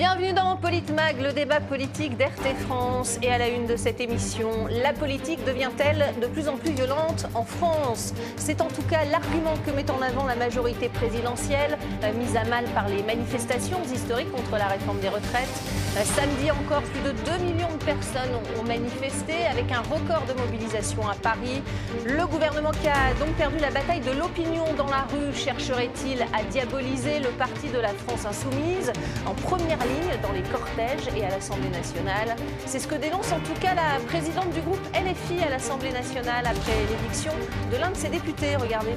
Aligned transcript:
Bienvenue 0.00 0.32
dans 0.32 0.56
Politmag, 0.56 1.20
le 1.20 1.34
débat 1.34 1.60
politique 1.60 2.16
d'RT 2.16 2.56
France. 2.66 3.18
Et 3.20 3.30
à 3.30 3.36
la 3.36 3.48
une 3.48 3.66
de 3.66 3.76
cette 3.76 4.00
émission, 4.00 4.48
la 4.70 4.94
politique 4.94 5.44
devient-elle 5.44 6.14
de 6.22 6.26
plus 6.26 6.48
en 6.48 6.56
plus 6.56 6.72
violente 6.72 7.26
en 7.34 7.44
France? 7.44 8.14
C'est 8.36 8.62
en 8.62 8.68
tout 8.68 8.80
cas 8.88 9.04
l'argument 9.04 9.52
que 9.66 9.70
met 9.72 9.90
en 9.90 10.00
avant 10.00 10.24
la 10.24 10.36
majorité 10.36 10.88
présidentielle, 10.88 11.76
euh, 12.02 12.14
mise 12.14 12.34
à 12.34 12.44
mal 12.44 12.64
par 12.74 12.88
les 12.88 13.02
manifestations 13.02 13.76
historiques 13.92 14.32
contre 14.32 14.52
la 14.52 14.68
réforme 14.68 15.00
des 15.00 15.10
retraites. 15.10 15.60
Euh, 15.98 16.02
samedi 16.02 16.50
encore, 16.50 16.80
plus 16.80 17.02
de 17.02 17.12
2 17.26 17.44
millions 17.44 17.76
de 17.78 17.84
personnes 17.84 18.32
ont 18.58 18.62
manifesté 18.62 19.34
avec 19.50 19.70
un 19.70 19.82
record 19.82 20.24
de 20.26 20.32
mobilisation 20.40 21.06
à 21.10 21.14
Paris. 21.14 21.60
Le 22.06 22.26
gouvernement 22.26 22.70
qui 22.70 22.88
a 22.88 23.12
donc 23.18 23.34
perdu 23.34 23.58
la 23.58 23.70
bataille 23.70 24.00
de 24.00 24.12
l'opinion 24.12 24.64
dans 24.78 24.86
la 24.86 25.04
rue 25.12 25.34
chercherait-il 25.34 26.22
à 26.22 26.42
diaboliser 26.44 27.18
le 27.18 27.28
parti 27.36 27.68
de 27.68 27.78
la 27.78 27.90
France 27.90 28.24
insoumise? 28.24 28.92
En 29.26 29.34
première 29.34 29.78
dans 30.22 30.32
les 30.32 30.42
cortèges 30.42 31.08
et 31.16 31.24
à 31.24 31.30
l'Assemblée 31.30 31.68
nationale. 31.68 32.36
C'est 32.66 32.78
ce 32.78 32.88
que 32.88 32.94
dénonce 32.94 33.32
en 33.32 33.40
tout 33.40 33.54
cas 33.60 33.74
la 33.74 33.98
présidente 34.06 34.50
du 34.50 34.60
groupe 34.60 34.80
LFI 34.94 35.42
à 35.42 35.50
l'Assemblée 35.50 35.92
nationale 35.92 36.46
après 36.46 36.76
l'éviction 36.90 37.32
de 37.70 37.76
l'un 37.76 37.90
de 37.90 37.96
ses 37.96 38.08
députés. 38.08 38.56
Regardez. 38.56 38.94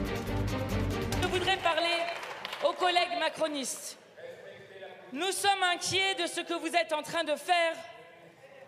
Je 1.21 1.27
voudrais 1.27 1.57
parler 1.57 1.97
aux 2.67 2.73
collègues 2.73 3.19
macronistes. 3.19 3.97
Nous 5.11 5.31
sommes 5.31 5.63
inquiets 5.73 6.15
de 6.15 6.27
ce 6.27 6.41
que 6.41 6.53
vous 6.55 6.75
êtes 6.75 6.91
en 6.93 7.03
train 7.03 7.23
de 7.23 7.35
faire, 7.35 7.75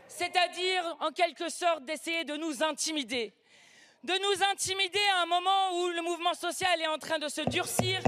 c'est-à-dire 0.07 0.97
en 0.99 1.11
quelque 1.11 1.49
sorte 1.49 1.85
d'essayer 1.85 2.23
de 2.23 2.35
nous 2.35 2.63
intimider. 2.63 3.33
De 4.03 4.13
nous 4.13 4.43
intimider 4.51 4.99
à 5.17 5.23
un 5.23 5.25
moment 5.25 5.79
où 5.79 5.87
le 5.87 6.01
mouvement 6.03 6.35
social 6.35 6.79
est 6.79 6.87
en 6.87 6.99
train 6.99 7.17
de 7.17 7.27
se 7.27 7.41
durcir, 7.49 7.99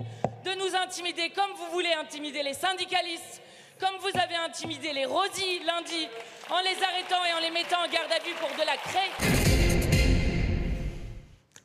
de 0.45 0.52
nous 0.53 0.75
intimider 0.75 1.31
comme 1.31 1.52
vous 1.58 1.72
voulez 1.72 1.94
intimider 1.94 2.44
les 2.44 2.53
syndicalistes, 2.53 3.41
comme 3.80 3.97
vous 4.02 4.20
avez 4.20 4.36
intimidé 4.36 4.94
les 4.94 5.06
Rosy 5.06 5.59
lundi 5.66 6.08
en 6.50 6.59
les 6.61 6.83
arrêtant 6.83 7.23
et 7.25 7.33
en 7.33 7.39
les 7.39 7.52
mettant 7.52 7.80
en 7.84 7.89
garde 7.89 8.11
à 8.11 8.23
vue 8.23 8.34
pour 8.39 8.50
de 8.50 8.66
la 8.66 8.78
craie. 8.78 9.86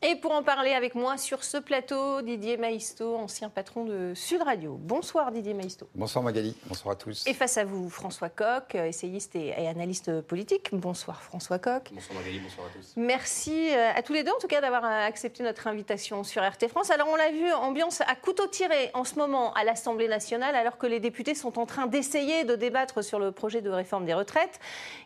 Et 0.05 0.17
pour 0.17 0.33
en 0.33 0.43
parler 0.43 0.73
avec 0.73 0.97
moi 0.97 1.17
sur 1.17 1.45
ce 1.45 1.59
plateau, 1.59 2.23
Didier 2.23 2.57
Maisto, 2.57 3.15
ancien 3.15 3.49
patron 3.49 3.85
de 3.85 4.15
Sud 4.17 4.43
Radio. 4.43 4.77
Bonsoir 4.77 5.31
Didier 5.31 5.55
Maisto. 5.55 5.89
Bonsoir 5.95 6.25
Magali, 6.25 6.57
bonsoir 6.67 6.95
à 6.95 6.97
tous. 6.97 7.25
Et 7.29 7.35
face 7.35 7.57
à 7.57 7.65
vous, 7.65 7.89
François 7.89 8.29
Coq, 8.29 8.75
essayiste 8.75 9.37
et, 9.37 9.55
analyste 9.55 10.21
politique. 10.23 10.71
Bonsoir 10.73 11.23
François 11.23 11.61
Coq. 11.61 11.91
Bonsoir 11.93 12.19
Magali, 12.19 12.41
bonsoir 12.41 12.67
à 12.67 12.71
tous. 12.77 12.95
Merci 12.97 13.71
euh, 13.71 13.93
à 13.95 14.03
tous 14.03 14.13
les 14.13 14.25
deux 14.25 14.33
en 14.33 14.41
tout 14.41 14.49
cas 14.49 14.61
d'avoir 14.61 14.85
euh, 14.85 15.07
accepté 15.07 15.45
notre 15.45 15.69
invitation 15.69 16.25
sur 16.25 16.43
RT 16.43 16.67
France. 16.69 16.91
Alors 16.91 17.07
on 17.09 17.15
l'a 17.15 17.31
vu, 17.31 17.53
ambiance 17.53 18.01
à 18.01 18.17
couteau 18.17 18.49
tiré 18.49 18.91
en 18.95 19.05
ce 19.05 19.15
moment 19.15 19.55
à 19.55 19.63
l'Assemblée 19.63 20.09
nationale 20.09 20.57
alors 20.57 20.79
que 20.79 20.89
les 20.89 20.99
députés 20.99 21.37
sont 21.37 21.61
en 21.61 21.65
train 21.65 21.87
d'essayer 21.87 22.43
de 22.43 22.57
débattre 22.57 23.05
sur 23.05 23.21
le 23.21 23.31
projet 23.31 23.61
de 23.61 23.71
réforme 23.71 24.05
des 24.05 24.15
retraites. 24.15 24.59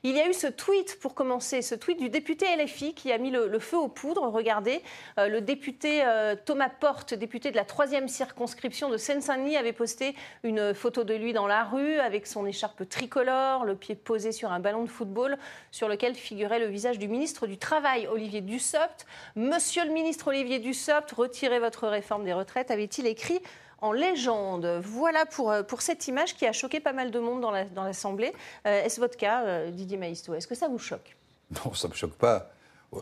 Il 0.05 0.17
y 0.17 0.20
a 0.20 0.27
eu 0.30 0.33
ce 0.33 0.47
tweet 0.47 0.98
pour 1.00 1.14
commencer, 1.14 1.61
ce 1.61 1.74
tweet 1.74 1.98
du 1.98 2.08
député 2.08 2.47
LFI 2.56 2.94
qui 2.94 3.12
a 3.12 3.19
mis 3.19 3.30
le, 3.30 3.47
le 3.47 3.58
feu 3.58 3.77
aux 3.77 3.89
poudres. 3.89 4.33
Regardez. 4.33 4.83
Euh, 5.19 5.29
le 5.29 5.41
député 5.41 6.05
euh, 6.05 6.34
Thomas 6.45 6.69
Porte, 6.69 7.15
député 7.15 7.51
de 7.51 7.56
la 7.56 7.65
troisième 7.65 8.09
circonscription 8.09 8.89
de 8.89 8.97
Seine-Saint-Denis, 8.97 9.56
avait 9.56 9.73
posté 9.73 10.15
une 10.42 10.75
photo 10.75 11.05
de 11.05 11.15
lui 11.15 11.33
dans 11.33 11.47
la 11.47 11.65
rue 11.65 11.98
avec 11.98 12.27
son 12.27 12.47
écharpe 12.47 12.89
tricolore, 12.89 13.64
le 13.64 13.77
pied 13.77 13.95
posé 13.95 14.33
sur 14.33 14.53
un 14.53 14.61
ballon 14.61 14.83
de 14.83 14.89
football 14.89 15.39
sur 15.70 15.89
lequel 15.89 16.14
figurait 16.14 16.59
le 16.59 16.67
visage 16.67 16.98
du 16.98 17.09
ministre 17.09 17.47
du 17.47 17.59
Travail, 17.59 18.07
Olivier 18.07 18.41
Dussopt. 18.41 19.07
Monsieur 19.34 19.84
le 19.84 19.92
ministre 19.92 20.29
Olivier 20.29 20.59
Dussopt, 20.59 21.11
retirez 21.12 21.59
votre 21.59 21.89
réforme 21.89 22.25
des 22.25 22.33
retraites, 22.33 22.70
avait-il 22.70 23.07
écrit 23.07 23.41
en 23.83 23.92
légende. 23.92 24.81
Voilà 24.83 25.27
pour, 25.27 25.51
euh, 25.51 25.63
pour 25.63 25.83
cette 25.83 26.08
image 26.08 26.35
qui 26.35 26.47
a 26.47 26.53
choqué 26.53 26.80
pas 26.80 26.92
mal 26.92 27.11
de 27.11 27.18
monde 27.18 27.41
dans 27.41 27.83
l'Assemblée. 27.85 28.33
Est-ce 28.64 29.01
votre 29.01 29.17
cas, 29.17 29.67
Didier 29.67 29.98
Maïsto 29.98 30.35
Est-ce 30.35 30.47
que 30.47 30.55
ça 30.55 30.68
vous 30.68 30.79
choque? 30.79 31.17
Non, 31.51 31.74
ça 31.74 31.86
ne 31.89 31.92
me 31.92 31.97
choque 31.97 32.14
pas 32.14 32.51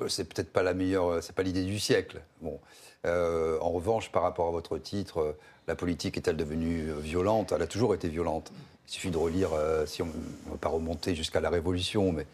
c'est 0.08 0.24
peut-être 0.24 0.52
pas 0.52 0.62
la 0.62 0.74
meilleure, 0.74 1.06
euh, 1.06 1.20
c'est 1.20 1.34
pas 1.34 1.42
l'idée 1.42 1.64
du 1.64 1.78
siècle. 1.78 2.22
Bon. 2.40 2.58
Euh, 3.06 3.58
en 3.60 3.70
revanche, 3.70 4.10
par 4.10 4.22
rapport 4.22 4.48
à 4.48 4.50
votre 4.50 4.78
titre, 4.78 5.18
euh, 5.18 5.32
la 5.68 5.76
politique 5.76 6.16
est-elle 6.16 6.36
devenue 6.36 6.92
violente? 7.00 7.52
Elle 7.52 7.62
a 7.62 7.66
toujours 7.66 7.94
été 7.94 8.08
violente. 8.08 8.52
Il 8.86 8.92
suffit 8.92 9.10
de 9.10 9.16
relire, 9.16 9.48
si 9.86 10.02
on 10.02 10.06
ne 10.06 10.50
va 10.50 10.56
pas 10.60 10.68
remonter 10.68 11.14
jusqu'à 11.14 11.40
la 11.40 11.48
Révolution, 11.48 12.12
mais 12.12 12.26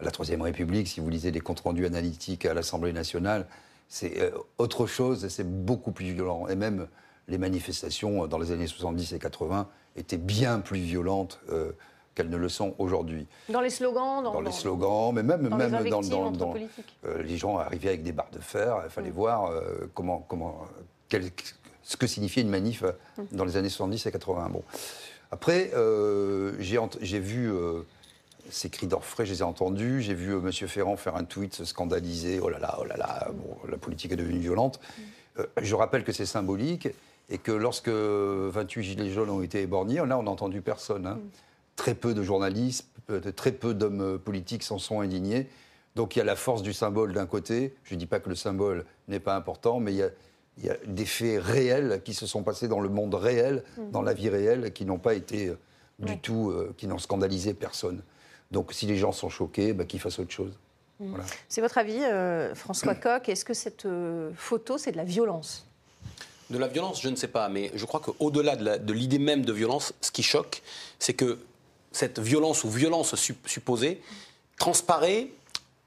la 0.00 0.10
Troisième 0.10 0.42
République, 0.42 0.86
si 0.86 1.00
vous 1.00 1.08
lisez 1.08 1.30
les 1.30 1.40
comptes 1.40 1.60
rendus 1.60 1.86
analytiques 1.86 2.44
à 2.44 2.52
l'Assemblée 2.52 2.92
nationale, 2.92 3.46
c'est 3.88 4.30
autre 4.58 4.86
chose 4.86 5.24
et 5.24 5.30
c'est 5.30 5.48
beaucoup 5.48 5.92
plus 5.92 6.12
violent. 6.12 6.46
Et 6.48 6.56
même 6.56 6.88
les 7.26 7.38
manifestations 7.38 8.26
dans 8.26 8.36
les 8.36 8.52
années 8.52 8.66
70 8.66 9.14
et 9.14 9.18
80 9.18 9.66
étaient 9.96 10.18
bien 10.18 10.60
plus 10.60 10.80
violentes 10.80 11.40
qu'elles 12.14 12.30
ne 12.30 12.36
le 12.36 12.48
sont 12.48 12.74
aujourd'hui. 12.78 13.26
Dans 13.48 13.60
les 13.60 13.70
slogans 13.70 14.22
Dans, 14.22 14.40
les 14.40 14.52
slogans, 14.52 15.12
mais 15.12 15.22
même 15.22 15.48
dans, 15.48 15.56
même 15.56 15.82
les, 15.82 15.90
dans, 15.90 16.02
dans 16.30 16.54
euh, 17.04 17.22
les 17.22 17.36
gens 17.36 17.58
arrivaient 17.58 17.88
avec 17.88 18.02
des 18.02 18.12
barres 18.12 18.30
de 18.32 18.38
fer, 18.38 18.80
il 18.84 18.90
fallait 18.90 19.10
mm. 19.10 19.14
voir 19.14 19.46
euh, 19.46 19.90
comment, 19.94 20.24
comment, 20.28 20.66
ce 21.82 21.96
que 21.96 22.06
signifiait 22.06 22.42
une 22.42 22.50
manif 22.50 22.82
euh, 22.82 22.92
mm. 23.18 23.36
dans 23.36 23.44
les 23.44 23.56
années 23.56 23.68
70 23.68 24.06
et 24.06 24.12
80. 24.12 24.48
Bon. 24.50 24.62
Après, 25.30 25.72
j'ai 26.60 27.18
vu 27.18 27.52
ces 28.50 28.70
cris 28.70 28.86
d'orfraie, 28.86 29.26
je 29.26 29.32
les 29.32 29.40
ai 29.40 29.42
entendus. 29.42 30.00
J'ai 30.00 30.14
vu 30.14 30.34
M. 30.34 30.52
Ferrand 30.52 30.96
faire 30.96 31.16
un 31.16 31.24
tweet 31.24 31.54
se 31.54 31.64
scandaliser. 31.64 32.38
Oh 32.40 32.48
là 32.48 32.60
là, 32.60 32.78
oh 32.80 32.84
là 32.84 32.96
là, 32.96 33.28
bon, 33.32 33.56
la 33.68 33.76
politique 33.76 34.12
est 34.12 34.16
devenue 34.16 34.38
violente. 34.38 34.78
Mm. 35.36 35.42
je 35.60 35.74
rappelle 35.74 36.04
que 36.04 36.12
c'est 36.12 36.26
symbolique 36.26 36.88
et 37.30 37.38
que 37.38 37.50
lorsque 37.50 37.88
28 37.88 38.82
gilets 38.84 39.10
jaunes 39.10 39.30
ont 39.30 39.42
été 39.42 39.62
éborgnés, 39.62 39.96
là, 40.06 40.18
on 40.18 40.22
n'a 40.22 40.30
entendu 40.30 40.60
personne. 40.60 41.06
Hein 41.06 41.18
très 41.76 41.94
peu 41.94 42.14
de 42.14 42.22
journalistes, 42.22 42.88
très 43.36 43.52
peu 43.52 43.74
d'hommes 43.74 44.00
euh, 44.00 44.18
politiques 44.18 44.62
s'en 44.62 44.78
sont 44.78 45.00
indignés. 45.00 45.48
Donc 45.96 46.16
il 46.16 46.18
y 46.18 46.22
a 46.22 46.24
la 46.24 46.36
force 46.36 46.62
du 46.62 46.72
symbole 46.72 47.12
d'un 47.12 47.26
côté. 47.26 47.74
Je 47.84 47.94
ne 47.94 47.98
dis 47.98 48.06
pas 48.06 48.20
que 48.20 48.28
le 48.28 48.34
symbole 48.34 48.84
n'est 49.08 49.20
pas 49.20 49.36
important, 49.36 49.80
mais 49.80 49.92
il 49.92 50.64
y, 50.64 50.70
a, 50.70 50.76
des 50.86 51.04
faits 51.04 51.42
réels 51.42 52.02
qui 52.04 52.14
se 52.14 52.26
sont 52.26 52.42
passés 52.42 52.68
dans 52.68 52.80
le 52.80 52.88
monde 52.88 53.14
réel, 53.14 53.62
mhm. 53.76 53.90
dans 53.90 54.02
la 54.02 54.14
vie 54.14 54.28
réelle, 54.28 54.72
qui 54.72 54.84
n'ont 54.84 54.98
pas 54.98 55.14
été 55.14 55.48
euh, 55.48 55.58
du 56.00 56.18
tout, 56.18 56.50
euh, 56.50 56.74
qui 56.76 56.86
n'ont 56.86 56.98
scandalisé 56.98 57.54
personne. 57.54 58.02
Donc 58.50 58.72
si 58.72 58.86
les 58.86 58.96
gens 58.96 59.12
sont 59.12 59.28
choqués, 59.28 59.72
bah, 59.72 59.84
qu'ils 59.84 60.00
fassent 60.00 60.18
autre 60.18 60.32
chose. 60.32 60.52
Mhm. 61.00 61.16
C'est 61.48 61.60
votre 61.60 61.78
avis, 61.78 62.00
François 62.54 62.94
Coq? 62.94 63.28
Est-ce 63.28 63.44
que 63.44 63.54
cette 63.54 63.86
photo, 64.36 64.78
c'est 64.78 64.92
de 64.92 64.96
la 64.96 65.04
violence? 65.04 65.66
De 66.50 66.58
la 66.58 66.68
violence, 66.68 67.00
je 67.00 67.08
ne 67.08 67.16
sais 67.16 67.28
pas, 67.28 67.48
mais 67.48 67.72
je 67.74 67.84
crois 67.84 68.00
qu'au-delà 68.00 68.54
de 68.56 68.92
l'idée 68.92 69.18
même 69.18 69.44
de 69.44 69.52
violence, 69.52 69.92
ce 70.00 70.12
qui 70.12 70.22
choque, 70.22 70.62
c'est 70.98 71.14
que 71.14 71.38
cette 71.94 72.18
violence 72.18 72.64
ou 72.64 72.70
violence 72.70 73.14
supposée 73.46 74.00
transparaît 74.58 75.28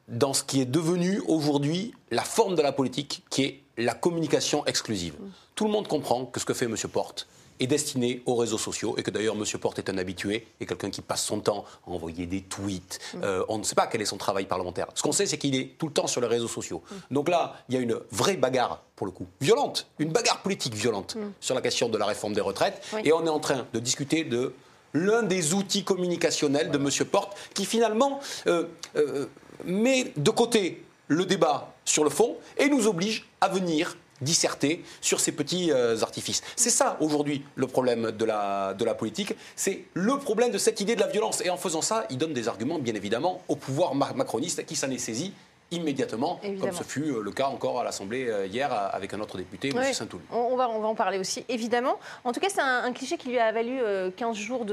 dans 0.08 0.34
ce 0.34 0.44
qui 0.44 0.62
est 0.62 0.66
devenu 0.66 1.22
aujourd'hui 1.28 1.94
la 2.12 2.24
forme 2.24 2.56
de 2.56 2.62
la 2.62 2.72
politique, 2.72 3.24
qui 3.30 3.44
est 3.44 3.62
la 3.78 3.94
communication 3.94 4.66
exclusive. 4.66 5.16
Tout 5.56 5.66
le 5.66 5.72
monde 5.72 5.88
comprend 5.88 6.26
que 6.26 6.40
ce 6.40 6.46
que 6.46 6.54
fait 6.54 6.66
M. 6.66 6.76
Porte 6.92 7.28
est 7.60 7.68
destiné 7.68 8.22
aux 8.26 8.36
réseaux 8.36 8.58
sociaux 8.58 8.96
et 8.98 9.04
que 9.04 9.12
d'ailleurs 9.12 9.36
M. 9.36 9.44
Porte 9.60 9.80
est 9.80 9.90
un 9.90 9.98
habitué 9.98 10.48
et 10.60 10.66
quelqu'un 10.66 10.90
qui 10.90 11.02
passe 11.02 11.24
son 11.24 11.40
temps 11.40 11.66
à 11.86 11.90
envoyer 11.90 12.26
des 12.26 12.42
tweets. 12.42 13.00
Euh, 13.24 13.44
on 13.50 13.58
ne 13.58 13.64
sait 13.64 13.76
pas 13.76 13.88
quel 13.88 14.02
est 14.02 14.06
son 14.06 14.18
travail 14.18 14.46
parlementaire. 14.46 14.88
Ce 14.94 15.02
qu'on 15.02 15.12
sait, 15.12 15.26
c'est 15.26 15.38
qu'il 15.38 15.56
est 15.56 15.78
tout 15.78 15.88
le 15.88 15.94
temps 15.94 16.08
sur 16.08 16.22
les 16.22 16.28
réseaux 16.28 16.48
sociaux. 16.48 16.84
Donc 17.10 17.30
là, 17.30 17.56
il 17.70 17.76
y 17.76 17.78
a 17.78 17.82
une 17.82 18.00
vraie 18.12 18.38
bagarre, 18.38 18.84
pour 18.96 19.08
le 19.08 19.12
coup, 19.12 19.26
violente, 19.42 19.88
une 20.00 20.12
bagarre 20.12 20.42
politique 20.42 20.76
violente 20.76 21.18
sur 21.40 21.56
la 21.56 21.62
question 21.62 21.90
de 21.90 21.98
la 21.98 22.06
réforme 22.06 22.34
des 22.34 22.42
retraites. 22.42 22.82
Et 23.04 23.12
on 23.12 23.26
est 23.26 23.30
en 23.30 23.40
train 23.40 23.66
de 23.74 23.80
discuter 23.80 24.24
de 24.24 24.54
l'un 24.94 25.24
des 25.24 25.54
outils 25.54 25.84
communicationnels 25.84 26.72
de 26.72 26.78
M. 26.78 26.90
Porte, 27.10 27.38
qui 27.54 27.66
finalement 27.66 28.20
euh, 28.48 28.66
euh, 28.96 29.26
met 29.66 30.12
de 30.16 30.32
côté 30.32 30.84
le 31.08 31.26
débat 31.26 31.74
sur 31.86 32.04
le 32.04 32.10
fond 32.10 32.36
et 32.58 32.70
nous 32.70 32.88
oblige 32.88 33.28
à 33.42 33.48
venir 33.48 33.98
disserter 34.22 34.84
sur 35.00 35.20
ces 35.20 35.32
petits 35.32 35.72
euh, 35.72 36.02
artifices. 36.02 36.42
C'est 36.56 36.72
ça 36.72 36.98
aujourd'hui 37.00 37.44
le 37.56 37.68
problème 37.68 38.12
de 38.12 38.26
la, 38.26 38.74
de 38.74 38.84
la 38.84 38.96
politique, 38.96 39.36
c'est 39.56 39.86
le 39.94 40.18
problème 40.18 40.52
de 40.52 40.58
cette 40.58 40.82
idée 40.82 40.96
de 40.96 41.02
la 41.02 41.08
violence. 41.08 41.42
Et 41.46 41.50
en 41.50 41.58
faisant 41.58 41.82
ça, 41.82 42.06
il 42.10 42.18
donne 42.18 42.34
des 42.34 42.48
arguments 42.48 42.80
bien 42.80 42.96
évidemment 42.96 43.44
au 43.48 43.56
pouvoir 43.56 43.94
macroniste 43.94 44.66
qui 44.66 44.76
s'en 44.76 44.90
est 44.90 44.98
saisi 44.98 45.34
immédiatement, 45.72 46.40
comme 46.62 46.72
ce 46.72 46.84
fut 46.84 47.12
euh, 47.12 47.22
le 47.22 47.32
cas 47.32 47.48
encore 47.48 47.80
à 47.80 47.84
l'Assemblée 47.84 48.28
euh, 48.28 48.46
hier 48.46 48.72
avec 48.72 49.14
un 49.14 49.20
autre 49.20 49.38
député, 49.38 49.70
M. 49.70 49.94
Saint-Toul. 49.94 50.22
On, 50.32 50.56
va, 50.56 50.70
on 50.70 50.80
va 50.80 50.88
en 50.88 50.96
parler 50.96 51.20
aussi, 51.20 51.44
évidemment. 51.50 52.00
En 52.24 52.32
tout 52.32 52.40
cas, 52.40 52.48
c'est 52.50 52.62
un, 52.62 52.92
cliché 52.94 53.18
qui 53.18 53.30
lui 53.30 53.40
a 53.40 53.52
valu 53.52 53.80
15 54.16 54.38
euh, 54.38 54.40
jours 54.40 54.66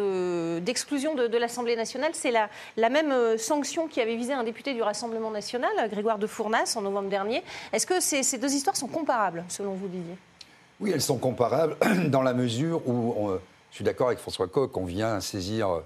d'exclusion 0.62 1.14
de, 1.14 1.36
l'Assemblée 1.36 1.76
nationale. 1.76 2.12
C'est 2.14 2.30
la, 2.30 2.48
la, 2.76 2.88
même 2.88 3.36
sanction 3.38 3.88
qui 3.88 4.00
avait 4.00 4.16
visé 4.16 4.32
un 4.32 4.44
député 4.44 4.72
du 4.72 4.82
Rassemblement 4.82 5.30
national, 5.30 5.70
Grégoire 5.90 6.18
de 6.18 6.26
Fournas, 6.26 6.74
en 6.76 6.82
novembre 6.82 7.08
dernier. 7.08 7.42
Est-ce 7.72 7.86
que 7.86 8.00
ces, 8.00 8.22
ces, 8.22 8.38
deux 8.38 8.52
histoires 8.52 8.76
sont 8.76 8.86
comparables, 8.86 9.44
selon 9.48 9.74
vous, 9.74 9.88
Didier? 9.88 10.16
Oui, 10.80 10.92
elles 10.94 11.02
sont 11.02 11.18
comparables 11.18 11.76
dans 12.08 12.22
la 12.22 12.34
mesure 12.34 12.88
où, 12.88 13.30
je 13.70 13.74
suis 13.74 13.84
d'accord 13.84 14.08
avec 14.08 14.20
François 14.20 14.46
Coq, 14.46 14.76
on 14.76 14.84
vient 14.84 15.20
saisir 15.20 15.80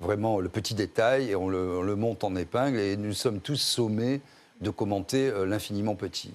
vraiment 0.00 0.40
le 0.40 0.48
petit 0.48 0.74
détail 0.74 1.30
et 1.30 1.36
on 1.36 1.48
le, 1.48 1.78
on 1.78 1.82
le 1.82 1.96
monte 1.96 2.24
en 2.24 2.34
épingle 2.36 2.78
et 2.78 2.96
nous 2.96 3.12
sommes 3.12 3.40
tous 3.40 3.56
sommés 3.56 4.20
de 4.60 4.70
commenter 4.70 5.28
euh, 5.28 5.44
l'infiniment 5.44 5.94
petit. 5.94 6.34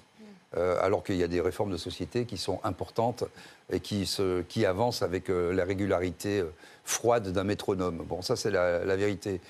alors 0.82 1.02
qu'il 1.02 1.16
y 1.16 1.22
a 1.22 1.28
des 1.28 1.40
réformes 1.40 1.72
de 1.72 1.78
société 1.78 2.26
qui 2.26 2.36
sont 2.36 2.60
importantes 2.62 3.24
et 3.70 3.80
qui, 3.80 4.04
se, 4.04 4.42
qui 4.42 4.66
avancent 4.66 5.00
avec 5.00 5.28
la 5.28 5.64
régularité 5.64 6.44
froide 6.84 7.32
d'un 7.32 7.44
métronome. 7.44 8.04
Bon, 8.06 8.20
ça 8.20 8.36
c'est 8.36 8.50
la, 8.50 8.84
la, 8.84 8.96
vérité. 8.96 9.40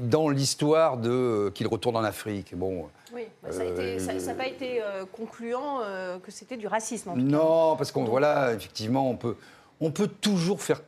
Dans 0.00 0.28
l'histoire 0.30 0.96
de 0.96 1.52
qu'il 1.54 1.68
retourne 1.68 1.96
en 1.96 2.02
Afrique, 2.02 2.56
bon, 2.56 2.88
oui, 3.14 3.28
bah, 3.42 3.50
ça 3.52 4.14
n'a 4.14 4.34
pas 4.34 4.48
été 4.48 4.82
euh, 4.82 5.04
concluant 5.10 5.80
euh, 5.82 6.18
que 6.18 6.32
c'était 6.32 6.56
du 6.56 6.66
racisme. 6.66 7.10
En 7.10 7.16
non, 7.16 7.76
parce 7.76 7.92
qu'on 7.92 8.04
voilà, 8.04 8.52
effectivement, 8.52 9.08
on 9.08 9.16
peut, 9.16 9.36
on 9.80 9.92
peut 9.92 10.08
toujours 10.08 10.62
faire 10.62 10.82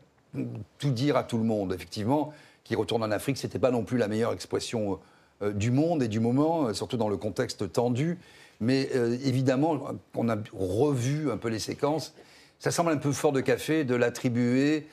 tout 0.78 0.90
dire 0.90 1.16
à 1.16 1.22
tout 1.22 1.38
le 1.38 1.44
monde. 1.44 1.72
Effectivement, 1.72 2.32
qui 2.64 2.74
retourne 2.74 3.04
en 3.04 3.10
Afrique, 3.12 3.38
c'était 3.38 3.60
pas 3.60 3.70
non 3.70 3.84
plus 3.84 3.96
la 3.96 4.08
meilleure 4.08 4.32
expression 4.32 4.94
euh, 4.94 4.96
du 5.54 5.70
monde 5.70 6.02
et 6.02 6.08
du 6.08 6.20
moment, 6.20 6.72
surtout 6.72 6.96
dans 6.96 7.08
le 7.08 7.16
contexte 7.16 7.72
tendu. 7.72 8.18
Mais 8.60 8.88
évidemment, 9.24 9.78
on 10.14 10.28
a 10.28 10.36
revu 10.52 11.30
un 11.30 11.36
peu 11.36 11.48
les 11.48 11.58
séquences. 11.58 12.14
Ça 12.58 12.70
semble 12.70 12.90
un 12.90 12.96
peu 12.96 13.12
fort 13.12 13.32
de 13.32 13.42
café 13.42 13.84
de 13.84 13.94
l'attribuer 13.94 14.86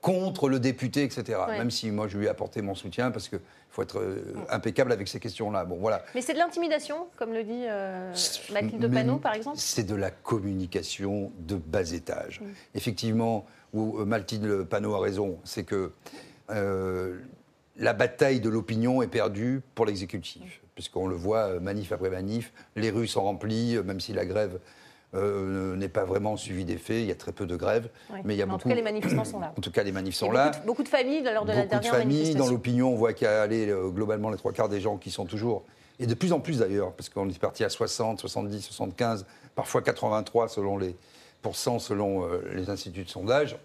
contre 0.00 0.48
le 0.48 0.60
député, 0.60 1.02
etc. 1.02 1.40
Même 1.48 1.72
si 1.72 1.90
moi 1.90 2.06
je 2.06 2.18
lui 2.18 2.26
ai 2.26 2.28
apporté 2.28 2.62
mon 2.62 2.76
soutien 2.76 3.10
parce 3.10 3.28
que 3.28 3.38
faut 3.74 3.82
être 3.82 3.98
euh, 3.98 4.34
impeccable 4.50 4.92
avec 4.92 5.08
ces 5.08 5.18
questions-là. 5.18 5.64
Bon, 5.64 5.76
voilà. 5.76 6.04
Mais 6.14 6.22
c'est 6.22 6.32
de 6.32 6.38
l'intimidation, 6.38 7.08
comme 7.16 7.32
le 7.32 7.42
dit 7.42 7.64
euh, 7.68 8.12
Mathilde 8.52 8.92
Panot, 8.92 9.18
par 9.18 9.34
exemple? 9.34 9.58
C'est 9.58 9.84
de 9.84 9.96
la 9.96 10.10
communication 10.10 11.32
de 11.40 11.56
bas 11.56 11.90
étage. 11.92 12.40
Mm. 12.40 12.44
Effectivement, 12.74 13.46
où 13.72 13.98
euh, 13.98 14.04
Mathilde 14.04 14.62
Panot 14.64 14.94
a 14.94 15.00
raison, 15.00 15.38
c'est 15.44 15.64
que 15.64 15.92
la 17.76 17.92
bataille 17.92 18.40
de 18.40 18.48
l'opinion 18.48 19.02
est 19.02 19.08
perdue 19.08 19.60
pour 19.74 19.86
l'exécutif. 19.86 20.60
Puisqu'on 20.74 21.06
le 21.06 21.14
voit, 21.14 21.60
manif 21.60 21.92
après 21.92 22.10
manif, 22.10 22.52
les 22.76 22.90
rues 22.90 23.06
sont 23.06 23.22
remplies, 23.22 23.78
même 23.84 24.00
si 24.00 24.12
la 24.12 24.26
grève 24.26 24.58
euh, 25.14 25.76
n'est 25.76 25.88
pas 25.88 26.04
vraiment 26.04 26.36
suivi 26.36 26.64
des 26.64 26.76
faits. 26.76 27.02
Il 27.02 27.06
y 27.06 27.12
a 27.12 27.14
très 27.14 27.30
peu 27.30 27.46
de 27.46 27.54
grèves. 27.54 27.88
Mais 28.24 28.34
il 28.34 28.38
y 28.38 28.42
a 28.42 28.46
beaucoup... 28.46 28.56
En 28.56 28.62
tout 28.62 28.68
cas, 28.68 28.74
les 28.74 28.82
manifestants 28.82 29.24
sont 29.24 29.38
là. 29.38 29.54
En 29.56 29.60
tout 29.60 29.70
cas, 29.70 29.82
les 29.84 29.92
manifs 29.92 30.16
sont 30.16 30.32
là. 30.32 30.50
Beaucoup 30.66 30.82
de, 30.82 30.88
familles 30.88 31.22
lors 31.22 31.44
de 31.44 31.52
la 31.52 31.66
dernière 31.66 31.92
de 31.92 31.96
familles. 31.98 32.34
Dans 32.34 32.48
l'opinion, 32.48 32.92
on 32.92 32.96
voit 32.96 33.12
qu'il 33.12 33.26
y 33.26 33.30
a 33.30 33.42
allé, 33.42 33.68
euh, 33.68 33.88
globalement 33.88 34.30
les 34.30 34.36
trois 34.36 34.52
quarts 34.52 34.68
des 34.68 34.80
gens 34.80 34.96
qui 34.96 35.12
sont 35.12 35.24
toujours, 35.24 35.64
et 36.00 36.06
de 36.06 36.14
plus 36.14 36.32
en 36.32 36.40
plus 36.40 36.58
d'ailleurs, 36.58 36.92
parce 36.92 37.08
qu'on 37.08 37.28
est 37.28 37.38
parti 37.38 37.62
à 37.62 37.68
60, 37.68 38.18
70, 38.20 38.62
75, 38.62 39.26
parfois 39.54 39.82
83 39.82 40.48
selon 40.48 40.76
les 40.76 40.96
pourcents, 41.42 41.78
selon 41.78 42.24
euh, 42.24 42.40
les 42.52 42.68
instituts 42.68 43.04
de 43.04 43.10
sondage. 43.10 43.56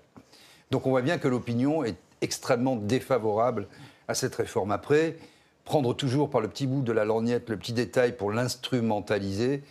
Donc 0.69 0.85
on 0.85 0.91
voit 0.91 1.01
bien 1.01 1.17
que 1.17 1.27
l'opinion 1.27 1.83
est 1.83 1.95
extrêmement 2.21 2.75
défavorable 2.75 3.67
à 4.09 4.15
cette 4.15 4.35
réforme. 4.35 4.71
Après, 4.71 5.15
prendre 5.63 5.93
toujours 5.93 6.29
par 6.29 6.41
le 6.41 6.49
petit 6.49 6.67
bout 6.67 6.81
de 6.81 6.91
la 6.91 7.05
lorgnette 7.05 7.47
le 7.47 7.57
petit 7.57 7.73
détail 7.73 8.17
pour 8.17 8.31
l'instrumentaliser, 8.31 9.61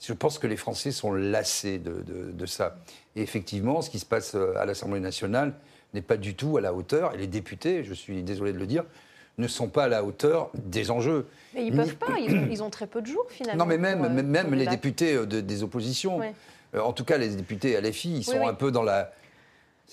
je 0.00 0.12
pense 0.12 0.38
que 0.38 0.46
les 0.46 0.56
Français 0.56 0.92
sont 0.92 1.12
lassés 1.12 1.80
de, 1.80 2.46
ça. 2.46 2.78
Et 3.16 3.22
effectivement, 3.22 3.82
ce 3.82 3.90
qui 3.90 3.98
se 3.98 4.06
passe 4.06 4.36
euh, 4.36 4.56
à 4.56 4.64
l'Assemblée 4.64 5.00
nationale 5.00 5.52
n'est 5.92 6.02
pas 6.02 6.16
du 6.16 6.34
tout 6.36 6.56
à 6.56 6.60
la 6.60 6.72
hauteur. 6.72 7.12
Et 7.14 7.18
les 7.18 7.26
députés, 7.26 7.82
je 7.82 7.92
suis 7.92 8.22
désolé 8.22 8.52
de 8.52 8.58
le 8.58 8.66
dire, 8.66 8.84
ne 9.38 9.48
sont 9.48 9.68
pas 9.68 9.84
à 9.84 9.88
la 9.88 10.04
hauteur 10.04 10.50
des 10.54 10.92
enjeux. 10.92 11.26
Mais 11.52 11.66
ils 11.66 11.74
ne 11.74 11.82
peuvent 11.82 11.96
pas, 11.96 12.16
ils 12.20 12.62
ont, 12.62 12.70
très 12.70 12.86
peu 12.86 13.02
de 13.02 13.06
jours 13.06 13.26
finalement. 13.28 13.64
Non, 13.64 13.68
mais 13.68 13.78
même, 13.78 14.04
euh, 14.04 14.22
même, 14.22 14.54
les 14.54 14.66
députés 14.68 15.14
euh, 15.14 15.26
des 15.26 15.62
oppositions, 15.64 16.20
en 16.78 16.92
tout 16.92 17.04
cas 17.04 17.18
les 17.18 17.30
députés 17.30 17.80
LFI, 17.80 18.18
ils 18.18 18.24
sont 18.24 18.46
un 18.46 18.54
peu 18.54 18.70
dans 18.70 18.84
la 18.84 19.10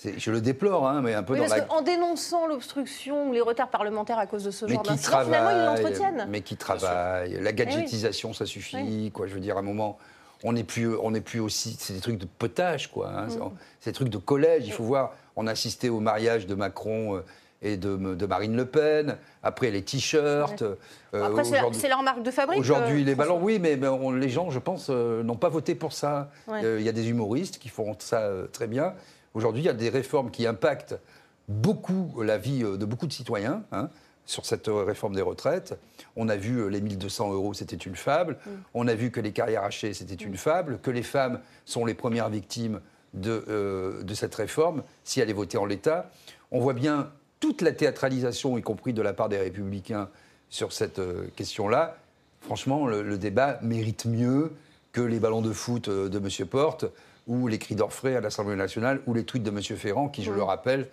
je 0.04 0.30
le 0.30 0.40
déplore, 0.40 0.86
hein, 0.86 1.00
mais 1.02 1.14
un 1.14 1.22
peu 1.22 1.36
dans 1.36 1.46
la... 1.46 1.72
En 1.72 1.80
dénonçant 1.80 2.46
l'obstruction 2.46 3.30
ou 3.30 3.32
les 3.32 3.40
retards 3.40 3.70
parlementaires 3.70 4.18
à 4.18 4.26
cause 4.26 4.44
de 4.44 4.50
ce 4.50 4.66
genre 4.66 4.82
d'incident, 4.82 5.24
finalement, 5.24 5.50
ils 5.50 5.64
l'entretiennent. 5.64 6.26
Mais 6.28 6.42
qui 6.42 6.56
travaillent. 6.56 7.38
La 7.40 7.52
gadgetisation, 7.52 8.32
ça 8.32 8.46
suffit. 8.46 9.10
Quoi, 9.12 9.26
je 9.26 9.34
veux 9.34 9.40
dire, 9.40 9.56
à 9.56 9.60
un 9.60 9.62
moment, 9.62 9.98
on 10.44 10.52
n'est 10.52 10.64
plus, 10.64 10.94
on 10.96 11.12
plus 11.20 11.40
aussi... 11.40 11.76
C'est 11.80 11.94
des 11.94 12.00
trucs 12.00 12.18
de 12.18 12.26
potage, 12.26 12.90
quoi. 12.90 13.10
Hein, 13.10 13.26
mm. 13.26 13.50
C'est 13.80 13.90
des 13.90 13.94
trucs 13.94 14.10
de 14.10 14.18
collège. 14.18 14.66
Il 14.66 14.72
faut 14.72 14.84
voir, 14.84 15.12
on 15.34 15.46
a 15.46 15.52
assisté 15.52 15.88
au 15.88 16.00
mariage 16.00 16.46
de 16.46 16.54
Macron... 16.54 17.16
Euh, 17.16 17.24
et 17.62 17.78
de, 17.78 17.96
de, 17.96 18.26
Marine 18.26 18.54
Le 18.54 18.66
Pen. 18.66 19.16
Après, 19.42 19.70
les 19.70 19.82
t-shirts. 19.82 20.60
Euh, 20.60 20.74
après, 21.14 21.42
c'est 21.72 21.88
leur 21.88 22.02
marque 22.02 22.22
de 22.22 22.30
fabrique. 22.30 22.60
Aujourd'hui, 22.60 23.00
euh, 23.00 23.06
les 23.06 23.14
ballons, 23.14 23.40
oui, 23.40 23.58
mais 23.58 23.78
les 24.20 24.28
gens, 24.28 24.50
je 24.50 24.58
pense, 24.58 24.90
n'ont 24.90 25.36
pas 25.36 25.48
voté 25.48 25.74
pour 25.74 25.94
ça. 25.94 26.30
Il 26.48 26.82
y 26.82 26.88
a 26.88 26.92
des 26.92 27.08
humoristes 27.08 27.58
qui 27.58 27.70
font 27.70 27.96
ça 27.98 28.28
très 28.52 28.66
bien. 28.66 28.92
Aujourd'hui, 29.36 29.60
il 29.60 29.66
y 29.66 29.68
a 29.68 29.74
des 29.74 29.90
réformes 29.90 30.30
qui 30.30 30.46
impactent 30.46 30.98
beaucoup 31.46 32.22
la 32.22 32.38
vie 32.38 32.64
euh, 32.64 32.78
de 32.78 32.86
beaucoup 32.86 33.06
de 33.06 33.12
citoyens. 33.12 33.64
Hein, 33.70 33.90
sur 34.24 34.44
cette 34.46 34.66
euh, 34.66 34.82
réforme 34.82 35.14
des 35.14 35.22
retraites. 35.22 35.78
On 36.16 36.28
a 36.28 36.36
vu 36.36 36.56
euh, 36.56 36.66
les 36.68 36.80
1200 36.80 37.32
euros, 37.32 37.54
c'était 37.54 37.76
une 37.76 37.94
fable. 37.94 38.38
Mm. 38.44 38.50
On 38.74 38.88
a 38.88 38.94
vu 38.94 39.10
que 39.10 39.20
les 39.20 39.32
carrières 39.32 39.62
hachées, 39.62 39.92
c'était 39.92 40.14
une 40.14 40.36
fable. 40.36 40.80
Que 40.80 40.90
les 40.90 41.02
femmes 41.02 41.40
sont 41.66 41.84
les 41.84 41.92
premières 41.92 42.30
victimes 42.30 42.80
de, 43.12 44.02
de 44.02 44.14
cette 44.14 44.34
réforme, 44.34 44.82
si 45.04 45.20
elle 45.20 45.30
est 45.30 45.34
votée 45.34 45.58
en 45.58 45.64
l'état. 45.64 46.10
On 46.50 46.58
voit 46.58 46.72
bien 46.72 47.12
toute 47.38 47.62
la 47.62 47.72
théâtralisation, 47.72 48.58
y 48.58 48.62
compris 48.62 48.94
de 48.94 49.02
la 49.02 49.12
part 49.12 49.28
des 49.28 49.38
républicains, 49.38 50.08
sur 50.48 50.72
cette 50.72 51.00
question-là. 51.36 51.98
Franchement, 52.40 52.86
le, 52.86 53.02
le, 53.02 53.16
débat 53.16 53.58
mérite 53.62 54.06
mieux 54.06 54.52
que 54.92 55.00
les 55.00 55.20
ballons 55.20 55.40
de 55.40 55.52
foot 55.52 55.88
de 55.88 56.18
M. 56.18 56.46
Porte 56.48 56.86
ou 57.26 57.48
les 57.48 57.58
cris 57.58 57.74
d'orfraie 57.74 58.16
à 58.16 58.20
l'Assemblée 58.20 58.56
nationale, 58.56 59.00
ou 59.06 59.14
les 59.14 59.24
tweets 59.24 59.42
de 59.42 59.50
M. 59.50 59.62
Ferrand, 59.62 60.08
qui, 60.08 60.22
je 60.22 60.32
le 60.32 60.42
rappelle, 60.42 60.88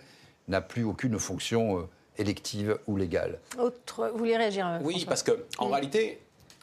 n'a 0.48 0.60
plus 0.60 0.84
aucune 0.84 1.18
fonction 1.18 1.78
euh, 1.78 1.82
élective 2.18 2.78
ou 2.86 2.96
légale. 2.96 3.38
Autre, 3.58 4.10
vous 4.12 4.18
voulez 4.18 4.36
réagir 4.36 4.66
euh, 4.66 4.78
Oui, 4.82 5.04
parce 5.08 5.22
que 5.22 5.44
en 5.58 5.68
réalité, 5.68 6.20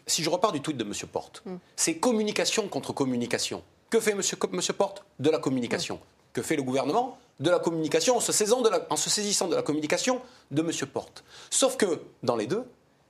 si 0.07 0.23
je 0.23 0.29
repars 0.29 0.51
du 0.51 0.61
tweet 0.61 0.77
de 0.77 0.83
M. 0.83 0.93
Porte, 1.11 1.43
mm. 1.45 1.55
c'est 1.75 1.95
communication 1.95 2.67
contre 2.67 2.93
communication. 2.93 3.63
Que 3.89 3.99
fait 3.99 4.11
M. 4.11 4.21
Monsieur 4.51 4.73
Porte 4.73 5.03
De 5.19 5.29
la 5.29 5.39
communication. 5.39 5.95
Mm. 5.95 6.33
Que 6.33 6.41
fait 6.41 6.55
le 6.55 6.63
gouvernement 6.63 7.17
De 7.39 7.49
la 7.49 7.59
communication, 7.59 8.17
en 8.17 8.19
se, 8.19 8.31
saisissant 8.31 8.61
de 8.61 8.69
la, 8.69 8.85
en 8.89 8.95
se 8.95 9.09
saisissant 9.09 9.47
de 9.47 9.55
la 9.55 9.61
communication 9.61 10.21
de 10.51 10.61
M. 10.61 10.71
Porte. 10.91 11.23
Sauf 11.49 11.77
que, 11.77 12.01
dans 12.23 12.35
les 12.35 12.47
deux, 12.47 12.63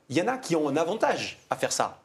il 0.09 0.17
y 0.17 0.21
en 0.21 0.27
a 0.27 0.37
qui 0.37 0.55
ont 0.55 0.67
un 0.67 0.75
avantage 0.75 1.39
à 1.49 1.55
faire 1.55 1.71
ça. 1.71 2.01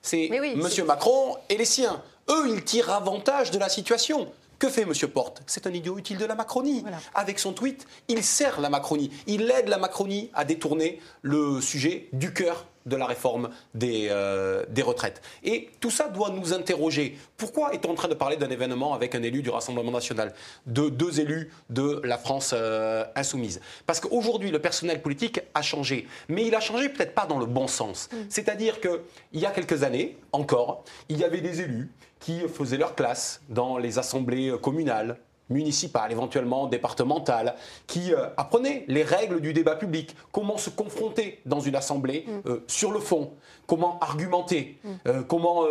C'est 0.00 0.26
M. 0.26 0.84
Macron 0.86 1.36
et 1.48 1.56
les 1.56 1.64
siens. 1.64 2.02
Eux, 2.28 2.48
ils 2.48 2.64
tirent 2.64 2.90
avantage 2.90 3.50
de 3.50 3.58
la 3.58 3.68
situation. 3.68 4.30
Que 4.58 4.68
fait 4.68 4.82
M. 4.82 4.92
Porte? 5.12 5.42
C'est 5.46 5.66
un 5.66 5.72
idiot 5.72 5.98
utile 5.98 6.18
de 6.18 6.24
la 6.24 6.36
Macronie. 6.36 6.84
Avec 7.14 7.40
son 7.40 7.52
tweet, 7.52 7.84
il 8.06 8.22
sert 8.22 8.60
la 8.60 8.70
Macronie. 8.70 9.10
Il 9.26 9.50
aide 9.50 9.66
la 9.66 9.76
Macronie 9.76 10.30
à 10.34 10.44
détourner 10.44 11.00
le 11.22 11.60
sujet 11.60 12.08
du 12.12 12.32
cœur 12.32 12.66
de 12.86 12.96
la 12.96 13.06
réforme 13.06 13.50
des, 13.74 14.08
euh, 14.10 14.64
des, 14.68 14.82
retraites. 14.82 15.20
Et 15.42 15.70
tout 15.80 15.90
ça 15.90 16.08
doit 16.08 16.30
nous 16.30 16.52
interroger. 16.52 17.18
Pourquoi 17.36 17.72
est-on 17.74 17.90
en 17.90 17.94
train 17.94 18.08
de 18.08 18.14
parler 18.14 18.36
d'un 18.36 18.50
événement 18.50 18.94
avec 18.94 19.14
un 19.14 19.22
élu 19.22 19.42
du 19.42 19.50
Rassemblement 19.50 19.90
national, 19.90 20.32
de 20.66 20.88
deux 20.88 21.20
élus 21.20 21.50
de 21.70 22.00
la 22.04 22.18
France 22.18 22.52
euh, 22.54 23.04
insoumise 23.14 23.60
Parce 23.86 24.00
qu'aujourd'hui, 24.00 24.50
le 24.50 24.60
personnel 24.60 25.02
politique 25.02 25.40
a 25.54 25.62
changé. 25.62 26.06
Mais 26.28 26.46
il 26.46 26.54
a 26.54 26.60
changé 26.60 26.88
peut-être 26.88 27.14
pas 27.14 27.26
dans 27.26 27.38
le 27.38 27.46
bon 27.46 27.66
sens. 27.66 28.08
Mm. 28.12 28.16
C'est-à-dire 28.28 28.80
qu'il 28.80 29.00
y 29.40 29.46
a 29.46 29.50
quelques 29.50 29.82
années, 29.82 30.18
encore, 30.32 30.84
il 31.08 31.18
y 31.18 31.24
avait 31.24 31.40
des 31.40 31.60
élus 31.62 31.90
qui 32.22 32.40
faisaient 32.48 32.78
leur 32.78 32.94
classe 32.94 33.42
dans 33.50 33.76
les 33.76 33.98
assemblées 33.98 34.54
communales, 34.62 35.18
municipales, 35.52 36.10
éventuellement 36.10 36.66
départementales, 36.66 37.54
qui 37.86 38.12
euh, 38.12 38.26
apprenaient 38.36 38.84
les 38.88 39.02
règles 39.02 39.40
du 39.40 39.52
débat 39.52 39.76
public, 39.76 40.16
comment 40.32 40.56
se 40.56 40.70
confronter 40.70 41.40
dans 41.46 41.60
une 41.60 41.76
assemblée 41.76 42.24
mm. 42.26 42.48
euh, 42.48 42.64
sur 42.66 42.90
le 42.90 42.98
fond, 42.98 43.32
comment 43.66 43.98
argumenter, 44.00 44.78
mm. 44.82 44.88
euh, 45.06 45.22
comment 45.22 45.64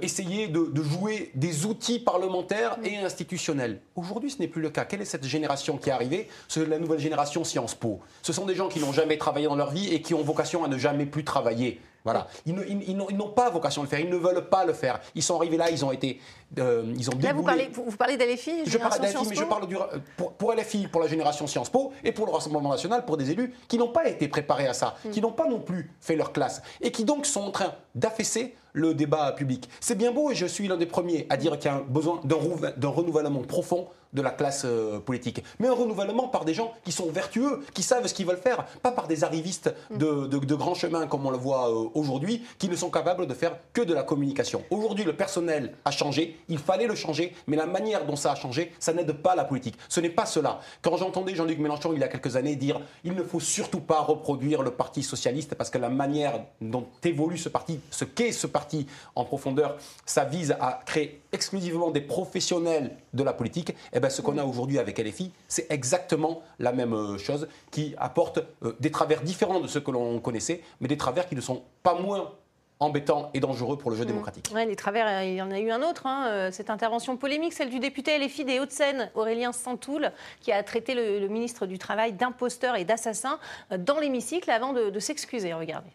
essayer 0.00 0.48
de, 0.48 0.70
jouer 0.82 1.30
des 1.34 1.66
outils 1.66 2.00
parlementaires 2.00 2.78
mm. 2.78 2.86
et 2.86 2.96
institutionnels? 2.98 3.80
Aujourd'hui, 3.96 4.30
ce 4.30 4.38
n'est 4.38 4.48
plus 4.48 4.62
le 4.62 4.70
cas. 4.70 4.84
Quelle 4.84 5.00
est 5.00 5.06
cette 5.06 5.24
génération 5.24 5.78
qui 5.78 5.88
est 5.88 5.92
arrivée? 5.92 6.28
C'est 6.48 6.66
la 6.66 6.78
nouvelle 6.78 6.98
génération 6.98 7.44
Sciences 7.44 7.74
Po. 7.74 8.00
Ce 8.22 8.32
sont 8.32 8.46
des 8.46 8.54
gens 8.54 8.68
qui 8.68 8.80
n'ont 8.80 8.92
jamais 8.92 9.18
travaillé 9.18 9.46
dans 9.46 9.56
leur 9.56 9.70
vie 9.70 9.92
et 9.94 10.02
qui 10.02 10.14
ont 10.14 10.22
vocation 10.22 10.64
à 10.64 10.68
ne 10.68 10.78
jamais 10.78 11.06
plus 11.06 11.24
travailler. 11.24 11.80
Voilà. 12.04 12.26
Ils, 12.46 12.96
n'ont 12.96 13.28
pas 13.28 13.50
vocation 13.50 13.82
à 13.82 13.84
le 13.84 13.88
faire, 13.88 14.00
ils 14.00 14.10
ne 14.10 14.16
veulent 14.16 14.48
pas 14.48 14.64
le 14.64 14.72
faire. 14.72 15.00
Ils 15.14 15.22
sont 15.22 15.36
arrivés 15.36 15.56
là, 15.56 15.70
ils 15.70 15.84
ont 15.84 15.92
été. 15.92 16.20
Euh, 16.58 16.92
ils 16.96 17.08
ont 17.08 17.12
là, 17.22 17.32
vous 17.32 17.42
parlez, 17.42 17.70
vous, 17.72 17.96
parlez 17.96 18.16
d'LFI 18.16 18.64
Je 18.66 18.78
parle 18.78 19.00
d'LFI, 19.00 19.28
mais 19.28 19.36
je 19.36 19.44
parle 19.44 19.66
du, 19.66 19.76
pour, 20.16 20.32
pour, 20.32 20.52
LFI, 20.52 20.88
pour 20.88 21.00
la 21.00 21.06
génération 21.06 21.46
Sciences 21.46 21.70
Po, 21.70 21.92
et 22.04 22.12
pour 22.12 22.26
le 22.26 22.32
Rassemblement 22.32 22.70
national, 22.70 23.04
pour 23.04 23.16
des 23.16 23.30
élus 23.30 23.54
qui 23.68 23.78
n'ont 23.78 23.88
pas 23.92 24.08
été 24.08 24.28
préparés 24.28 24.66
à 24.66 24.74
ça, 24.74 24.96
qui 25.12 25.20
mm. 25.20 25.22
n'ont 25.22 25.32
pas 25.32 25.46
non 25.46 25.60
plus 25.60 25.90
fait 26.00 26.16
leur 26.16 26.32
classe, 26.32 26.62
et 26.80 26.90
qui 26.90 27.04
donc 27.04 27.24
sont 27.26 27.42
en 27.42 27.50
train 27.50 27.74
d'affaisser 27.94 28.54
le 28.72 28.94
débat 28.94 29.32
public. 29.32 29.68
C'est 29.80 29.96
bien 29.96 30.12
beau, 30.12 30.30
et 30.30 30.34
je 30.34 30.46
suis 30.46 30.66
l'un 30.68 30.76
des 30.76 30.86
premiers 30.86 31.26
à 31.30 31.36
dire 31.36 31.58
qu'il 31.58 31.70
y 31.70 31.74
a 31.74 31.76
un 31.76 31.82
besoin 31.82 32.20
d'un 32.24 32.88
renouvellement 32.88 33.42
profond 33.42 33.88
de 34.12 34.22
la 34.22 34.30
classe 34.30 34.62
euh, 34.64 34.98
politique. 35.00 35.42
Mais 35.58 35.68
un 35.68 35.74
renouvellement 35.74 36.28
par 36.28 36.44
des 36.44 36.54
gens 36.54 36.72
qui 36.84 36.92
sont 36.92 37.10
vertueux, 37.10 37.64
qui 37.74 37.82
savent 37.82 38.06
ce 38.06 38.14
qu'ils 38.14 38.26
veulent 38.26 38.36
faire, 38.36 38.64
pas 38.82 38.92
par 38.92 39.08
des 39.08 39.24
arrivistes 39.24 39.74
de, 39.90 40.26
de, 40.26 40.54
grands 40.54 40.74
chemins 40.74 41.06
comme 41.06 41.26
on 41.26 41.30
le 41.30 41.38
voit 41.38 41.70
euh, 41.70 41.88
aujourd'hui, 41.94 42.42
qui 42.58 42.68
ne 42.68 42.76
sont 42.76 42.90
capables 42.90 43.26
de 43.26 43.34
faire 43.34 43.56
que 43.72 43.82
de 43.82 43.94
la 43.94 44.02
communication. 44.02 44.62
Aujourd'hui, 44.70 45.04
le 45.04 45.14
personnel 45.14 45.74
a 45.84 45.90
changé, 45.90 46.38
il 46.48 46.58
fallait 46.58 46.86
le 46.86 46.94
changer, 46.94 47.34
mais 47.46 47.56
la 47.56 47.66
manière 47.66 48.06
dont 48.06 48.16
ça 48.16 48.32
a 48.32 48.34
changé, 48.34 48.72
ça 48.78 48.92
n'aide 48.92 49.12
pas 49.12 49.34
la 49.34 49.44
politique. 49.44 49.76
Ce 49.88 50.00
n'est 50.00 50.10
pas 50.10 50.26
cela. 50.26 50.60
Quand 50.82 50.96
j'entendais 50.96 51.34
Jean-Luc 51.34 51.58
Mélenchon 51.58 51.92
il 51.94 52.00
y 52.00 52.04
a 52.04 52.08
quelques 52.08 52.36
années 52.36 52.56
dire 52.56 52.80
il 53.04 53.14
ne 53.14 53.22
faut 53.22 53.40
surtout 53.40 53.80
pas 53.80 54.00
reproduire 54.00 54.62
le 54.62 54.70
Parti 54.70 55.02
socialiste 55.02 55.54
parce 55.54 55.70
que 55.70 55.78
la 55.78 55.88
manière 55.88 56.44
dont 56.60 56.86
évolue 57.04 57.38
ce 57.38 57.48
parti, 57.48 57.80
ce 57.90 58.04
qu'est 58.04 58.32
ce 58.32 58.46
parti 58.46 58.86
en 59.14 59.24
profondeur, 59.24 59.76
ça 60.04 60.24
vise 60.24 60.56
à 60.60 60.80
créer 60.84 61.21
exclusivement 61.32 61.90
des 61.90 62.00
professionnels 62.00 62.96
de 63.14 63.22
la 63.22 63.32
politique. 63.32 63.74
Eh 63.92 64.00
bien, 64.00 64.10
ce 64.10 64.22
qu'on 64.22 64.38
a 64.38 64.44
aujourd'hui 64.44 64.78
avec 64.78 64.98
LFI, 64.98 65.32
c'est 65.48 65.70
exactement 65.70 66.42
la 66.58 66.72
même 66.72 66.92
euh, 66.92 67.18
chose 67.18 67.48
qui 67.70 67.94
apporte 67.98 68.38
euh, 68.62 68.76
des 68.80 68.90
travers 68.90 69.22
différents 69.22 69.60
de 69.60 69.66
ceux 69.66 69.80
que 69.80 69.90
l'on 69.90 70.20
connaissait, 70.20 70.62
mais 70.80 70.88
des 70.88 70.96
travers 70.96 71.28
qui 71.28 71.34
ne 71.34 71.40
sont 71.40 71.62
pas 71.82 71.94
moins 71.94 72.32
embêtant 72.80 73.30
et 73.32 73.40
dangereux 73.40 73.78
pour 73.78 73.90
le 73.90 73.96
jeu 73.96 74.02
mmh. 74.02 74.08
démocratique. 74.08 74.50
Ouais, 74.52 74.66
les 74.66 74.76
travers, 74.76 75.06
euh, 75.06 75.24
il 75.24 75.34
y 75.34 75.42
en 75.42 75.50
a 75.50 75.58
eu 75.58 75.70
un 75.70 75.82
autre, 75.82 76.06
hein, 76.06 76.50
cette 76.50 76.68
intervention 76.68 77.16
polémique, 77.16 77.52
celle 77.52 77.70
du 77.70 77.78
député 77.78 78.18
LFI 78.18 78.44
des 78.44 78.60
Hauts-de-Seine, 78.60 79.10
Aurélien 79.14 79.52
Santoul, 79.52 80.12
qui 80.40 80.52
a 80.52 80.62
traité 80.62 80.94
le, 80.94 81.28
ministre 81.28 81.66
du 81.66 81.78
Travail 81.78 82.12
d'imposteur 82.12 82.76
et 82.76 82.84
d'assassin 82.84 83.38
dans 83.78 83.98
l'hémicycle 84.00 84.50
avant 84.50 84.72
de, 84.72 84.90
de 84.90 84.98
s'excuser. 84.98 85.54
Regardez. 85.54 85.90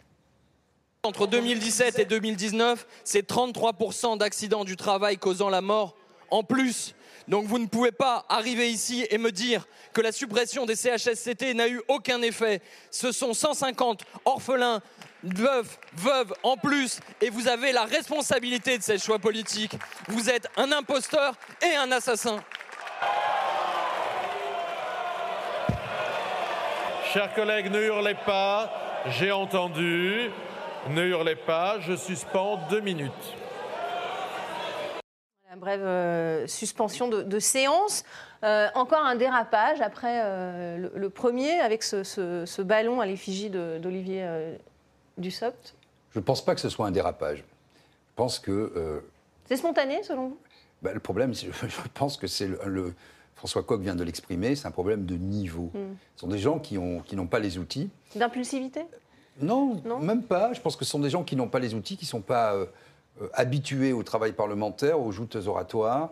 Entre 1.03 1.27
2017 1.27 1.99
et 1.99 2.05
2019, 2.05 2.85
c'est 3.03 3.29
33% 3.29 4.17
d'accidents 4.17 4.65
du 4.65 4.75
travail 4.75 5.17
causant 5.17 5.49
la 5.49 5.61
mort 5.61 5.95
en 6.31 6.43
plus. 6.43 6.95
Donc 7.27 7.45
vous 7.45 7.59
ne 7.59 7.67
pouvez 7.67 7.91
pas 7.91 8.25
arriver 8.29 8.69
ici 8.69 9.05
et 9.09 9.17
me 9.17 9.31
dire 9.31 9.67
que 9.93 10.01
la 10.01 10.11
suppression 10.11 10.65
des 10.65 10.75
CHSCT 10.75 11.53
n'a 11.53 11.67
eu 11.67 11.81
aucun 11.87 12.21
effet. 12.21 12.61
Ce 12.91 13.11
sont 13.11 13.33
150 13.33 14.03
orphelins 14.25 14.81
veuve, 15.23 15.77
veuve 15.93 16.33
en 16.43 16.57
plus, 16.57 16.99
et 17.21 17.29
vous 17.29 17.47
avez 17.47 17.71
la 17.71 17.85
responsabilité 17.85 18.77
de 18.77 18.83
ces 18.83 18.97
choix 18.97 19.19
politiques. 19.19 19.75
Vous 20.07 20.29
êtes 20.29 20.47
un 20.57 20.71
imposteur 20.71 21.35
et 21.61 21.75
un 21.75 21.91
assassin. 21.91 22.37
Chers 27.13 27.33
collègues, 27.33 27.71
ne 27.71 27.81
hurlez 27.81 28.15
pas. 28.25 28.71
J'ai 29.07 29.31
entendu. 29.31 30.29
Ne 30.89 31.05
hurlez 31.05 31.35
pas. 31.35 31.79
Je 31.79 31.95
suspends 31.95 32.59
deux 32.69 32.79
minutes. 32.79 33.11
Une 35.51 35.59
brève 35.59 35.83
euh, 35.83 36.47
suspension 36.47 37.07
de, 37.07 37.39
séance. 37.39 38.03
Euh, 38.43 38.67
encore 38.75 39.03
un 39.03 39.15
dérapage 39.15 39.81
après 39.81 40.21
euh, 40.23 40.89
le, 40.93 41.09
premier 41.09 41.59
avec 41.59 41.83
ce, 41.83 42.61
ballon 42.61 43.01
à 43.01 43.05
l'effigie 43.05 43.49
d'Olivier 43.49 44.55
du 45.17 45.31
SOPT 45.31 45.75
Je 46.11 46.19
ne 46.19 46.23
pense 46.23 46.45
pas 46.45 46.53
que 46.53 46.61
ce 46.61 46.69
soit 46.69 46.85
un 46.85 46.91
dérapage. 46.91 47.39
Je 47.39 48.13
pense 48.15 48.39
que. 48.39 48.51
Euh, 48.51 48.99
c'est 49.45 49.57
spontané, 49.57 50.03
selon 50.03 50.29
vous? 50.29 50.37
ben, 50.81 50.93
Le 50.93 50.99
problème, 50.99 51.33
je, 51.35 51.47
pense 51.93 52.17
que 52.17 52.27
c'est 52.27 52.49
le, 52.65 52.93
François 53.35 53.63
Coq 53.63 53.81
vient 53.81 53.95
de 53.95 54.03
l'exprimer, 54.03 54.55
c'est 54.55 54.67
un 54.67 54.71
problème 54.71 55.05
de 55.05 55.15
niveau. 55.15 55.71
Hmm. 55.73 55.95
Ce 56.15 56.21
sont 56.21 56.27
des 56.27 56.39
gens 56.39 56.59
qui 56.59 56.75
n'ont 56.75 57.01
qui 57.01 57.15
pas 57.15 57.39
les 57.39 57.57
outils. 57.57 57.89
D'impulsivité? 58.15 58.85
Non, 59.41 59.81
même 59.99 60.23
pas. 60.23 60.53
Je 60.53 60.61
pense 60.61 60.75
que 60.75 60.85
ce 60.85 60.91
sont 60.91 60.99
des 60.99 61.09
gens 61.09 61.23
qui 61.23 61.35
n'ont 61.35 61.47
pas 61.47 61.59
les 61.59 61.73
outils, 61.73 61.97
qui 61.97 62.05
ne 62.05 62.09
sont 62.09 62.21
pas 62.21 62.53
euh, 62.53 62.65
euh, 63.21 63.27
habitués 63.33 63.93
au 63.93 64.03
travail 64.03 64.33
parlementaire, 64.33 64.99
aux 64.99 65.11
joutes 65.11 65.35
oratoires, 65.35 66.11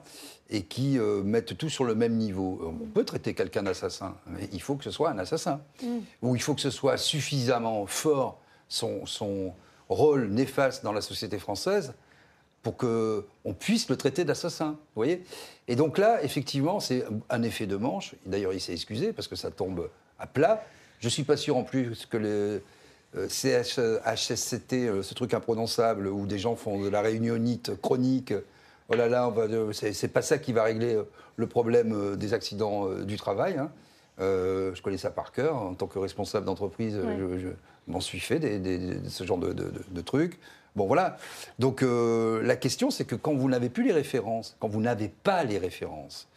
et 0.50 0.64
qui 0.64 1.00
mettent 1.24 1.58
tout 1.58 1.70
sur 1.70 1.86
le 1.86 1.96
même 1.96 2.18
niveau. 2.18 2.62
On 2.64 2.86
peut 2.86 3.04
traiter 3.04 3.34
quelqu'un 3.34 3.64
d'assassin, 3.64 4.16
mais 4.28 4.48
il 4.54 4.62
faut 4.62 4.76
que 4.76 4.84
ce 4.84 4.92
soit 4.92 5.10
un 5.10 5.18
assassin. 5.18 5.60
Hmm. 5.82 6.00
Ou 6.22 6.36
il 6.36 6.42
faut 6.42 6.54
que 6.54 6.62
ce 6.62 6.70
soit 6.70 6.98
suffisamment 6.98 7.88
fort 7.88 8.40
son, 8.68 9.54
rôle 9.88 10.28
néfaste 10.30 10.84
dans 10.84 10.94
la 10.94 11.02
société 11.02 11.38
française 11.38 11.94
pour 12.64 12.76
qu'on 12.78 13.54
puisse 13.60 13.88
le 13.90 13.96
traiter 13.96 14.26
d'assassin. 14.26 14.72
Vous 14.72 14.96
voyez? 14.96 15.24
Et 15.68 15.76
donc 15.76 16.00
là, 16.00 16.24
effectivement, 16.24 16.80
c'est 16.80 17.06
un 17.30 17.44
effet 17.44 17.68
de 17.68 17.76
manche. 17.76 18.16
D'ailleurs, 18.26 18.54
il 18.54 18.60
s'est 18.60 18.74
excusé 18.74 19.14
parce 19.14 19.28
que 19.28 19.36
ça 19.36 19.52
tombe 19.52 19.90
à 20.18 20.26
plat. 20.26 20.66
Je 21.00 21.06
ne 21.06 21.12
suis 21.12 21.24
pas 21.24 21.38
sûr 21.38 21.56
en 21.58 21.64
plus 21.64 22.08
que 22.08 22.18
le 22.18 22.64
euh, 23.16 23.28
CHSCT, 23.30 24.74
euh, 24.74 25.04
ce 25.04 25.14
truc 25.14 25.34
imprononçable 25.34 26.08
où 26.08 26.26
des 26.26 26.40
gens 26.40 26.56
font 26.56 26.82
de 26.82 26.90
la 26.90 27.02
réunionite 27.02 27.80
chronique, 27.82 28.34
oh 28.90 28.96
là 28.96 29.08
là, 29.08 29.34
c'est 29.72 30.08
pas 30.08 30.22
ça 30.22 30.38
qui 30.38 30.54
va 30.54 30.64
régler 30.64 30.96
euh, 30.96 31.04
le 31.36 31.48
problème 31.48 32.16
des 32.16 32.34
accidents 32.34 32.90
du 32.90 33.18
travail. 33.18 33.58
Hein. 33.58 33.70
je 34.20 34.82
connais 34.82 34.98
ça 34.98 35.12
par 35.12 35.32
cœur. 35.32 35.56
En 35.56 35.74
tant 35.74 35.88
que 35.88 36.00
responsable 36.00 36.46
d'entreprise, 36.46 36.98
je 36.98 37.50
m'en 37.88 38.00
suis 38.00 38.20
fait 38.20 38.40
des, 38.40 38.98
ce 39.10 39.24
genre 39.26 39.38
de, 39.38 40.02
trucs. 40.02 40.40
Bon, 40.76 40.88
voilà. 40.88 41.18
Donc, 41.58 41.84
euh, 41.84 42.42
la 42.44 42.56
question, 42.56 42.92
c'est 42.92 43.06
que 43.06 43.16
quand 43.16 43.34
vous 43.34 43.50
n'avez 43.50 43.70
plus 43.70 43.84
les 43.84 43.94
références, 43.94 44.58
quand 44.60 44.68
vous 44.68 44.82
n'avez 44.82 45.08
pas 45.08 45.44
les 45.44 45.58
références, 45.58 46.28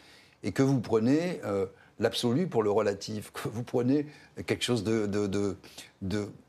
et 0.44 0.52
que 0.52 0.62
vous 0.62 0.80
prenez 0.80 1.40
euh, 1.44 1.66
l'absolu 1.99 2.47
pour 2.47 2.62
le 2.62 2.70
relatif, 2.70 3.32
que 3.32 3.49
vous 3.49 3.64
prenez 3.64 4.06
quelque 4.47 4.62
chose 4.62 4.85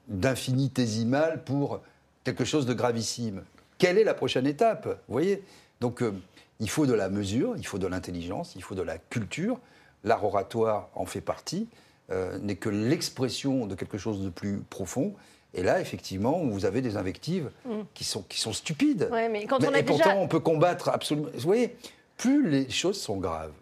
d'infinitésimal 0.09 1.43
pour 1.43 1.81
quelque 2.23 2.45
chose 2.45 2.65
de 2.65 2.73
gravissime, 2.73 3.43
quelle 3.77 3.97
est 3.97 4.03
la 4.03 4.13
prochaine 4.13 4.45
étape 4.45 4.85
Vous 5.07 5.13
voyez? 5.13 5.43
Donc, 5.79 6.01
euh, 6.01 6.11
il 6.59 6.69
faut 6.69 6.85
de 6.85 6.93
la 6.93 7.09
mesure, 7.09 7.55
il 7.57 7.65
faut 7.65 7.77
de 7.77 7.87
l'intelligence, 7.87 8.53
il 8.55 8.63
faut 8.63 8.75
de 8.75 8.81
la 8.81 8.97
culture. 8.97 9.59
L'art 10.03 10.23
oratoire 10.23 10.89
en 10.95 11.05
fait 11.05 11.21
partie. 11.21 11.67
Euh, 12.11 12.39
n'est 12.39 12.55
que 12.55 12.69
l'expression 12.69 13.67
de 13.67 13.75
quelque 13.75 13.99
chose 13.99 14.23
de 14.23 14.29
plus 14.29 14.63
profond. 14.69 15.13
Et 15.53 15.61
là, 15.61 15.79
effectivement, 15.79 16.39
vous 16.43 16.65
avez 16.65 16.81
des 16.81 16.97
invectives 16.97 17.51
mm. 17.65 17.81
qui, 17.93 18.03
sont, 18.03 18.23
qui 18.23 18.39
sont 18.39 18.51
stupides. 18.51 19.09
mais 19.11 19.45
quand 19.45 19.63
on 19.63 19.73
et 19.73 19.83
pourtant, 19.83 20.19
on 20.19 20.27
peut 20.27 20.39
combattre 20.39 20.89
absolument. 20.89 21.27
Vous 21.35 21.41
voyez, 21.41 21.75
plus 22.17 22.49
les 22.49 22.67
choses 22.67 22.99
sont 22.99 23.17
graves, 23.17 23.53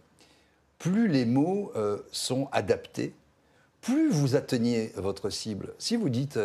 plus 0.80 1.10
les 1.10 1.25
mots 1.25 1.74
euh, 1.75 1.98
sont 2.13 2.48
adaptés, 2.54 3.13
plus 3.81 4.10
vous 4.10 4.36
atteignez 4.36 4.91
votre 4.96 5.29
cible. 5.29 5.74
Si 5.77 5.96
vous 5.96 6.10
dites 6.10 6.39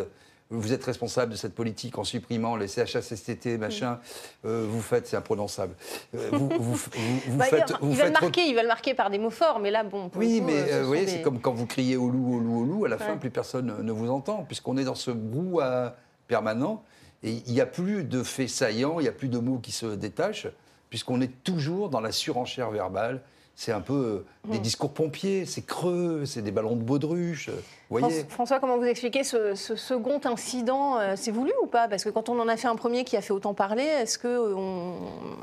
vous 0.53 0.73
êtes 0.73 0.83
responsable 0.83 1.31
de 1.31 1.37
cette 1.37 1.55
politique 1.55 1.97
en 1.97 2.03
supprimant 2.03 2.55
les 2.55 2.67
CHSSTT, 2.67 3.57
machin, 3.57 3.99
euh, 4.45 4.65
vous 4.67 4.81
faites, 4.81 5.07
c'est 5.07 5.17
imprononçable. 5.17 5.75
Euh, 6.15 6.29
vous, 6.31 6.47
bah, 7.37 7.45
faites, 7.45 7.73
il, 7.81 7.95
va 7.95 8.05
le 8.05 8.11
marquer, 8.11 8.47
il 8.47 8.55
va 8.55 8.61
le 8.61 8.67
marquer 8.67 8.93
par 8.93 9.09
des 9.09 9.17
mots 9.17 9.29
forts, 9.29 9.59
mais 9.59 9.71
là, 9.71 9.83
bon. 9.83 10.11
Oui, 10.15 10.41
mais 10.41 10.71
euh, 10.71 10.81
vous 10.81 10.87
voyez, 10.87 11.07
c'est 11.07 11.21
comme 11.21 11.39
quand 11.39 11.53
vous 11.53 11.65
criez 11.65 11.97
au 11.97 12.09
loup, 12.09 12.35
au 12.35 12.39
loup, 12.39 12.61
au 12.61 12.65
loup, 12.65 12.85
à 12.85 12.89
la 12.89 12.97
fin, 12.97 13.17
plus 13.17 13.31
personne 13.31 13.81
ne 13.81 13.91
vous 13.91 14.09
entend, 14.09 14.43
puisqu'on 14.43 14.77
est 14.77 14.85
dans 14.85 14.95
ce 14.95 15.11
brouhaha 15.11 15.95
permanent, 16.27 16.83
et 17.23 17.41
il 17.47 17.53
n'y 17.53 17.61
a 17.61 17.65
plus 17.65 18.03
de 18.03 18.21
faits 18.21 18.49
saillants, 18.49 18.99
il 18.99 19.03
n'y 19.03 19.09
a 19.09 19.13
plus 19.13 19.29
de 19.29 19.39
mots 19.39 19.59
qui 19.59 19.71
se 19.71 19.85
détachent, 19.85 20.47
puisqu'on 20.89 21.21
est 21.21 21.43
toujours 21.43 21.89
dans 21.89 22.01
la 22.01 22.11
surenchère 22.11 22.69
verbale 22.69 23.21
c'est 23.55 23.71
un 23.71 23.81
peu 23.81 23.93
euh, 23.93 24.51
des 24.51 24.57
hmm. 24.57 24.61
discours 24.61 24.93
pompiers, 24.93 25.45
c'est 25.45 25.65
creux, 25.65 26.25
c'est 26.25 26.41
des 26.41 26.51
ballons 26.51 26.75
de 26.75 26.81
baudruche. 26.81 27.49
Voyez 27.89 28.25
François, 28.27 28.59
comment 28.59 28.77
vous 28.77 28.85
expliquez 28.85 29.23
ce, 29.23 29.53
second 29.55 30.19
incident 30.25 30.99
euh, 30.99 31.13
C'est 31.15 31.31
voulu 31.31 31.51
ou 31.61 31.67
pas? 31.67 31.87
Parce 31.87 32.03
que 32.03 32.09
quand 32.09 32.29
on 32.29 32.39
en 32.39 32.47
a 32.47 32.57
fait 32.57 32.67
un 32.67 32.75
premier 32.75 33.03
qui 33.03 33.15
a 33.15 33.21
fait 33.21 33.33
autant 33.33 33.53
parler, 33.53 33.83
est-ce 33.83 34.17
que 34.17 34.55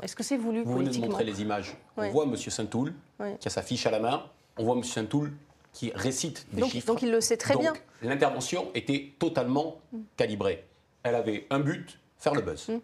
est-ce 0.03 0.15
que 0.15 0.23
c'est 0.23 0.37
voulu 0.37 0.63
Vous 0.63 0.77
venez 0.77 0.89
de 0.89 0.99
montrer 0.99 1.23
les 1.23 1.41
images. 1.41 1.77
On 1.97 2.09
voit 2.09 2.25
M. 2.25 2.35
Saint-Toul 2.35 2.93
qui 3.39 3.47
a 3.47 3.51
sa 3.51 3.61
fiche 3.61 3.85
à 3.85 3.91
la 3.91 3.99
main. 3.99 4.23
On 4.57 4.65
voit 4.65 4.75
M. 4.75 4.83
Saint-Toul 4.83 5.31
qui 5.71 5.91
récite 5.95 6.45
des 6.51 6.67
chiffres. 6.67 6.87
Donc 6.87 7.01
il 7.01 7.11
le 7.11 7.21
sait 7.21 7.37
très 7.37 7.55
bien. 7.55 7.73
L'intervention 8.01 8.67
était 8.73 9.13
totalement 9.19 9.77
hmm. 9.93 9.99
calibrée. 10.17 10.65
Elle 11.03 11.15
avait 11.15 11.47
un 11.49 11.59
but, 11.59 11.97
faire 12.17 12.33
le 12.33 12.41
buzz. 12.41 12.67
Hmm 12.67 12.79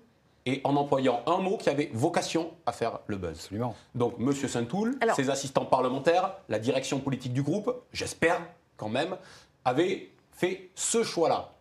et 0.47 0.61
en 0.63 0.75
employant 0.77 1.21
un 1.27 1.37
mot 1.37 1.57
qui 1.57 1.69
avait 1.69 1.91
vocation 1.93 2.51
à 2.65 2.71
faire 2.71 2.99
le 3.07 3.17
buzz. 3.17 3.37
Absolument. 3.37 3.75
Donc, 3.93 4.15
M. 4.19 4.33
Saint-Toul, 4.33 4.97
ses 5.15 5.29
assistants 5.29 5.65
parlementaires, 5.65 6.37
la 6.47 6.57
direction 6.57 6.99
politique 6.99 7.33
du 7.33 7.43
groupe, 7.43 7.83
j'espère 7.91 8.41
quand 8.77 8.89
même, 8.89 9.17
avaient 9.65 10.09
fait 10.31 10.69
ce 10.73 11.03
choix-là. 11.03 11.51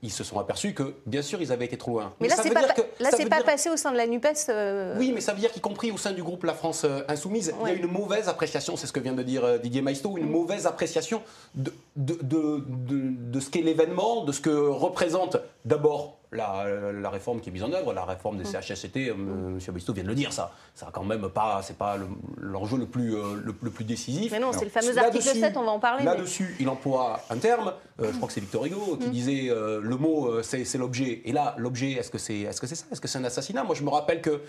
Ils 0.00 0.12
se 0.12 0.22
sont 0.22 0.38
aperçus 0.38 0.74
que, 0.74 0.94
bien 1.06 1.22
sûr, 1.22 1.42
ils 1.42 1.50
avaient 1.50 1.64
été 1.64 1.76
trop 1.76 1.90
loin. 1.90 2.14
Mais, 2.20 2.28
là, 2.28 2.36
c'est 2.40 2.50
pas, 2.50 2.60
là, 2.60 3.42
passé 3.44 3.68
au 3.68 3.76
sein 3.76 3.90
de 3.90 3.96
la 3.96 4.06
NUPES. 4.06 4.48
Euh, 4.48 4.94
oui, 4.96 5.10
mais 5.12 5.20
ça 5.20 5.32
veut 5.32 5.40
dire 5.40 5.50
qu'y 5.50 5.60
compris 5.60 5.90
au 5.90 5.96
sein 5.96 6.12
du 6.12 6.22
groupe 6.22 6.44
La 6.44 6.54
France 6.54 6.84
euh, 6.84 7.00
Insoumise, 7.08 7.52
il 7.62 7.68
y 7.68 7.72
a 7.72 7.74
une 7.74 7.90
mauvaise 7.90 8.28
appréciation, 8.28 8.76
c'est 8.76 8.86
ce 8.86 8.92
que 8.92 9.00
vient 9.00 9.14
de 9.14 9.24
dire 9.24 9.44
euh, 9.44 9.58
Didier 9.58 9.82
Maistre, 9.82 10.16
une 10.16 10.26
mm. 10.26 10.30
mauvaise 10.30 10.66
appréciation 10.68 11.20
de, 11.56 11.72
de, 11.96 12.16
de, 12.22 12.62
de 12.64 13.40
ce 13.40 13.50
qu'est 13.50 13.62
l'événement, 13.62 14.22
de 14.22 14.30
ce 14.30 14.40
que 14.40 14.50
représente 14.50 15.36
d'abord 15.64 16.17
la, 16.32 17.10
réforme 17.10 17.40
qui 17.40 17.48
est 17.48 17.52
mise 17.52 17.62
en 17.62 17.72
œuvre, 17.72 17.92
la 17.92 18.04
réforme 18.04 18.36
des 18.36 18.44
mm. 18.44 18.62
CHSCT, 18.62 18.96
M. 19.08 19.58
Bistou 19.72 19.92
vient 19.92 20.02
de 20.02 20.08
le 20.08 20.14
dire, 20.14 20.32
ça, 20.32 20.52
ça 20.74 20.88
quand 20.92 21.04
même 21.04 21.28
pas, 21.28 21.60
c'est 21.62 21.76
pas 21.76 21.96
l'enjeu 22.36 22.76
le, 22.76 22.86
plus 22.86 23.16
euh, 23.16 23.40
le, 23.42 23.52
plus 23.52 23.84
décisif. 23.84 24.32
Mais 24.32 24.38
non, 24.38 24.52
c'est 24.52 24.64
le 24.64 24.70
fameux 24.70 24.96
article 24.98 25.24
7, 25.24 25.56
on 25.56 25.64
va 25.64 25.70
en 25.70 25.80
parler. 25.80 26.04
Là-dessus, 26.04 26.56
il 26.60 26.68
emploie 26.68 27.20
un 27.30 27.38
terme, 27.38 27.72
euh, 28.00 28.10
je 28.10 28.16
crois 28.16 28.28
que 28.28 28.34
c'est 28.34 28.40
Victor 28.40 28.66
Hugo 28.66 28.96
qui 29.00 29.08
mm. 29.08 29.10
disait 29.10 29.50
euh, 29.50 29.80
le 29.82 29.96
mot 29.96 30.42
c'est 30.42 30.78
l'objet. 30.78 31.22
Et 31.24 31.32
là, 31.32 31.54
l'objet, 31.58 31.92
est-ce 31.92 32.10
que 32.10 32.18
c'est 32.18 32.40
est 32.40 32.50
-ce 32.50 32.66
c'est 32.66 32.74
ça? 32.74 32.86
Est-ce 32.92 33.00
que 33.00 33.08
c'est 33.08 33.18
un 33.18 33.24
assassinat? 33.24 33.64
Moi, 33.64 33.74
je 33.74 33.82
me 33.82 33.90
rappelle 33.90 34.20
que 34.20 34.42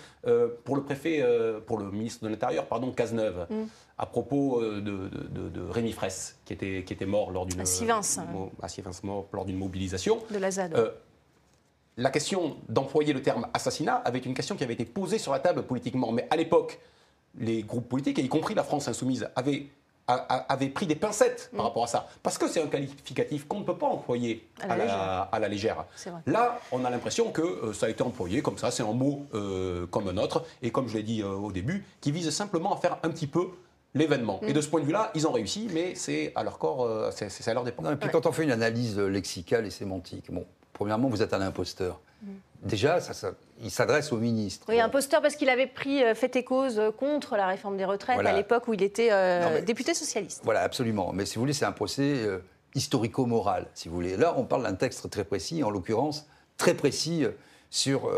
pour 0.66 0.76
le 0.76 0.84
préfet, 0.84 1.24
pour 1.66 1.78
le 1.78 1.92
ministre 1.92 2.24
de 2.26 2.30
l'Intérieur, 2.30 2.66
pardon, 2.66 2.92
Cazeneuve, 2.92 3.48
mm. 3.50 3.66
à 3.98 4.06
propos 4.06 4.62
de, 4.62 5.10
de, 5.58 5.62
Rémi 5.70 5.94
Fraisse, 5.94 6.38
qui 6.46 6.54
était, 6.54 6.84
qui 6.86 6.94
était 6.94 7.06
mort 7.06 7.32
lors 7.32 7.46
d'une. 7.46 7.62
À 7.62 7.66
Sivins. 7.66 8.02
À 8.18 9.06
mort 9.06 9.28
lors 9.32 9.46
d'une 9.46 9.58
mobilisation. 9.58 10.20
De 10.32 10.40
la 10.40 10.52
ZAD 10.52 10.74
la 12.00 12.10
question 12.10 12.58
d'employer 12.70 13.14
le 13.14 13.22
terme 13.22 13.48
assassinat 13.54 13.96
avait 13.96 14.20
une 14.20 14.34
question 14.34 14.56
qui 14.56 14.64
avait 14.64 14.74
été 14.74 14.86
posée 14.86 15.18
sur 15.18 15.32
la 15.32 15.40
table 15.40 15.64
politiquement. 15.64 16.12
Mais 16.12 16.28
à 16.30 16.38
l'époque, 16.38 16.80
les 17.38 17.62
groupes 17.62 17.88
politiques, 17.88 18.18
y 18.18 18.30
compris 18.30 18.56
la 18.56 18.64
France 18.64 18.88
insoumise, 18.88 19.30
avaient 19.36 19.68
avait 20.10 20.70
pris 20.70 20.88
des 20.88 20.96
pincettes 20.96 21.50
par 21.52 21.62
mm. 21.62 21.68
rapport 21.68 21.84
à 21.84 21.88
ça. 21.88 22.08
Parce 22.24 22.38
que 22.38 22.48
c'est 22.48 22.62
un 22.62 22.68
qualificatif 22.68 23.48
qu'on 23.48 23.60
ne 23.60 23.64
peut 23.64 23.78
pas 23.78 23.86
employer 23.86 24.48
à 24.62 24.76
la, 25.40 25.48
légère. 25.48 25.86
Là, 26.26 26.60
on 26.72 26.84
a 26.84 26.90
l'impression 26.90 27.32
que 27.32 27.42
euh, 27.42 27.74
ça 27.74 27.86
a 27.86 27.90
été 27.90 28.02
employé 28.02 28.42
comme 28.42 28.58
ça, 28.58 28.72
c'est 28.72 28.84
un 28.84 28.94
mot 28.94 29.28
euh, 29.34 29.86
comme 29.88 30.08
un 30.08 30.18
autre, 30.18 30.46
et 30.62 30.72
comme 30.72 30.88
je 30.88 30.98
l'ai 30.98 31.04
dit 31.04 31.22
euh, 31.22 31.30
au 31.34 31.52
début, 31.52 31.86
qui 32.02 32.12
vise 32.12 32.30
simplement 32.32 32.74
à 32.74 32.78
faire 32.78 32.98
un 33.04 33.10
petit 33.10 33.28
peu 33.28 33.50
l'événement. 33.94 34.40
Et 34.42 34.52
mm. 34.52 34.54
de 34.54 34.62
ce 34.62 34.68
point 34.68 34.82
de 34.82 34.86
vue-là, 34.86 35.12
ils 35.14 35.28
ont 35.28 35.32
réussi, 35.32 35.70
mais 35.72 35.94
c'est 35.94 36.32
à 36.36 36.44
leur 36.44 36.58
corps, 36.58 37.12
c'est 37.12 37.48
à 37.48 37.54
leur 37.54 37.64
dépend. 37.64 37.92
et 37.92 37.96
puis 37.96 38.10
quand 38.10 38.26
on 38.26 38.32
fait 38.32 38.44
une 38.44 38.52
analyse 38.52 38.98
lexicale 38.98 39.66
et 39.68 39.72
sémantique, 39.72 40.32
bon, 40.32 40.46
premièrement, 40.80 41.10
vous 41.10 41.22
êtes 41.22 41.34
un 41.34 41.42
imposteur. 41.42 42.00
Mm. 42.24 42.28
Déjà, 42.64 43.02
ça, 43.02 43.32
il 43.62 43.70
s'adresse 43.70 44.14
au 44.14 44.18
ministre. 44.18 44.66
Oui, 44.70 44.80
imposteur 44.80 45.22
parce 45.22 45.36
qu'il 45.36 45.50
avait 45.50 45.68
pris 45.68 46.02
euh, 46.04 46.16
fait 46.16 46.34
et 46.38 46.46
cause 46.46 46.80
euh, 46.80 46.90
contre 46.90 47.36
la 47.36 47.48
réforme 47.48 47.76
des 47.76 47.84
retraites 47.84 48.26
à 48.26 48.34
l'époque 48.34 48.70
où 48.70 48.74
il 48.74 48.82
était 48.82 49.10
euh, 49.12 49.62
député 49.62 49.94
socialiste. 49.94 50.40
Voilà, 50.46 50.62
absolument. 50.62 51.12
Mais 51.12 51.26
si 51.26 51.36
vous 51.36 51.42
voulez, 51.42 51.52
c'est 51.52 51.66
un 51.66 51.74
procès 51.74 52.26
historico-moral, 52.76 53.68
si 53.74 53.90
vous 53.90 53.96
voulez. 53.96 54.16
Là, 54.16 54.34
on 54.38 54.46
parle 54.46 54.64
d'un 54.64 54.76
texte 54.76 55.10
très 55.10 55.26
précis, 55.26 55.64
en 55.64 55.70
l'occurrence, 55.70 56.28
très 56.56 56.74
précis 56.74 57.26
sur 57.70 58.10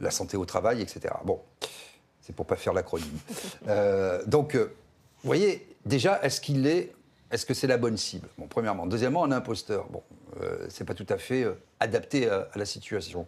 la 0.00 0.10
santé 0.10 0.36
au 0.36 0.44
travail, 0.44 0.82
etc. 0.82 1.14
Bon, 1.24 1.40
c'est 2.20 2.34
pour 2.34 2.44
pas 2.44 2.56
faire 2.56 2.74
l'acronyme. 2.74 3.18
donc, 4.26 4.56
vous 4.56 4.68
voyez, 5.24 5.66
déjà, 5.86 6.20
est-ce 6.22 6.40
qu'il 6.42 6.66
est 6.66 6.92
est-ce 7.30 7.44
que 7.44 7.54
c'est 7.54 7.66
la 7.66 7.76
bonne 7.76 7.96
cible? 7.96 8.28
Bon, 8.38 8.46
premièrement. 8.46 8.86
Deuxièmement, 8.86 9.24
un 9.24 9.32
imposteur. 9.32 9.86
Bon, 9.90 10.02
c'est 10.68 10.84
pas 10.84 10.94
tout 10.94 11.06
à 11.08 11.18
fait 11.18 11.46
adapté 11.80 12.28
à, 12.28 12.48
la 12.54 12.64
situation. 12.64 13.26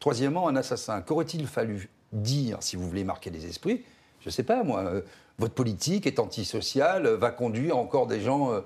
Troisièmement, 0.00 0.48
un 0.48 0.56
assassin. 0.56 1.00
Qu'aurait-il 1.00 1.46
fallu 1.46 1.88
dire 2.12 2.58
si 2.60 2.76
vous 2.76 2.88
voulez 2.88 3.04
marquer 3.04 3.30
les 3.30 3.46
esprits? 3.46 3.84
Je 4.20 4.28
ne 4.28 4.32
sais 4.32 4.42
pas, 4.42 4.62
moi. 4.62 4.80
Euh, 4.80 5.00
votre 5.38 5.54
politique 5.54 6.06
est 6.06 6.18
antisociale, 6.18 7.06
va 7.06 7.30
conduire 7.30 7.76
encore 7.76 8.06
des 8.06 8.20
gens 8.20 8.52
euh, 8.52 8.60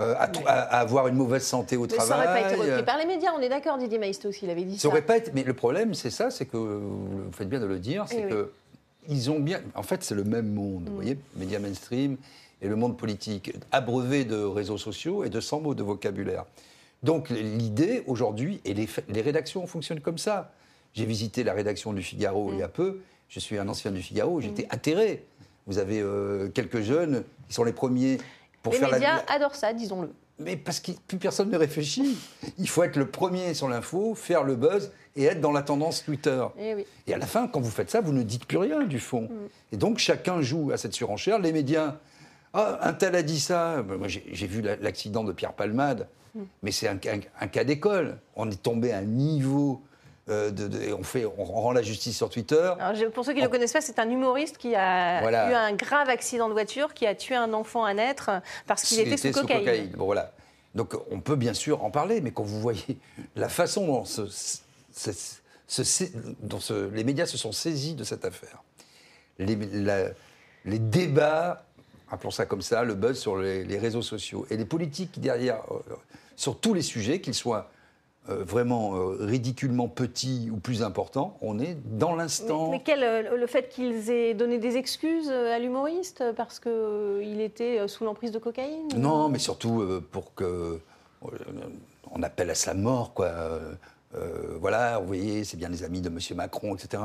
euh, 0.00 0.14
à, 0.18 0.80
avoir 0.80 1.06
une 1.06 1.16
mauvaise 1.16 1.44
santé 1.44 1.76
au 1.76 1.86
travail. 1.86 2.08
Ça 2.08 2.16
n'aurait 2.16 2.42
pas 2.42 2.50
été 2.50 2.60
repris 2.60 2.82
par 2.82 2.98
les 2.98 3.06
médias, 3.06 3.30
on 3.36 3.40
est 3.40 3.48
d'accord, 3.48 3.76
Didier 3.76 3.98
Maistre 3.98 4.28
aussi, 4.28 4.46
il 4.46 4.50
avait 4.50 4.64
dit 4.64 4.78
ça. 4.78 4.90
ça. 4.90 5.02
pas 5.02 5.18
été, 5.18 5.30
mais 5.34 5.44
le 5.44 5.52
problème, 5.52 5.92
c'est 5.94 6.10
ça, 6.10 6.30
c'est 6.30 6.46
que, 6.46 6.56
vous 6.56 7.30
faites 7.32 7.48
bien 7.48 7.60
de 7.60 7.66
le 7.66 7.78
dire, 7.78 8.06
c'est 8.08 8.24
eh 8.26 8.28
que 8.28 8.52
ils 9.06 9.30
ont 9.30 9.38
bien. 9.38 9.60
En 9.74 9.82
fait, 9.82 10.02
c'est 10.02 10.14
le 10.14 10.24
même 10.24 10.52
monde, 10.52 10.84
vous 10.86 10.92
mm. 10.92 10.94
voyez, 10.94 11.18
médias 11.36 11.58
mainstream 11.58 12.16
et 12.62 12.68
le 12.68 12.76
monde 12.76 12.96
politique, 12.96 13.54
abreuvé 13.70 14.24
de 14.24 14.42
réseaux 14.42 14.78
sociaux 14.78 15.24
et 15.24 15.28
de 15.28 15.40
100 15.40 15.60
mots 15.60 15.74
de 15.74 15.82
vocabulaire. 15.82 16.46
Donc 17.04 17.28
l'idée 17.28 18.02
aujourd'hui, 18.06 18.60
et 18.64 18.72
les, 18.72 18.88
les 19.08 19.20
rédactions 19.20 19.66
fonctionnent 19.66 20.00
comme 20.00 20.18
ça. 20.18 20.52
J'ai 20.94 21.04
visité 21.04 21.44
la 21.44 21.52
rédaction 21.52 21.92
du 21.92 22.02
Figaro 22.02 22.50
il 22.52 22.58
y 22.58 22.62
a 22.62 22.68
mm. 22.68 22.72
peu. 22.72 23.00
Je 23.28 23.40
suis 23.40 23.58
un 23.58 23.68
ancien 23.68 23.90
du 23.90 24.00
Figaro. 24.00 24.40
J'étais 24.40 24.62
mm. 24.62 24.70
atterré. 24.70 25.26
Vous 25.66 25.78
avez 25.78 26.00
euh, 26.00 26.48
quelques 26.48 26.80
jeunes 26.80 27.24
qui 27.48 27.54
sont 27.54 27.64
les 27.64 27.72
premiers 27.72 28.18
pour 28.62 28.74
faire 28.74 28.88
la. 28.88 28.98
Les 28.98 29.04
médias 29.04 29.22
adorent 29.28 29.54
ça, 29.54 29.74
disons-le. 29.74 30.12
Mais 30.38 30.56
parce 30.56 30.80
que 30.80 30.92
plus 31.06 31.18
personne 31.18 31.50
ne 31.50 31.58
réfléchit. 31.58 32.18
Il 32.58 32.68
faut 32.68 32.82
être 32.82 32.96
le 32.96 33.06
premier 33.06 33.54
sur 33.54 33.68
l'info, 33.68 34.14
faire 34.14 34.42
le 34.42 34.56
buzz 34.56 34.90
et 35.14 35.24
être 35.24 35.40
dans 35.40 35.52
la 35.52 35.62
tendance 35.62 36.04
Twitter. 36.04 36.44
Et, 36.58 36.74
eh 36.78 36.86
et, 37.06 37.14
à 37.14 37.18
la 37.18 37.26
fin, 37.26 37.46
quand 37.46 37.60
vous 37.60 37.70
faites 37.70 37.90
ça, 37.90 38.00
vous 38.00 38.12
ne 38.12 38.22
dites 38.22 38.46
plus 38.46 38.58
rien 38.58 38.82
du 38.84 38.98
fond. 38.98 39.22
Mm. 39.22 39.48
Et 39.72 39.76
donc 39.76 39.98
chacun 39.98 40.40
joue 40.40 40.72
à 40.72 40.78
cette 40.78 40.94
surenchère. 40.94 41.38
Les 41.38 41.52
médias, 41.52 41.96
ah, 42.54 42.78
un 42.80 42.94
tel 42.94 43.14
a 43.14 43.22
dit 43.22 43.40
ça. 43.40 43.84
Moi, 43.86 44.08
j'ai 44.08 44.46
vu 44.46 44.62
l'accident 44.62 45.22
de 45.22 45.32
Pierre 45.32 45.52
Palmade, 45.52 46.08
mais 46.62 46.72
c'est 46.72 46.88
un, 46.88 46.98
un, 47.40 47.48
cas 47.48 47.64
d'école. 47.64 48.18
On 48.36 48.50
est 48.50 48.62
tombé 48.62 48.92
à 48.92 48.98
un 48.98 49.02
niveau 49.02 49.82
euh, 50.30 50.50
on, 50.98 51.02
fait, 51.02 51.26
on 51.26 51.44
rend 51.44 51.72
la 51.72 51.82
justice 51.82 52.16
sur 52.16 52.30
Twitter. 52.30 52.72
pour 53.12 53.26
ceux 53.26 53.32
qui 53.32 53.40
ne 53.40 53.44
le 53.44 53.50
connaissent 53.50 53.74
pas, 53.74 53.82
c'est 53.82 53.98
un 53.98 54.08
humoriste 54.08 54.56
qui 54.56 54.74
a 54.74 55.22
eu 55.50 55.54
un 55.54 55.74
grave 55.74 56.08
accident 56.08 56.48
de 56.48 56.54
voiture, 56.54 56.94
qui 56.94 57.06
a 57.06 57.14
tué 57.14 57.34
un 57.34 57.52
enfant 57.52 57.84
à 57.84 57.92
naître 57.92 58.30
parce 58.66 58.84
qu'il 58.84 59.00
était, 59.00 59.18
sous 59.18 59.32
cocaïne. 59.32 59.92
voilà. 59.98 60.32
Donc 60.74 60.94
on 61.10 61.20
peut 61.20 61.36
bien 61.36 61.54
sûr 61.54 61.84
en 61.84 61.90
parler, 61.90 62.20
mais 62.20 62.30
quand 62.30 62.42
vous 62.42 62.60
voyez 62.60 62.98
la 63.36 63.48
façon 63.48 64.04
dont, 66.42 66.58
les 66.92 67.04
médias 67.04 67.26
se 67.26 67.36
sont 67.36 67.52
saisis 67.52 67.94
de 67.94 68.04
cette 68.04 68.24
affaire, 68.24 68.62
les, 69.38 69.58
les 70.64 70.78
débats, 70.78 71.66
appelons 72.10 72.30
ça 72.30 72.46
comme 72.46 72.62
ça, 72.62 72.82
le 72.82 72.94
buzz 72.94 73.18
sur 73.18 73.36
les, 73.36 73.62
les 73.62 73.78
réseaux 73.78 74.02
sociaux, 74.02 74.46
et 74.50 74.56
les 74.56 74.64
politiques 74.64 75.20
derrière, 75.20 75.60
euh, 75.70 75.94
sur 76.36 76.58
tous 76.58 76.74
les 76.74 76.82
sujets, 76.82 77.20
qu'ils 77.20 77.34
soient 77.34 77.70
euh, 78.30 78.42
vraiment 78.42 78.94
euh, 78.94 79.16
ridiculement 79.20 79.86
petit 79.86 80.48
ou 80.50 80.56
plus 80.56 80.82
important, 80.82 81.36
on 81.42 81.58
est 81.58 81.76
dans 81.84 82.16
l'instant. 82.16 82.70
Mais, 82.70 82.80
quel, 82.82 83.04
euh, 83.04 83.36
le 83.36 83.46
fait 83.46 83.68
qu'ils 83.68 84.08
aient 84.08 84.32
donné 84.32 84.56
des 84.56 84.78
excuses 84.78 85.28
à 85.28 85.58
l'humoriste 85.58 86.24
parce 86.34 86.58
qu'il 86.58 87.42
était 87.42 87.86
sous 87.86 88.04
l'emprise 88.04 88.30
de 88.30 88.38
cocaïne 88.38 88.88
Non, 88.96 89.28
mais 89.28 89.38
surtout 89.38 90.02
pour 90.10 90.34
que 90.34 90.80
on 92.10 92.22
appelle 92.22 92.48
à 92.48 92.54
sa 92.54 92.72
mort, 92.72 93.12
quoi. 93.12 93.30
voilà, 94.58 94.98
vous 95.00 95.06
voyez, 95.06 95.44
c'est 95.44 95.58
bien 95.58 95.68
les 95.68 95.82
amis 95.82 96.00
de 96.00 96.08
M. 96.08 96.18
Macron, 96.34 96.74
etc. 96.74 97.02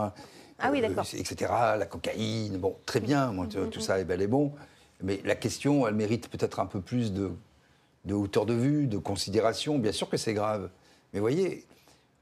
Ah 0.59 0.71
oui, 0.71 0.79
d'accord. 0.79 1.05
etc. 1.13 1.51
La 1.77 1.85
cocaïne, 1.85 2.57
bon, 2.57 2.77
très 2.85 3.01
bien, 3.01 3.33
moi, 3.33 3.45
mm, 3.45 3.47
mm, 3.47 3.69
tout, 3.69 3.79
mm. 3.79 3.81
ça 3.81 3.99
est 3.99 4.05
bel 4.05 4.21
et 4.21 4.27
bon. 4.27 4.53
Mais 5.01 5.19
la 5.25 5.35
question, 5.35 5.85
elle 5.85 5.95
mérite 5.95 6.29
peut-être 6.29 6.59
un 6.59 6.65
peu 6.65 6.79
plus 6.81 7.11
de, 7.11 7.31
de 8.05 8.13
hauteur 8.13 8.45
de 8.45 8.53
vue, 8.53 8.87
de 8.87 8.97
considération. 8.97 9.77
Bien 9.77 9.91
sûr 9.91 10.09
que 10.09 10.17
c'est 10.17 10.33
grave. 10.33 10.69
Mais 11.13 11.19
voyez, 11.19 11.65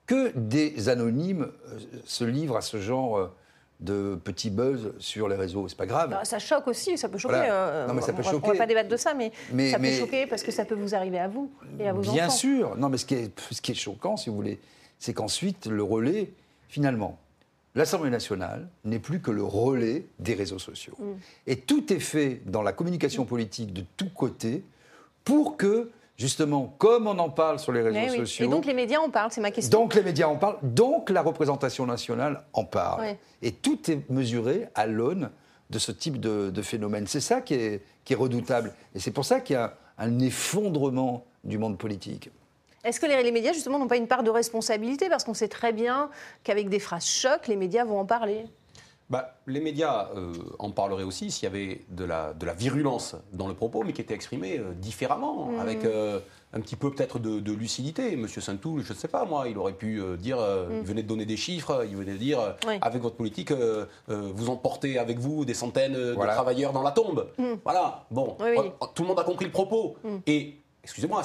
que 0.05 0.31
des 0.35 0.89
anonymes 0.89 1.51
euh, 1.67 1.79
se 2.05 2.23
livrent 2.23 2.57
à 2.57 2.61
ce 2.61 2.79
genre 2.79 3.17
euh, 3.17 3.35
de 3.79 4.19
petits 4.23 4.49
buzz 4.49 4.93
sur 4.97 5.27
les 5.27 5.35
réseaux. 5.35 5.67
C'est 5.67 5.77
pas 5.77 5.85
grave. 5.85 6.09
Bah, 6.09 6.25
ça 6.25 6.39
choque 6.39 6.67
aussi, 6.67 6.97
ça 6.97 7.09
peut 7.09 7.17
choquer. 7.17 7.35
Euh, 7.49 7.85
non, 7.85 7.93
mais 7.93 8.01
ça 8.01 8.13
peut 8.13 8.23
choquer. 8.23 8.39
On 8.41 8.47
ne 8.47 8.53
va 8.53 8.59
pas 8.59 8.65
débattre 8.65 8.89
de 8.89 8.97
ça, 8.97 9.13
mais, 9.13 9.31
ça 9.69 9.77
peut 9.77 9.91
choquer 9.91 10.25
parce 10.25 10.41
que 10.41 10.51
ça 10.51 10.65
peut 10.65 10.75
vous 10.75 10.95
arriver 10.95 11.19
à 11.19 11.27
vous 11.27 11.51
et 11.79 11.87
à 11.87 11.93
vos 11.93 12.01
enfants. 12.01 12.13
Bien 12.13 12.29
sûr. 12.29 12.75
Non, 12.77 12.89
mais 12.89 12.97
ce 12.97 13.05
qui, 13.05 13.15
est, 13.15 13.39
ce 13.51 13.61
qui 13.61 13.71
est 13.71 13.75
choquant, 13.75 14.17
si 14.17 14.29
vous 14.29 14.35
voulez, 14.35 14.59
c'est 14.97 15.13
qu'ensuite, 15.13 15.67
le 15.67 15.83
relais, 15.83 16.31
finalement, 16.69 17.19
l'Assemblée 17.75 18.09
nationale 18.09 18.67
n'est 18.85 18.99
plus 18.99 19.21
que 19.21 19.29
le 19.29 19.43
relais 19.43 20.05
des 20.19 20.33
réseaux 20.33 20.57
sociaux. 20.57 20.95
Mm. 20.97 21.11
Et 21.45 21.57
tout 21.57 21.93
est 21.93 21.99
fait 21.99 22.41
dans 22.45 22.63
la 22.63 22.71
communication 22.71 23.25
politique 23.25 23.73
de 23.73 23.83
tous 23.95 24.09
côtés 24.09 24.63
pour 25.27 25.57
que 25.57 25.91
justement, 26.15 26.73
comme 26.77 27.05
on 27.05 27.19
en 27.19 27.29
parle 27.29 27.59
sur 27.59 27.73
les 27.73 27.81
réseaux 27.81 28.15
sociaux. 28.15 28.45
Et 28.45 28.49
donc 28.49 28.65
les 28.65 28.73
médias 28.73 28.99
en 28.99 29.09
parlent, 29.09 29.29
c'est 29.29 29.41
ma 29.41 29.51
question. 29.51 29.77
Donc 29.77 29.93
les 29.93 30.01
médias 30.01 30.27
en 30.27 30.37
parlent, 30.37 30.57
donc 30.63 31.09
la 31.09 31.21
représentation 31.21 31.85
nationale 31.85 32.45
en 32.53 32.63
parle. 32.63 33.17
Et 33.41 33.51
tout 33.51 33.91
est 33.91 34.09
mesuré 34.09 34.69
à 34.73 34.87
l'aune 34.87 35.29
de 35.69 35.79
ce 35.79 35.91
type 35.91 36.21
de, 36.21 36.61
phénomène. 36.61 37.07
C'est 37.07 37.19
ça 37.19 37.41
qui 37.41 37.55
est, 37.55 37.83
qui 38.05 38.13
est, 38.13 38.15
redoutable. 38.15 38.73
Et 38.95 39.01
c'est 39.01 39.11
pour 39.11 39.25
ça 39.25 39.41
qu'il 39.41 39.55
y 39.55 39.57
a 39.57 39.75
un 39.97 40.17
effondrement 40.19 41.25
du 41.43 41.57
monde 41.57 41.77
politique. 41.77 42.29
Est-ce 42.85 43.01
que 43.01 43.05
les, 43.05 43.31
médias, 43.33 43.51
justement, 43.51 43.79
n'ont 43.79 43.87
pas 43.87 43.97
une 43.97 44.07
part 44.07 44.23
de 44.23 44.29
responsabilité? 44.29 45.09
Parce 45.09 45.25
qu'on 45.25 45.33
sait 45.33 45.49
très 45.49 45.73
bien 45.73 46.09
qu'avec 46.45 46.69
des 46.69 46.79
phrases 46.79 47.05
chocs, 47.05 47.47
les 47.49 47.57
médias 47.57 47.83
vont 47.83 47.99
en 47.99 48.05
parler. 48.05 48.45
Bah, 49.09 49.35
les 49.47 49.61
médias 49.61 50.09
euh, 50.17 50.33
en 50.59 50.71
parleraient 50.71 51.03
aussi 51.03 51.31
s'il 51.31 51.45
y 51.45 51.47
avait 51.47 51.85
de 51.89 52.03
la, 52.03 52.33
de 52.33 52.45
la 52.45 52.53
virulence 52.53 53.15
dans 53.31 53.47
le 53.47 53.53
propos, 53.53 53.83
mais 53.85 53.93
qui 53.93 54.01
était 54.01 54.13
exprimée 54.13 54.57
euh, 54.57 54.73
différemment, 54.73 55.45
mmh. 55.45 55.59
avec 55.59 55.85
euh, 55.85 56.19
un 56.51 56.59
petit 56.59 56.75
peu 56.75 56.91
peut-être 56.91 57.17
de, 57.17 57.53
lucidité. 57.53 58.17
Monsieur 58.17 58.41
Saint-Toul, 58.41 58.83
je 58.83 58.91
ne 58.91 58.97
sais 58.97 59.07
pas, 59.07 59.23
moi, 59.23 59.47
il 59.47 59.57
aurait 59.57 59.73
pu 59.73 60.01
dire, 60.17 60.39
mmh. 60.39 60.75
il 60.81 60.83
venait 60.83 61.03
de 61.03 61.07
donner 61.07 61.25
des 61.25 61.37
chiffres, 61.37 61.85
il 61.89 61.95
venait 61.95 62.13
de 62.13 62.17
dire, 62.17 62.55
avec 62.81 63.01
votre 63.01 63.15
politique, 63.15 63.51
vous 64.07 64.49
emportez 64.49 64.97
avec 64.97 65.19
vous 65.19 65.45
des 65.45 65.53
centaines 65.53 65.93
de 65.93 66.13
travailleurs 66.13 66.73
dans 66.73 66.83
la 66.83 66.91
tombe. 66.91 67.27
Mmh. 67.37 67.43
Voilà, 67.63 68.05
bon, 68.11 68.37
tout 68.93 69.03
le 69.03 69.07
monde 69.07 69.19
a 69.19 69.23
compris 69.23 69.45
le 69.45 69.51
propos. 69.51 69.97
Et 70.25 70.57
excusez-moi, 70.87 71.21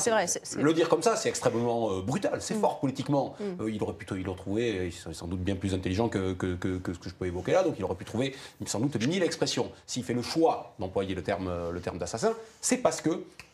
le 0.58 0.74
dire 0.74 0.88
comme 0.88 1.02
ça, 1.02 1.14
c'est 1.14 1.28
extrêmement 1.28 1.92
euh, 1.92 2.02
brutal, 2.02 2.42
c'est 2.42 2.56
mm. 2.56 2.60
fort 2.60 2.80
politiquement. 2.80 3.36
Mm. 3.38 3.62
Euh, 3.62 3.70
il 3.70 3.82
aurait 3.82 3.94
pu 3.94 4.06
il 4.18 4.28
aurait 4.28 4.36
trouvé, 4.36 4.92
il 5.08 5.14
sans 5.14 5.28
doute 5.28 5.40
bien 5.40 5.54
plus 5.54 5.72
intelligent 5.72 6.08
que, 6.08 6.32
que, 6.32 6.56
ce 6.92 6.98
que 6.98 7.08
je 7.08 7.14
peux 7.14 7.26
évoquer 7.26 7.52
là, 7.52 7.62
donc 7.62 7.76
il 7.78 7.84
aurait 7.84 7.94
pu 7.94 8.04
trouver 8.04 8.34
sans 8.66 8.80
doute 8.80 9.06
mille 9.06 9.22
expressions. 9.22 9.70
S'il 9.86 10.02
fait 10.02 10.14
le 10.14 10.22
choix 10.22 10.74
d'employer 10.80 11.14
le 11.14 11.22
terme, 11.22 11.50
le 11.70 11.80
terme 11.80 11.98
d'assassin, 11.98 12.34
c'est 12.60 12.78
parce 12.78 13.00
que 13.00 13.10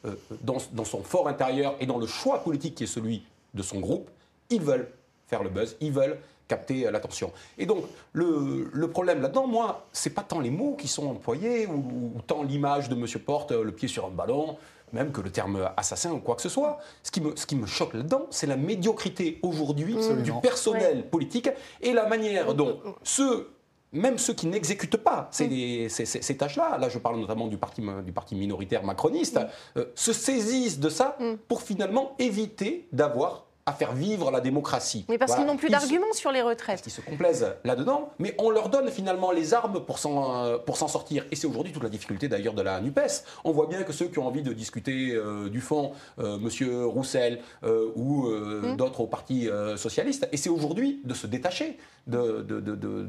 euh, 0.06 0.14
dans, 0.40 0.56
dans, 0.72 0.84
son 0.84 1.02
fort 1.02 1.28
intérieur 1.28 1.76
et 1.78 1.86
dans 1.86 1.98
le 1.98 2.06
choix 2.06 2.42
politique 2.42 2.76
qui 2.76 2.84
est 2.84 2.88
celui 2.88 3.24
de 3.52 3.62
son 3.62 3.80
groupe, 3.80 4.08
ils 4.48 4.62
veulent 4.62 4.88
faire 5.26 5.42
le 5.42 5.50
buzz, 5.50 5.76
ils 5.80 5.92
veulent 5.92 6.18
capter 6.46 6.90
l'attention. 6.90 7.30
Et 7.58 7.66
donc, 7.66 7.84
le, 8.14 8.70
le 8.72 8.88
problème 8.88 9.20
là-dedans, 9.20 9.46
moi, 9.46 9.86
c'est 9.92 10.14
pas 10.14 10.22
tant 10.22 10.40
les 10.40 10.50
mots 10.50 10.76
qui 10.76 10.88
sont 10.88 11.06
employés 11.06 11.66
ou, 11.66 12.12
ou 12.16 12.20
tant 12.26 12.42
l'image 12.42 12.88
de 12.88 12.94
M. 12.94 13.04
Porte, 13.22 13.52
le 13.52 13.70
pied 13.72 13.88
sur 13.88 14.06
un 14.06 14.10
ballon, 14.10 14.56
même 14.92 15.12
que 15.12 15.20
le 15.20 15.30
terme 15.30 15.70
assassin 15.76 16.12
ou 16.12 16.20
quoi 16.20 16.36
que 16.36 16.42
ce 16.42 16.48
soit. 16.48 16.78
Ce 17.02 17.10
qui 17.10 17.20
me, 17.20 17.36
ce 17.36 17.46
qui 17.46 17.56
me 17.56 17.66
choque 17.66 17.94
là-dedans, 17.94 18.26
c'est 18.30 18.46
la 18.46 18.56
médiocrité 18.56 19.38
aujourd'hui 19.42 19.96
du 20.22 20.32
personnel 20.42 21.08
politique 21.08 21.50
et 21.80 21.92
la 21.92 22.06
manière 22.06 22.54
dont 22.54 22.78
ceux 23.02 23.50
même 23.92 24.18
ceux 24.18 24.34
qui 24.34 24.46
n'exécutent 24.46 24.98
pas 24.98 25.28
ces, 25.30 25.88
ces, 25.88 26.36
tâches-là, 26.36 26.76
là 26.78 26.88
je 26.88 26.98
parle 26.98 27.18
notamment 27.18 27.46
du 27.46 27.56
parti, 27.56 27.82
du 28.04 28.12
parti 28.12 28.34
minoritaire 28.34 28.84
macroniste, 28.84 29.40
euh, 29.78 29.86
se 29.94 30.12
saisissent 30.12 30.78
de 30.78 30.90
ça 30.90 31.16
pour 31.48 31.62
finalement 31.62 32.14
éviter 32.18 32.86
d'avoir 32.92 33.47
à 33.68 33.72
faire 33.72 33.92
vivre 33.92 34.30
la 34.30 34.40
démocratie. 34.40 35.04
Mais 35.10 35.18
parce 35.18 35.36
qu'ils 35.36 35.44
n'ont 35.44 35.58
plus 35.58 35.68
d'arguments 35.68 36.14
sur 36.14 36.32
les 36.32 36.40
retraites. 36.40 36.82
Ils 36.86 36.90
se 36.90 37.02
complaisent 37.02 37.54
là-dedans, 37.64 38.08
mais 38.18 38.34
on 38.38 38.48
leur 38.48 38.70
donne 38.70 38.88
finalement 38.88 39.30
les 39.30 39.52
armes 39.52 39.84
pour 39.84 39.98
s'en, 39.98 40.46
euh, 40.46 40.56
pour 40.56 40.78
s'en 40.78 40.88
sortir. 40.88 41.26
Et 41.30 41.36
c'est 41.36 41.46
aujourd'hui 41.46 41.74
toute 41.74 41.82
la 41.82 41.90
difficulté 41.90 42.28
d'ailleurs 42.28 42.54
de 42.54 42.62
la 42.62 42.80
NUPES. 42.80 43.24
On 43.44 43.52
voit 43.52 43.66
bien 43.66 43.82
que 43.82 43.92
ceux 43.92 44.06
qui 44.06 44.18
ont 44.18 44.26
envie 44.26 44.42
de 44.42 44.54
discuter 44.54 45.12
euh, 45.12 45.50
du 45.50 45.60
fond, 45.60 45.92
euh, 46.18 46.38
Monsieur 46.38 46.86
Roussel 46.86 47.40
ou 47.94 48.28
mmh. 48.28 48.76
d'autres 48.76 49.00
au 49.00 49.06
Parti 49.06 49.48
socialiste, 49.76 50.28
c'est 50.32 50.48
aujourd'hui 50.48 51.02
de 51.04 51.14
se 51.14 51.26
détacher 51.26 51.76
de, 52.08 52.42
de, 52.42 52.60
de, 52.60 53.08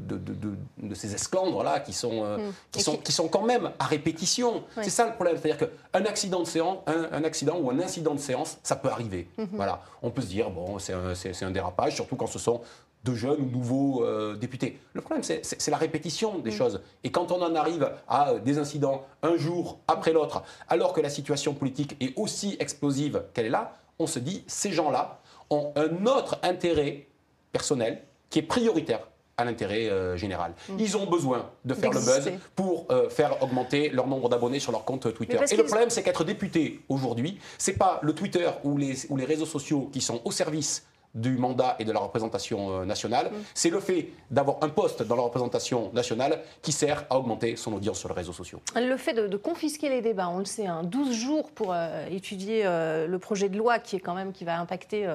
de 0.82 0.94
ces 0.94 1.14
esclandres-là 1.14 1.80
qui, 1.80 1.92
sont, 1.92 2.24
mmh. 2.24 2.52
qui, 2.70 2.82
sont, 2.82 2.96
qui... 2.98 3.12
sont 3.12 3.28
quand 3.28 3.42
même 3.42 3.72
à 3.78 3.86
répétition. 3.86 4.62
C'est 4.82 4.90
ça 4.90 5.06
le 5.06 5.14
problème. 5.14 5.36
C'est-à-dire 5.36 5.68
qu'un 5.68 6.04
accident, 6.04 6.40
de 6.40 6.46
séance, 6.46 6.78
un, 6.86 7.24
accident 7.24 7.58
ou 7.58 7.70
un 7.70 7.80
incident 7.80 8.14
de 8.14 8.20
séance, 8.20 8.58
ça 8.62 8.76
peut 8.76 8.90
arriver. 8.90 9.28
Mmh. 9.38 9.44
Voilà. 9.52 9.82
On 10.02 10.10
peut 10.10 10.22
se 10.22 10.28
dire, 10.28 10.50
bon, 10.50 10.78
c'est 10.78 10.92
un, 10.92 11.48
un 11.48 11.50
dérapage, 11.50 11.94
surtout 11.94 12.16
quand 12.16 12.26
ce 12.26 12.38
sont 12.38 12.60
de 13.04 13.14
jeunes 13.14 13.40
ou 13.40 13.46
nouveaux 13.46 14.04
euh, 14.04 14.36
députés. 14.36 14.78
Le 14.92 15.00
problème, 15.00 15.22
c'est 15.22 15.68
la 15.68 15.76
répétition 15.76 16.38
des 16.38 16.50
mm. 16.50 16.54
choses. 16.54 16.82
Et 17.02 17.10
quand 17.10 17.32
on 17.32 17.40
en 17.42 17.54
arrive 17.54 17.90
à 18.08 18.34
des 18.34 18.58
incidents 18.58 19.06
un 19.22 19.36
jour 19.36 19.78
après 19.88 20.12
l'autre, 20.12 20.42
alors 20.68 20.92
que 20.92 21.00
la 21.00 21.08
situation 21.08 21.54
politique 21.54 21.96
est 22.00 22.12
aussi 22.18 22.56
explosive 22.60 23.24
qu'elle 23.32 23.46
est 23.46 23.50
là, 23.50 23.72
on 23.98 24.06
se 24.06 24.18
dit, 24.18 24.44
ces 24.46 24.72
gens-là 24.72 25.20
ont 25.50 25.72
un 25.76 26.06
autre 26.06 26.38
intérêt 26.42 27.06
personnel 27.52 28.02
qui 28.30 28.38
est 28.38 28.42
prioritaire 28.42 29.00
à 29.36 29.44
l'intérêt 29.44 29.88
euh, 29.88 30.16
général. 30.16 30.52
Mm. 30.68 30.76
Ils 30.78 30.96
ont 30.96 31.06
besoin 31.06 31.50
de 31.64 31.74
faire 31.74 31.90
le 31.90 32.00
buzz 32.00 32.30
pour 32.54 32.86
euh, 32.90 33.08
faire 33.08 33.42
augmenter 33.42 33.88
leur 33.88 34.06
nombre 34.06 34.28
d'abonnés 34.28 34.60
sur 34.60 34.72
leur 34.72 34.84
compte 34.84 35.12
Twitter. 35.14 35.38
Et 35.50 35.56
le 35.56 35.64
problème, 35.64 35.90
c'est 35.90 36.02
qu'être 36.02 36.24
député 36.24 36.80
aujourd'hui, 36.88 37.38
c'est 37.58 37.78
pas 37.78 38.00
le 38.02 38.14
Twitter 38.14 38.48
ou 38.64 38.76
les, 38.76 39.06
ou 39.08 39.16
les 39.16 39.24
réseaux 39.24 39.46
sociaux 39.46 39.88
qui 39.92 40.00
sont 40.00 40.20
au 40.24 40.30
service 40.30 40.84
du 41.14 41.36
mandat 41.36 41.76
et 41.78 41.84
de 41.84 41.92
la 41.92 41.98
représentation 41.98 42.70
euh, 42.70 42.84
nationale, 42.84 43.26
mm. 43.26 43.36
c'est 43.54 43.70
le 43.70 43.80
fait 43.80 44.10
d'avoir 44.30 44.58
un 44.62 44.68
poste 44.68 45.02
dans 45.02 45.16
la 45.16 45.22
représentation 45.22 45.90
nationale 45.92 46.40
qui 46.62 46.70
sert 46.70 47.04
à 47.10 47.18
augmenter 47.18 47.56
son 47.56 47.72
audience 47.72 47.98
sur 47.98 48.08
les 48.08 48.14
réseaux 48.14 48.32
sociaux. 48.32 48.60
Le 48.76 48.96
fait 48.96 49.14
de, 49.14 49.36
confisquer 49.36 49.88
les 49.88 50.02
débats, 50.02 50.28
on 50.28 50.38
le 50.38 50.44
sait, 50.44 50.66
12 50.84 51.08
hein, 51.08 51.12
jours 51.12 51.50
pour 51.50 51.72
euh, 51.72 52.06
étudier 52.10 52.62
euh, 52.64 53.08
le 53.08 53.18
projet 53.18 53.48
de 53.48 53.58
loi 53.58 53.78
qui 53.80 53.96
est 53.96 54.00
quand 54.00 54.14
même 54.14 54.32
qui 54.32 54.44
va 54.44 54.58
impacter 54.60 55.06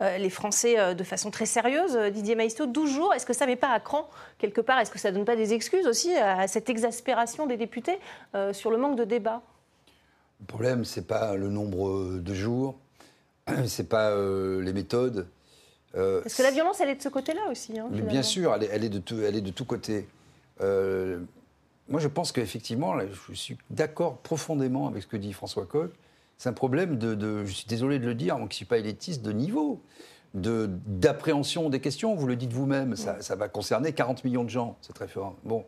les 0.00 0.30
Français 0.30 0.94
de 0.94 1.04
façon 1.04 1.30
très 1.30 1.46
sérieuse. 1.46 1.96
Didier 2.12 2.34
Maistre, 2.34 2.66
12 2.66 2.90
jours, 2.90 3.14
est-ce 3.14 3.26
que 3.26 3.32
ça 3.32 3.46
met 3.46 3.56
pas 3.56 3.70
à 3.70 3.80
cran 3.80 4.08
quelque 4.38 4.60
part? 4.60 4.78
Est-ce 4.80 4.90
que 4.90 4.98
ça 4.98 5.12
donne 5.12 5.24
pas 5.24 5.36
des 5.36 5.52
excuses 5.52 5.86
aussi 5.86 6.14
à 6.14 6.46
cette 6.48 6.68
exaspération 6.68 7.46
des 7.46 7.56
députés 7.56 7.98
sur 8.52 8.70
le 8.70 8.78
manque 8.78 8.96
de 8.96 9.04
débat 9.04 9.42
Le 10.40 10.46
problème, 10.46 10.84
c'est 10.84 11.06
pas 11.06 11.34
le 11.36 11.48
nombre 11.48 12.18
de 12.18 12.34
jours, 12.34 12.76
c'est 13.66 13.88
pas 13.88 14.14
les 14.14 14.72
méthodes 14.72 15.28
euh, 15.96 16.22
Parce 16.22 16.34
que 16.34 16.42
la 16.42 16.50
violence, 16.50 16.80
elle 16.80 16.90
est 16.90 16.96
de 16.96 17.02
ce 17.02 17.08
côté-là 17.08 17.42
aussi. 17.50 17.78
Hein, 17.78 17.88
bien 17.90 18.22
sûr, 18.22 18.54
elle 18.54 18.84
est, 18.84 18.88
de 18.88 18.98
tout, 18.98 19.20
elle 19.20 19.36
est 19.36 19.40
de 19.40 19.50
tous 19.50 19.64
côtés. 19.64 20.08
Euh, 20.60 21.20
moi, 21.88 22.00
je 22.00 22.08
pense 22.08 22.32
qu'effectivement, 22.32 22.94
je 23.28 23.34
suis 23.34 23.58
d'accord 23.70 24.18
profondément 24.18 24.88
avec 24.88 25.02
ce 25.02 25.08
que 25.08 25.16
dit 25.16 25.32
François 25.32 25.66
Coq. 25.66 25.92
C'est 26.36 26.48
un 26.48 26.54
problème 26.54 26.98
de, 26.98 27.44
je 27.44 27.52
suis 27.52 27.66
désolé 27.66 27.98
de 27.98 28.06
le 28.06 28.14
dire, 28.14 28.36
moi 28.38 28.48
qui 28.48 28.54
ne 28.54 28.56
suis 28.56 28.64
pas 28.64 28.78
élitiste, 28.78 29.22
de 29.22 29.32
niveau, 29.32 29.80
d'appréhension 30.34 31.70
des 31.70 31.80
questions. 31.80 32.14
Vous 32.16 32.26
le 32.26 32.36
dites 32.36 32.52
vous-même, 32.52 32.96
ça, 32.96 33.20
ça, 33.20 33.36
va 33.36 33.48
concerner 33.48 33.92
40 33.92 34.24
millions 34.24 34.42
de 34.42 34.50
gens, 34.50 34.76
c'est 34.80 34.94
très 34.94 35.06
fort. 35.06 35.36
Bon, 35.44 35.64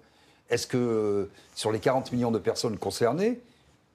est-ce 0.51 0.67
que 0.67 0.77
euh, 0.77 1.31
sur 1.55 1.71
les 1.71 1.79
40 1.79 2.13
millions 2.13 2.33
de 2.33 2.39
personnes 2.39 2.79
concernées, 2.79 3.41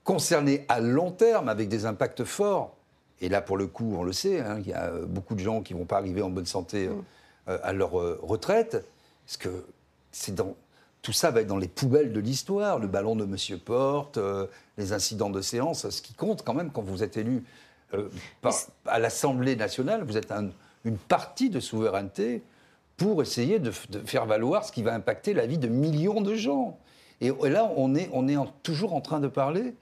concernées 0.04 0.64
à 0.68 0.80
long 0.80 1.10
terme, 1.10 1.48
avec 1.48 1.68
des 1.68 1.86
impacts 1.86 2.24
forts, 2.24 2.74
et 3.22 3.28
là, 3.28 3.40
pour 3.40 3.56
le 3.56 3.68
coup, 3.68 3.94
on 3.96 4.02
le 4.02 4.12
sait, 4.12 4.40
hein, 4.40 4.58
il 4.58 4.66
y 4.66 4.72
a 4.72 4.90
euh, 4.90 5.06
beaucoup 5.06 5.36
de 5.36 5.40
gens 5.40 5.62
qui 5.62 5.74
ne 5.74 5.78
vont 5.78 5.84
pas 5.84 5.96
arriver 5.96 6.22
en 6.22 6.28
bonne 6.28 6.44
santé 6.44 6.88
mm. 6.88 7.04
euh, 7.48 7.58
à 7.62 7.72
leur 7.72 7.98
euh, 7.98 8.18
retraite. 8.20 8.84
Parce 9.24 9.36
que 9.36 9.64
c'est 10.10 10.34
dans, 10.34 10.56
tout 11.02 11.12
ça 11.12 11.30
va 11.30 11.40
être 11.40 11.46
dans 11.46 11.56
les 11.56 11.68
poubelles 11.68 12.12
de 12.12 12.18
l'histoire. 12.18 12.80
Le 12.80 12.88
ballon 12.88 13.14
de 13.14 13.24
M. 13.24 13.58
Porte, 13.60 14.18
les 14.76 14.92
incidents 14.92 15.30
de 15.30 15.40
séance. 15.40 15.88
Ce 15.88 16.02
qui 16.02 16.14
compte 16.14 16.42
quand 16.42 16.54
même 16.54 16.72
quand 16.72 16.82
vous 16.82 17.04
êtes 17.04 17.16
élu 17.16 17.44
à 18.86 18.98
l'Assemblée 18.98 19.54
nationale, 19.54 20.02
vous 20.02 20.16
êtes 20.16 20.32
une 20.84 20.98
partie 20.98 21.50
de 21.50 21.60
souveraineté 21.60 22.42
pour 22.96 23.22
essayer 23.22 23.60
de, 23.60 23.70
faire 23.70 24.26
valoir 24.26 24.64
ce 24.64 24.72
qui 24.72 24.82
va 24.82 24.94
impacter 24.94 25.32
la 25.34 25.46
vie 25.46 25.58
de 25.58 25.68
millions 25.68 26.20
de 26.20 26.34
gens. 26.34 26.78
Et, 27.20 27.30
là, 27.30 27.72
on 27.76 27.94
est 27.94 28.10
toujours 28.64 28.94
en 28.94 29.00
train 29.00 29.20
de 29.20 29.28
parler 29.28 29.74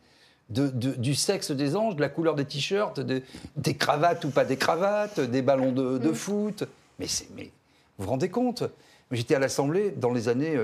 du 0.51 1.15
sexe 1.15 1.53
des 1.53 1.77
anges, 1.77 1.97
de 1.97 2.01
la 2.01 2.09
couleur 2.09 2.35
des 2.35 2.45
t-shirts, 2.45 3.01
des 3.01 3.75
cravates 3.75 4.25
ou 4.25 4.31
pas 4.31 4.45
des 4.45 4.57
cravates, 4.57 5.21
des 5.21 5.43
ballons 5.43 5.73
de, 5.73 5.99
mm. 5.99 6.15
foot. 6.15 6.65
Mais, 6.99 7.07
mais 7.37 7.51
vous 7.99 8.05
vous 8.05 8.11
rendez 8.11 8.29
compte? 8.29 8.65
J'étais 9.13 9.35
à 9.35 9.39
l'Assemblée 9.39 9.91
dans 9.91 10.13
les 10.13 10.29
années 10.29 10.59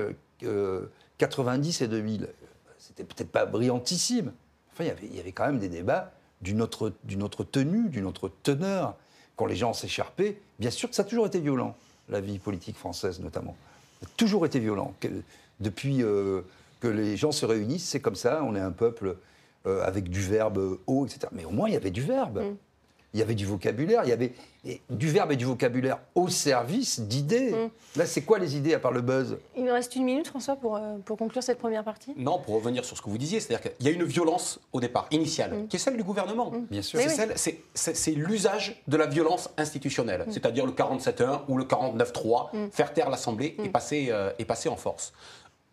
90 1.17 1.81
euh, 1.81 1.83
euh, 1.83 1.85
et 1.85 1.89
2000. 1.89 2.29
C'était 2.77 3.03
peut-être 3.03 3.31
pas 3.31 3.45
brillantissime. 3.45 4.31
Enfin, 4.73 4.83
il 4.83 4.87
y, 4.87 4.91
avait, 4.91 5.07
il 5.07 5.15
y 5.15 5.19
avait 5.19 5.31
quand 5.31 5.45
même 5.45 5.59
des 5.59 5.69
débats 5.69 6.11
d'une 6.41 6.61
autre, 6.61 6.93
autre 7.21 7.43
tenue, 7.43 7.89
d'une 7.89 8.05
autre 8.05 8.31
teneur. 8.43 8.95
Quand 9.35 9.45
les 9.45 9.55
gens 9.55 9.73
s'écharpaient, 9.73 10.39
bien 10.59 10.71
sûr 10.71 10.89
que 10.89 10.95
ça 10.95 11.01
a 11.01 11.05
toujours 11.05 11.27
été 11.27 11.39
violent, 11.39 11.75
la 12.09 12.21
vie 12.21 12.39
politique 12.39 12.77
française 12.77 13.19
notamment. 13.19 13.55
Ça 14.01 14.07
a 14.07 14.09
toujours 14.17 14.45
été 14.45 14.59
violent. 14.59 14.93
Depuis 15.59 16.03
euh, 16.03 16.41
que 16.79 16.87
les 16.87 17.17
gens 17.17 17.31
se 17.31 17.45
réunissent, 17.45 17.87
c'est 17.87 17.99
comme 17.99 18.15
ça, 18.15 18.43
on 18.43 18.55
est 18.55 18.59
un 18.59 18.71
peuple 18.71 19.17
euh, 19.67 19.85
avec 19.85 20.09
du 20.09 20.21
verbe 20.21 20.79
haut, 20.87 21.05
etc. 21.05 21.27
Mais 21.31 21.45
au 21.45 21.51
moins, 21.51 21.67
il 21.67 21.73
y 21.73 21.77
avait 21.77 21.91
du 21.91 22.01
verbe. 22.01 22.39
Mm. 22.39 22.55
Il 23.13 23.19
y 23.19 23.23
avait 23.23 23.35
du 23.35 23.45
vocabulaire, 23.45 24.01
il 24.03 24.09
y 24.09 24.13
avait 24.13 24.33
du 24.89 25.07
verbe 25.07 25.31
et 25.31 25.37
du 25.37 25.45
vocabulaire 25.45 25.97
au 26.13 26.27
service 26.27 26.99
d'idées. 26.99 27.51
Mm. 27.51 27.99
Là, 27.99 28.05
c'est 28.05 28.21
quoi 28.21 28.37
les 28.37 28.57
idées 28.57 28.73
à 28.73 28.79
part 28.79 28.91
le 28.91 29.01
buzz? 29.01 29.37
Il 29.55 29.63
nous 29.63 29.73
reste 29.73 29.95
une 29.95 30.03
minute, 30.03 30.27
François, 30.27 30.55
pour, 30.55 30.75
euh, 30.75 30.97
pour 31.03 31.17
conclure 31.17 31.41
cette 31.41 31.57
première 31.57 31.83
partie. 31.83 32.13
Non, 32.17 32.37
pour 32.37 32.55
revenir 32.55 32.85
sur 32.85 32.97
ce 32.97 33.01
que 33.01 33.09
vous 33.09 33.17
disiez, 33.17 33.39
c'est-à-dire 33.39 33.71
qu'il 33.71 33.87
y 33.87 33.89
a 33.89 33.91
une 33.91 34.03
violence 34.03 34.59
au 34.71 34.79
départ, 34.79 35.07
initiale, 35.11 35.53
mm. 35.57 35.67
qui 35.67 35.77
est 35.77 35.79
celle 35.79 35.97
du 35.97 36.03
gouvernement. 36.03 36.51
Bien 36.69 36.81
sûr. 36.81 36.99
C'est 37.73 38.11
l'usage 38.11 38.83
de 38.87 38.97
la 38.97 39.07
violence 39.07 39.49
institutionnelle, 39.57 40.25
c'est-à-dire 40.29 40.65
le 40.65 40.73
47-1 40.73 41.41
ou 41.47 41.57
le 41.57 41.63
49-3, 41.63 42.69
faire 42.71 42.93
taire 42.93 43.09
l'Assemblée 43.09 43.55
et, 43.63 43.69
passer, 43.69 44.07
euh, 44.11 44.31
et 44.37 44.45
passer 44.45 44.69
en 44.69 44.75
force. 44.75 45.13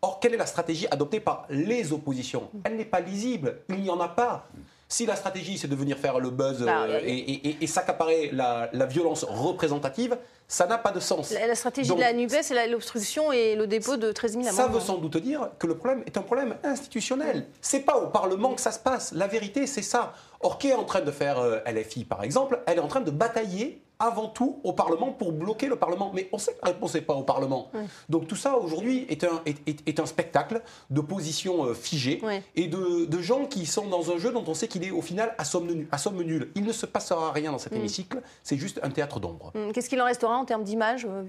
Or, 0.05 0.21
quelle 0.21 0.35
est 0.35 0.37
la 0.37 0.45
stratégie 0.45 0.87
adoptée 0.91 1.19
par 1.19 1.47
les 1.49 1.95
oppositions? 1.95 2.51
Elle 2.65 2.77
n'est 2.77 2.85
pas 2.85 3.01
lisible, 3.01 3.61
il 3.71 3.81
n'y 3.81 3.89
en 3.89 3.99
a 4.01 4.09
pas. 4.09 4.47
Si 4.87 5.07
la 5.07 5.17
stratégie, 5.17 5.57
c'est 5.57 5.67
de 5.67 5.75
venir 5.75 5.97
faire 5.97 6.21
le 6.21 6.29
buzz 6.29 6.63
bah, 6.63 6.83
euh, 6.83 7.01
et, 7.03 7.67
s'accaparer 7.67 8.29
la, 8.31 8.69
violence 8.85 9.25
représentative, 9.25 10.19
ça 10.47 10.67
n'a 10.67 10.77
pas 10.77 10.93
de 10.93 11.01
sens. 11.01 11.33
La, 11.33 11.55
stratégie 11.55 11.95
de 11.95 11.99
la 11.99 12.13
NUPES, 12.13 12.43
c'est 12.43 12.69
l'obstruction 12.69 13.33
et 13.33 13.57
le 13.57 13.67
dépôt 13.67 13.97
de 13.97 14.13
13 14.13 14.33
000 14.33 14.43
amendements. 14.43 14.63
Ça 14.63 14.71
veut 14.71 14.81
sans 14.81 14.99
doute 14.99 15.17
dire 15.17 15.49
que 15.59 15.67
le 15.67 15.79
problème 15.79 16.03
est 16.05 16.19
un 16.19 16.23
problème 16.23 16.55
institutionnel. 16.63 17.47
C'est 17.63 17.81
pas 17.81 17.97
au 17.97 18.09
Parlement 18.09 18.53
que 18.53 18.61
ça 18.61 18.73
se 18.73 18.81
passe. 18.81 19.13
La 19.13 19.27
vérité, 19.27 19.67
c'est 19.67 19.81
ça. 19.81 20.13
Or, 20.41 20.59
qui 20.59 20.69
est 20.69 20.75
en 20.75 20.85
train 20.85 21.01
de 21.01 21.11
faire 21.11 21.39
euh, 21.39 21.61
LFI, 21.67 22.05
par 22.05 22.23
exemple 22.23 22.61
Elle 22.67 22.77
est 22.77 22.83
en 22.83 22.89
train 22.89 23.01
de 23.01 23.11
batailler 23.11 23.83
avant 24.07 24.29
tout 24.29 24.61
au 24.65 24.73
Parlement 24.73 25.13
pour 25.13 25.33
bloquer 25.33 25.67
le 25.67 25.77
Parlement. 25.77 26.11
Mais 26.15 26.29
on 26.33 26.39
sait 26.39 26.53
que 26.53 26.59
la 26.63 26.73
réponse 26.73 26.95
n'est 26.95 27.01
pas 27.01 27.15
au 27.15 27.23
Parlement. 27.23 27.71
Donc 28.09 28.27
tout 28.27 28.37
ça 28.37 28.57
aujourd'hui 28.57 29.07
est 29.09 29.25
un, 29.25 29.43
est, 29.47 30.01
un 30.01 30.07
spectacle 30.07 30.63
de 30.91 31.01
positions 31.01 31.65
euh, 31.65 31.75
figées 31.75 32.21
et 32.57 32.67
de, 32.67 33.07
de, 33.07 33.23
gens 33.23 33.47
qui 33.47 33.67
sont 33.67 33.87
dans 33.89 34.11
un 34.11 34.19
jeu 34.19 34.33
dont 34.33 34.45
on 34.47 34.55
sait 34.55 34.69
qu'il 34.69 34.85
est 34.85 34.91
au 34.91 35.01
final 35.01 35.35
à 35.39 35.45
somme, 35.45 35.67
nulle, 35.67 35.89
à 35.91 35.99
somme 35.99 36.23
nulle. 36.23 36.51
Il 36.55 36.65
ne 36.65 36.73
se 36.73 36.87
passera 36.87 37.33
rien 37.33 37.53
dans 37.53 37.59
cet 37.59 37.73
mm. 37.73 37.77
hémicycle, 37.77 38.23
c'est 38.43 38.57
juste 38.57 38.81
un 38.83 38.91
théâtre 38.91 39.21
d'ombre. 39.21 39.53
Mm. 39.55 39.73
Qu'est-ce 39.73 39.89
qu'il 39.89 40.01
en 40.01 40.07
restera 40.07 40.37
en 40.37 40.45
termes 40.45 40.65
d'image 40.65 41.07
euh, 41.07 41.23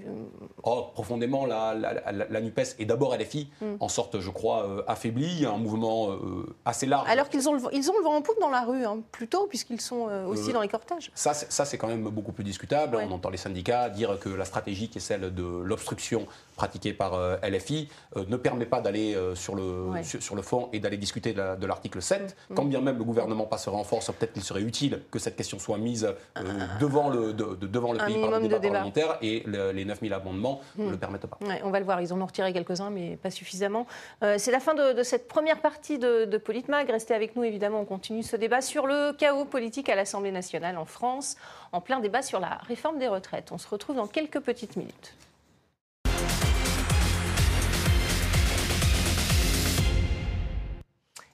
oh, 0.62 0.86
Profondément, 0.92 1.46
la, 1.46 1.74
la, 1.74 2.40
NUPES 2.40 2.76
et 2.78 2.84
d'abord 2.84 3.16
LFI 3.16 3.48
mm. 3.60 3.66
en 3.80 3.88
sortent, 3.88 4.20
je 4.20 4.30
crois, 4.30 4.66
euh, 4.66 4.82
affaiblis, 4.86 5.46
un 5.46 5.58
mouvement 5.58 6.10
assez 6.64 6.86
large. 6.86 7.08
Alors 7.08 7.28
qu'ils 7.28 7.48
ont, 7.48 7.54
le, 7.54 7.60
ils 7.72 7.90
ont 7.90 7.96
le 7.98 8.04
vent 8.04 8.16
en 8.16 8.22
poupe 8.22 8.40
dans 8.40 8.50
la 8.50 8.62
rue, 8.62 8.84
hein, 8.84 8.98
plutôt, 9.12 9.46
puisqu'ils 9.46 9.80
sont 9.80 10.08
aussi 10.28 10.52
dans 10.52 10.60
les 10.60 10.68
cortèges. 10.68 11.10
Ça, 11.14 11.34
c'est 11.34 11.78
quand 11.78 11.88
même 11.88 12.08
beaucoup 12.08 12.32
plus 12.32 12.44
on 12.72 13.10
entend 13.10 13.30
les 13.30 13.36
syndicats 13.36 13.88
dire 13.88 14.18
que 14.18 14.28
la 14.28 14.44
stratégie 14.44 14.88
qui 14.88 14.98
est 14.98 15.00
celle 15.00 15.34
de 15.34 15.42
l'obstruction 15.42 16.26
pratiquée 16.56 16.92
par 16.92 17.14
euh, 17.14 17.36
LFI 17.42 17.88
euh, 18.16 18.24
ne 18.28 18.36
permet 18.36 18.66
pas 18.66 18.80
d'aller 18.80 19.14
euh, 19.14 19.34
sur, 19.34 19.54
le, 19.54 20.02
sur, 20.02 20.34
le 20.34 20.42
fond 20.42 20.68
et 20.72 20.80
d'aller 20.80 20.96
discuter 20.96 21.32
de 21.34 21.66
l'article 21.66 22.02
7. 22.02 22.36
Mm. 22.50 22.54
Quand 22.54 22.64
bien 22.64 22.80
même 22.80 22.98
le 22.98 23.04
gouvernement 23.04 23.44
passerait 23.44 23.76
en 23.76 23.84
force, 23.84 24.06
peut-être 24.06 24.32
qu'il 24.32 24.42
serait 24.42 24.62
utile 24.62 25.02
que 25.10 25.18
cette 25.18 25.36
question 25.36 25.58
soit 25.58 25.78
mise 25.78 26.08
devant 26.80 27.10
le, 27.10 27.32
devant 27.32 27.92
le 27.92 27.98
pays 27.98 28.20
par 28.20 28.30
le 28.30 28.48
débat, 28.48 28.58
parlementaire 28.58 29.18
et 29.20 29.44
les 29.46 29.84
9000 29.84 30.12
amendements 30.14 30.60
ne 30.76 30.86
mm. 30.86 30.90
le 30.90 30.96
permettent 30.96 31.26
pas. 31.26 31.38
on 31.62 31.70
va 31.70 31.78
le 31.78 31.84
voir, 31.84 32.00
ils 32.00 32.12
en 32.12 32.20
ont 32.20 32.26
retiré 32.26 32.52
quelques-uns, 32.52 32.90
mais 32.90 33.16
pas 33.16 33.30
suffisamment. 33.30 33.86
C'est 34.22 34.50
la 34.50 34.60
fin 34.60 34.74
de, 34.74 35.02
cette 35.02 35.28
première 35.28 35.60
partie 35.60 35.98
de, 35.98 36.24
de 36.24 36.38
Politmag. 36.38 36.90
Restez 36.90 37.14
avec 37.14 37.36
nous, 37.36 37.44
évidemment, 37.44 37.80
on 37.80 37.84
continue 37.84 38.22
ce 38.22 38.36
débat 38.36 38.62
sur 38.62 38.86
le 38.86 39.12
chaos 39.12 39.44
politique 39.44 39.88
à 39.88 39.94
l'Assemblée 39.94 40.32
nationale 40.32 40.78
en 40.78 40.86
France, 40.86 41.36
en 41.72 41.80
plein 41.80 42.00
débat 42.00 42.22
sur 42.22 42.40
la 42.40 42.58
réforme 42.66 42.98
des 42.98 43.08
retraites. 43.08 43.52
On 43.52 43.58
se 43.58 43.68
retrouve 43.68 43.96
dans 43.96 44.06
quelques 44.06 44.40
petites 44.40 44.76
minutes. 44.76 45.14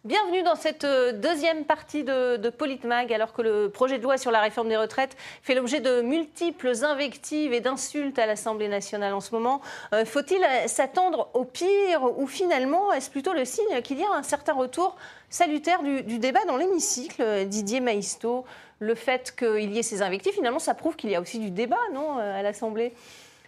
Bienvenue 0.05 0.43
dans 0.43 0.57
cette 0.57 0.83
euh, 0.83 1.12
deuxième 1.12 1.65
partie 1.65 2.03
de, 2.03 2.37
de 2.37 2.51
Politmag, 2.51 3.12
alors 3.12 3.33
que 3.33 3.41
le 3.41 3.71
projet 3.71 3.99
de 3.99 4.03
loi 4.03 4.19
sur 4.19 4.33
la 4.33 4.41
réforme 4.41 4.69
des 4.69 4.77
retraites 4.77 5.17
fait 5.45 5.55
l'objet 5.55 5.79
de 5.79 6.01
multiples 6.01 6.73
invectives 6.83 7.53
et 7.53 7.61
d'insultes 7.61 8.19
à 8.19 8.27
l'Assemblée 8.27 8.67
nationale 8.67 9.15
en 9.15 9.21
ce 9.21 9.33
moment. 9.33 9.61
Euh, 9.95 10.05
faut-il 10.05 10.45
s'attendre 10.67 11.31
au 11.35 11.45
pire 11.45 12.19
ou 12.19 12.27
finalement 12.27 12.93
est-ce 12.93 13.11
plutôt 13.11 13.33
le 13.33 13.45
signe 13.45 13.81
qu'il 13.85 14.01
y 14.01 14.03
a 14.03 14.11
un 14.12 14.25
certain 14.25 14.55
retour 14.55 14.97
salutaire 15.31 15.85
du, 15.85 16.19
débat 16.19 16.45
dans 16.49 16.57
l'hémicycle 16.57 17.47
Didier 17.47 17.79
Maisto, 17.79 18.45
le 18.81 18.97
fait 18.97 19.33
qu'il 19.37 19.73
y 19.73 19.79
ait 19.79 19.85
ces 19.85 20.03
invectives, 20.03 20.33
finalement, 20.33 20.59
ça 20.59 20.75
prouve 20.75 20.97
qu'il 20.97 21.11
y 21.11 21.15
a 21.15 21.21
aussi 21.21 21.38
du 21.38 21.53
débat, 21.53 21.79
non, 21.95 22.19
euh, 22.19 22.41
à 22.41 22.43
l'Assemblée? 22.43 22.93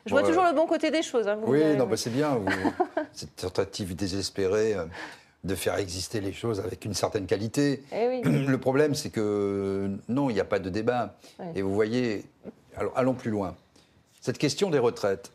Je 0.07 0.12
vois 0.12 0.23
toujours 0.23 0.45
le 0.45 0.53
bon 0.53 0.67
côté 0.67 0.93
des 0.93 1.03
choses. 1.03 1.27
Hein, 1.27 1.38
oui, 1.47 1.75
non, 1.77 1.88
c'est 1.97 2.11
bien. 2.11 2.38
cette 3.12 3.35
tentative 3.35 3.97
désespérée 3.97 4.77
de 5.44 5.54
faire 5.54 5.76
exister 5.76 6.20
les 6.20 6.33
choses 6.33 6.61
avec 6.61 6.85
une 6.85 6.94
certaine 6.94 7.26
qualité. 7.26 7.85
Eh 7.92 8.22
Le 8.24 8.59
problème, 8.59 8.94
c'est 8.94 9.11
que 9.11 9.90
non, 10.09 10.30
il 10.30 10.35
n'y 10.35 10.40
a 10.40 10.44
pas 10.44 10.59
de 10.59 10.70
débat. 10.70 11.16
Et 11.54 11.62
vous 11.62 11.74
voyez, 11.74 12.24
alors 12.76 12.92
allons 12.96 13.14
plus 13.14 13.30
loin. 13.30 13.54
Cette 14.20 14.38
question 14.38 14.70
des 14.70 14.78
retraites, 14.78 15.33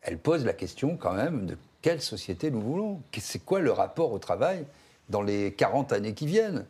elle 0.00 0.18
pose 0.18 0.44
la 0.44 0.54
question 0.54 0.96
quand 0.96 1.12
même 1.12 1.46
de 1.46 1.56
quelle 1.82 2.00
société 2.00 2.50
nous 2.50 2.62
voulons? 2.62 3.02
C'est 3.18 3.44
quoi 3.44 3.60
le 3.60 3.70
rapport 3.70 4.10
au 4.12 4.18
travail 4.18 4.64
dans 5.10 5.20
les 5.20 5.52
40 5.52 5.92
années 5.92 6.14
qui 6.14 6.26
viennent? 6.26 6.64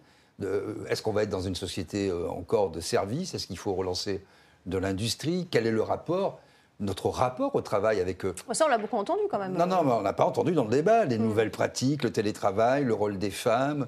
Est-ce 0.89 1.03
qu'on 1.03 1.13
va 1.13 1.23
être 1.23 1.31
dans 1.31 1.41
une 1.41 1.55
société 1.55 2.09
euh, 2.09 2.29
encore 2.29 2.71
de 2.71 2.81
services? 2.81 3.35
Est-ce 3.35 3.47
qu'il 3.47 3.57
faut 3.57 3.75
relancer 3.75 4.25
de 4.67 4.77
l'industrie? 4.77 5.47
Quel 5.49 5.69
est 5.69 5.71
le 5.71 5.83
rapport 5.83 6.41
notre 6.81 7.09
rapport 7.09 7.55
au 7.55 7.61
travail 7.61 8.01
avec 8.01 8.25
eux. 8.25 8.35
Ça, 8.53 8.67
on 8.67 8.69
l'a 8.69 8.79
beaucoup 8.79 8.97
entendu 8.97 9.23
quand 9.31 9.39
même. 9.39 9.53
Non, 9.53 9.67
non, 9.67 9.85
mais 9.85 9.93
on 9.93 10.03
n'a 10.03 10.13
pas 10.13 10.25
entendu 10.25 10.53
dans 10.53 10.65
le 10.65 10.71
débat 10.71 11.05
les 11.05 11.19
mm. 11.19 11.23
nouvelles 11.23 11.51
pratiques, 11.51 12.03
le 12.03 12.13
télétravail, 12.13 12.85
le 12.85 12.95
rôle 12.95 13.19
des 13.19 13.31
femmes. 13.31 13.87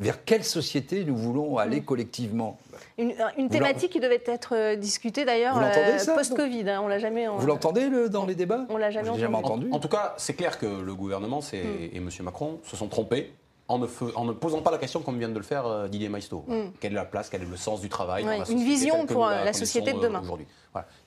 Vers 0.00 0.24
quelle 0.24 0.42
société 0.42 1.04
nous 1.04 1.16
voulons 1.16 1.56
aller 1.56 1.80
mm. 1.80 1.84
collectivement? 1.84 2.58
Une, 2.98 3.12
euh, 3.12 3.48
thématique 3.48 3.92
qui 3.92 4.00
devait 4.00 4.22
être 4.26 4.54
euh, 4.56 4.76
discutée 4.76 5.24
d'ailleurs 5.24 5.56
euh, 5.58 6.14
post-Covid. 6.14 6.68
Hein, 6.68 6.80
on 6.82 6.88
l'a 6.88 6.98
jamais. 6.98 7.28
Vous 7.28 7.46
l'entendez 7.46 7.88
dans 8.08 8.26
les 8.26 8.34
débats? 8.34 8.66
On 8.68 8.76
l'a 8.76 8.90
jamais, 8.90 9.08
entendu. 9.08 9.68
En, 9.70 9.78
tout 9.78 9.88
cas, 9.88 10.14
c'est 10.16 10.34
clair 10.34 10.58
que 10.58 10.66
le 10.66 10.94
gouvernement 10.94 11.40
mm. 11.40 11.54
et 11.54 11.96
M. 11.96 12.08
Macron 12.22 12.58
se 12.64 12.76
sont 12.76 12.88
trompés 12.88 13.32
en 13.68 13.78
ne, 13.78 14.32
posant 14.32 14.60
pas 14.60 14.70
la 14.70 14.78
question 14.78 15.00
comme 15.00 15.18
vient 15.18 15.28
de 15.28 15.38
le 15.38 15.44
faire 15.44 15.66
euh, 15.66 15.88
Didier 15.88 16.08
Maisto. 16.08 16.44
Mm. 16.46 16.70
Quelle 16.80 16.92
est 16.92 16.96
la 16.96 17.04
place, 17.04 17.30
quel 17.30 17.42
est 17.42 17.46
le 17.46 17.56
sens 17.56 17.80
du 17.80 17.88
travail 17.88 18.26
Une 18.50 18.62
vision 18.62 19.06
pour 19.06 19.26
la, 19.26 19.52
société 19.52 19.92
de 19.92 20.00
demain. 20.00 20.20
Aujourd'hui. 20.20 20.46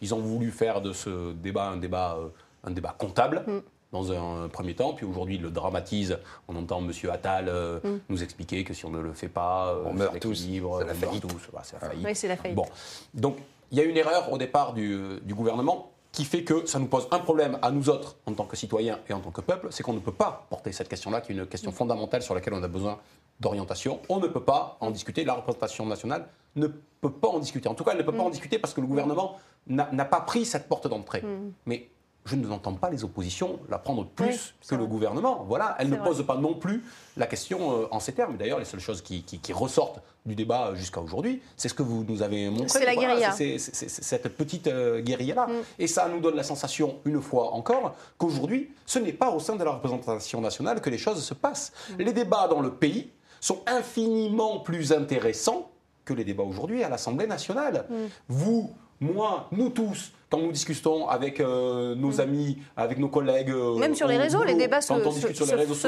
Ils 0.02 0.13
ont 0.13 0.20
voulu 0.20 0.52
faire 0.52 0.82
de 0.82 0.93
ce 0.93 1.34
débat 1.34 1.70
un 1.70 1.78
débat, 1.78 2.17
euh, 2.20 2.30
un 2.63 2.72
débat 2.72 2.96
comptable. 2.98 3.43
Mm. 3.48 3.60
Dans 3.93 4.12
un 4.12 4.50
premier 4.50 4.76
temps, 4.76 4.91
puis 4.91 5.06
aujourd'hui 5.06 5.36
ils 5.36 5.41
le 5.41 5.50
dramatisent. 5.50 6.20
On 6.50 6.58
entend 6.58 6.80
M. 6.80 6.91
Attal 7.10 7.48
euh, 7.48 7.80
mm. 7.82 8.00
nous 8.10 8.22
expliquer 8.22 8.65
que 8.65 8.74
si 8.74 8.86
on 8.86 8.89
ne 8.89 9.00
le 9.00 9.13
fait 9.13 9.30
pas, 9.30 9.74
on 9.86 9.93
meurt 9.93 10.20
tous. 10.20 10.46
C'est 10.46 10.86
la 10.86 10.93
faillite. 10.93 11.24
c'est 11.63 11.74
la 11.74 11.80
faillite. 11.80 12.06
Oui, 12.06 12.15
c'est 12.15 12.28
la 12.28 12.36
faillite. 12.36 12.58
Bon. 12.58 12.65
Donc 13.13 13.38
il 13.72 13.78
y 13.78 13.82
a 13.82 13.86
une 13.86 13.96
erreur 13.96 14.32
au 14.32 14.38
départ 14.38 14.74
du, 14.74 15.20
du 15.22 15.34
gouvernement 15.34 15.91
qui 16.17 16.25
fait 16.25 16.43
que 16.43 16.65
ça 16.65 16.80
nous 16.80 16.88
pose 16.88 17.08
un 17.12 17.19
problème 17.19 17.60
à 17.62 17.69
nous 17.69 17.89
autres 17.89 18.15
en 18.25 18.34
tant 18.34 18.45
que 18.45 18.56
citoyens 18.56 18.97
et 19.08 19.13
en 19.13 19.19
tant 19.19 19.30
que 19.30 19.41
peuple, 19.41 19.67
c'est 19.69 19.84
qu'on 19.84 19.93
ne 19.93 19.99
peut 19.99 20.12
pas 20.12 20.47
porter 20.49 20.71
cette 20.71 20.89
question-là, 20.89 21.21
qui 21.21 21.32
est 21.32 21.36
une 21.36 21.45
question 21.45 21.71
fondamentale 21.71 22.23
sur 22.23 22.34
laquelle 22.34 22.56
on 22.56 22.63
a 22.63 22.67
besoin 22.67 22.97
d'orientation. 23.39 23.99
On 24.10 24.19
ne 24.19 24.25
peut 24.25 24.43
pas 24.43 24.77
en 24.80 24.89
discuter. 24.89 25.23
La 25.25 25.36
représentation 25.36 25.86
nationale 25.86 26.27
ne 26.56 26.65
peut 27.01 27.12
pas 27.12 27.27
en 27.27 27.38
discuter. 27.38 27.69
En 27.69 27.75
tout 27.75 27.84
cas, 27.84 27.91
elle 27.91 27.99
ne 27.99 28.03
peut 28.03 28.15
pas 28.15 28.23
en 28.23 28.32
discuter 28.32 28.58
parce 28.58 28.73
que 28.73 28.82
le 28.82 28.88
gouvernement 28.88 29.38
n'a 29.67 30.06
pas 30.06 30.21
pris 30.21 30.43
cette 30.43 30.67
porte 30.67 30.88
d'entrée. 30.88 31.21
Mm. 31.21 31.51
Mais 31.67 31.88
je 32.28 32.36
ne 32.36 32.46
n'entends 32.46 32.74
pas 32.74 32.90
les 32.90 33.04
oppositions 33.04 33.60
la 33.70 33.78
prendre 33.78 34.06
plus 34.06 34.54
que 34.68 34.76
le 34.76 34.86
gouvernement. 34.86 35.46
Voilà, 35.48 35.76
elle 35.80 35.90
ne 35.90 35.96
pose 35.96 36.26
pas 36.26 36.36
non 36.36 36.54
plus 36.54 36.84
la 37.16 37.26
question 37.26 37.84
euh, 37.84 37.88
en 37.92 38.00
ces 38.00 38.12
termes. 38.12 38.38
D'ailleurs, 38.38 38.60
les 38.60 38.66
seules 38.66 38.82
choses 38.82 39.02
qui, 39.02 39.24
ressortent 39.54 40.02
du 40.26 40.36
débat 40.36 40.76
jusqu'à 40.76 41.00
aujourd'hui, 41.00 41.42
c'est 41.56 41.70
ce 41.70 41.74
que 41.74 41.84
vous 41.84 42.04
nous 42.08 42.22
avez 42.22 42.50
montré. 42.50 42.80
C'est 42.80 42.86
la 42.86 42.96
guérilla. 42.96 43.32
C'est 43.32 43.58
cette 43.58 44.28
petite 44.36 44.68
euh, 44.68 45.02
guérilla-là. 45.02 45.48
Mm. 45.48 45.52
Et 45.80 45.88
ça 45.88 46.10
nous 46.10 46.20
donne 46.20 46.36
la 46.36 46.44
sensation, 46.44 46.98
une 47.06 47.22
fois 47.22 47.54
encore, 47.54 47.96
qu'aujourd'hui, 48.18 48.72
ce 48.86 49.00
n'est 49.00 49.13
pas 49.13 49.32
au 49.32 49.40
sein 49.40 49.56
de 49.56 49.63
la 49.63 49.72
représentation 49.72 50.42
nationale 50.42 50.82
que 50.82 50.90
les 50.90 50.98
choses 50.98 51.24
se 51.24 51.34
passent. 51.34 51.72
Mm. 51.92 52.02
Les 52.04 52.13
débats 52.13 52.48
dans 52.50 52.60
le 52.60 52.74
pays 52.74 53.10
sont 53.40 53.62
infiniment 53.68 54.60
plus 54.60 54.92
intéressants 54.92 55.72
que 56.04 56.13
les 56.13 56.26
débats 56.26 56.44
aujourd'hui 56.44 56.84
à 56.84 56.90
l'Assemblée 56.90 57.28
nationale. 57.28 57.86
Mm. 57.90 57.96
Vous, 58.28 58.76
moi, 59.00 59.48
nous 59.52 59.70
tous, 59.70 60.12
quand 60.30 60.40
nous 60.40 60.52
discutons 60.52 61.08
avec 61.08 61.40
euh, 61.40 61.96
nos 61.96 62.13
mm. 62.13 62.20
amis, 62.20 62.58
avec 62.76 62.98
nos 62.98 63.10
collègues. 63.10 63.52
Euh, 63.52 63.78
Même 63.78 63.96
sur 63.96 64.08
les 64.08 64.18
réseaux, 64.18 64.44
les 64.44 64.56
débats 64.56 64.82
se, 64.82 64.94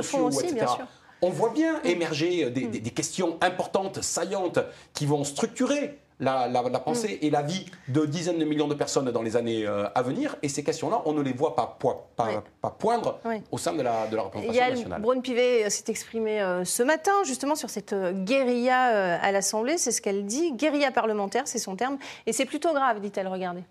font 0.01 0.27
aussi, 0.27 0.53
bien 0.53 0.67
sûr. 0.67 0.85
On 1.21 1.29
voit 1.29 1.49
bien 1.49 1.79
mm. 1.79 1.87
émerger 1.87 2.45
mm. 2.45 2.49
des, 2.51 2.91
questions 2.91 3.37
importantes, 3.41 4.01
saillantes, 4.01 4.59
qui 4.93 5.05
vont 5.05 5.23
structurer 5.23 5.99
la, 6.21 6.49
pensée 6.85 7.17
et 7.21 7.29
la 7.29 7.41
vie 7.41 7.65
de 7.87 8.05
dizaines 8.05 8.39
de 8.39 8.45
millions 8.45 8.67
de 8.67 8.73
personnes 8.73 9.09
dans 9.09 9.21
les 9.21 9.37
années 9.37 9.65
euh, 9.65 9.87
à 9.95 10.01
venir. 10.01 10.35
Et 10.41 10.49
ces 10.49 10.63
questions-là, 10.63 11.01
on 11.05 11.13
ne 11.13 11.21
les 11.21 11.33
voit 11.33 11.55
pas, 11.55 11.77
pas, 12.15 12.69
poindre 12.77 13.19
au 13.51 13.57
sein 13.57 13.73
de 13.73 13.81
la, 13.81 14.07
de 14.07 14.15
la 14.15 14.23
représentation 14.23 14.69
nationale. 14.69 15.01
Braun 15.01 15.21
Pivet 15.21 15.69
s'est 15.69 15.85
exprimé 15.87 16.41
ce 16.63 16.83
matin 16.83 17.11
justement 17.25 17.55
sur 17.55 17.69
cette 17.69 17.95
guérilla 18.23 19.17
à 19.17 19.31
l'Assemblée. 19.33 19.77
C'est 19.77 19.91
ce 19.91 20.01
qu'elle 20.01 20.25
dit. 20.25 20.53
Guérilla 20.53 20.91
parlementaire, 20.91 21.43
c'est 21.45 21.59
son 21.59 21.75
terme. 21.75 21.97
Et 22.25 22.33
c'est 22.33 22.45
plutôt 22.45 22.73
grave, 22.73 22.99
dit-elle. 22.99 23.27
Regardez. 23.27 23.63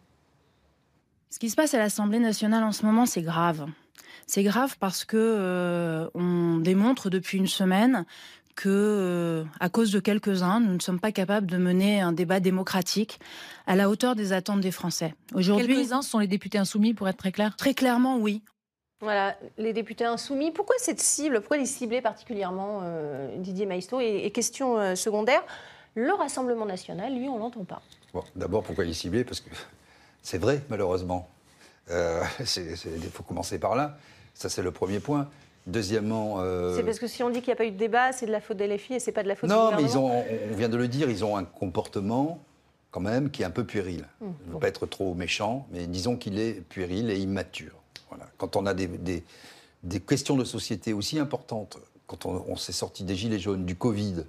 Ce 1.30 1.38
qui 1.38 1.50
se 1.50 1.56
passe 1.56 1.74
à 1.74 1.78
l'Assemblée 1.78 2.20
nationale 2.20 2.64
en 2.64 2.72
ce 2.72 2.86
moment, 2.86 3.04
c'est 3.04 3.22
grave. 3.22 3.66
C'est 4.26 4.42
grave 4.42 4.76
parce 4.78 5.04
que 5.04 5.16
euh, 5.16 6.08
on 6.14 6.58
démontre 6.58 7.10
depuis 7.10 7.38
une 7.38 7.46
semaine 7.46 8.04
que, 8.56 8.68
euh, 8.68 9.44
à 9.60 9.68
cause 9.68 9.92
de 9.92 10.00
quelques-uns, 10.00 10.60
nous 10.60 10.74
ne 10.74 10.80
sommes 10.80 10.98
pas 10.98 11.12
capables 11.12 11.46
de 11.46 11.58
mener 11.58 12.00
un 12.00 12.12
débat 12.12 12.40
démocratique 12.40 13.20
à 13.66 13.76
la 13.76 13.88
hauteur 13.88 14.16
des 14.16 14.32
attentes 14.32 14.60
des 14.60 14.70
Français. 14.70 15.14
Aujourd'hui, 15.34 15.76
quelques-uns 15.76 16.02
sont 16.02 16.18
les 16.18 16.26
députés 16.26 16.58
insoumis, 16.58 16.92
pour 16.94 17.08
être 17.08 17.18
très 17.18 17.32
clair? 17.32 17.54
Très 17.56 17.74
clairement, 17.74 18.16
oui. 18.16 18.42
Voilà, 19.00 19.36
les 19.58 19.72
députés 19.72 20.06
insoumis. 20.06 20.50
Pourquoi 20.50 20.74
cette 20.78 21.00
cible 21.00 21.40
Pourquoi 21.40 21.58
les 21.58 21.66
cibler 21.66 22.00
particulièrement, 22.00 22.80
euh, 22.82 23.36
Didier 23.36 23.66
Maisto? 23.66 24.00
Et, 24.00 24.28
question 24.32 24.96
secondaire, 24.96 25.42
le 25.94 26.12
Rassemblement 26.12 26.66
national, 26.66 27.14
lui, 27.14 27.28
on 27.28 27.38
l'entend 27.38 27.64
pas. 27.64 27.80
Bon, 28.12 28.24
D'abord, 28.34 28.64
pourquoi 28.64 28.84
les 28.84 28.94
cibler? 28.94 29.22
Parce 29.22 29.40
que 29.40 29.50
c'est 30.22 30.38
vrai, 30.38 30.62
malheureusement. 30.68 31.28
Euh, 31.90 32.22
il 32.40 33.10
faut 33.12 33.22
commencer 33.22 33.58
par 33.58 33.74
là. 33.74 33.96
Ça, 34.34 34.48
c'est 34.48 34.62
le 34.62 34.70
premier 34.70 35.00
point. 35.00 35.28
Deuxièmement. 35.66 36.40
Euh, 36.40 36.74
c'est 36.76 36.82
parce 36.82 36.98
que 36.98 37.06
si 37.06 37.22
on 37.22 37.30
dit 37.30 37.40
qu'il 37.40 37.48
n'y 37.48 37.52
a 37.52 37.56
pas 37.56 37.66
eu 37.66 37.70
de 37.70 37.76
débat, 37.76 38.12
c'est 38.12 38.26
de 38.26 38.32
la 38.32 38.40
faute 38.40 38.56
des 38.56 38.66
LFI 38.66 38.94
et 38.94 39.00
c'est 39.00 39.12
pas 39.12 39.22
de 39.22 39.28
la 39.28 39.36
faute 39.36 39.50
non, 39.50 39.70
du 39.70 39.76
mais 39.76 39.82
ils 39.82 39.98
ont, 39.98 40.24
on 40.50 40.56
vient 40.56 40.70
de 40.70 40.76
le 40.76 40.88
dire, 40.88 41.10
ils 41.10 41.24
ont 41.24 41.36
un 41.36 41.44
comportement 41.44 42.40
quand 42.90 43.00
même 43.00 43.30
qui 43.30 43.42
est 43.42 43.44
un 43.44 43.50
peu 43.50 43.64
puéril. 43.64 44.06
Mmh, 44.20 44.26
je 44.44 44.48
ne 44.48 44.52
veux 44.54 44.60
pas 44.60 44.68
être 44.68 44.86
trop 44.86 45.14
méchant, 45.14 45.66
mais 45.72 45.86
disons 45.86 46.16
qu'il 46.16 46.38
est 46.38 46.62
puéril 46.68 47.10
et 47.10 47.18
immature. 47.18 47.74
Voilà. 48.08 48.26
Quand 48.38 48.56
on 48.56 48.64
a 48.64 48.72
des, 48.72 48.88
des, 49.82 50.00
questions 50.00 50.36
de 50.36 50.44
société 50.44 50.94
aussi 50.94 51.18
importantes, 51.18 51.78
quand 52.06 52.24
on, 52.24 52.56
s'est 52.56 52.72
sorti 52.72 53.04
des 53.04 53.14
gilets 53.14 53.38
jaunes, 53.38 53.66
du 53.66 53.76
Covid, 53.76 54.24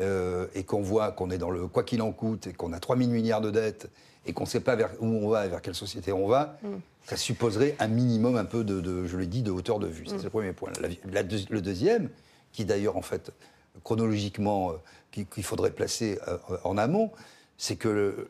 euh, 0.00 0.46
et 0.54 0.64
qu'on 0.64 0.82
voit 0.82 1.12
qu'on 1.12 1.30
est 1.30 1.38
dans 1.38 1.50
le 1.50 1.66
quoi 1.66 1.84
qu'il 1.84 2.02
en 2.02 2.12
coûte 2.12 2.48
et 2.48 2.52
qu'on 2.52 2.72
a 2.74 2.80
3 2.80 2.98
000 2.98 3.08
milliards 3.10 3.40
de 3.40 3.50
dettes 3.50 3.88
et 4.26 4.32
qu'on 4.32 4.44
ne 4.44 4.48
sait 4.48 4.60
pas 4.60 4.76
vers 4.76 4.90
où 5.00 5.06
on 5.06 5.28
va 5.28 5.46
et 5.46 5.48
vers 5.48 5.62
quelle 5.62 5.74
société 5.74 6.12
on 6.12 6.26
va, 6.26 6.58
mm. 6.62 6.68
ça 7.06 7.16
supposerait 7.16 7.76
un 7.78 7.88
minimum 7.88 8.36
un 8.36 8.44
peu 8.44 8.64
de, 8.64 9.06
je 9.06 9.16
l'ai 9.16 9.26
dit, 9.26 9.42
de 9.42 9.50
hauteur 9.50 9.78
de 9.78 9.86
vue. 9.86 10.04
C'est 10.06 10.16
mm. 10.16 10.24
le 10.24 10.30
premier 10.30 10.52
point. 10.52 10.72
le 10.80 11.60
deuxième, 11.60 12.08
qui 12.52 12.64
d'ailleurs 12.64 12.96
en 12.96 13.02
fait 13.02 13.32
chronologiquement 13.82 14.70
euh, 14.70 15.24
qu'il 15.24 15.44
faudrait 15.44 15.72
placer 15.72 16.18
euh, 16.28 16.38
en 16.64 16.78
amont, 16.78 17.10
c'est 17.58 17.76
que 17.76 18.28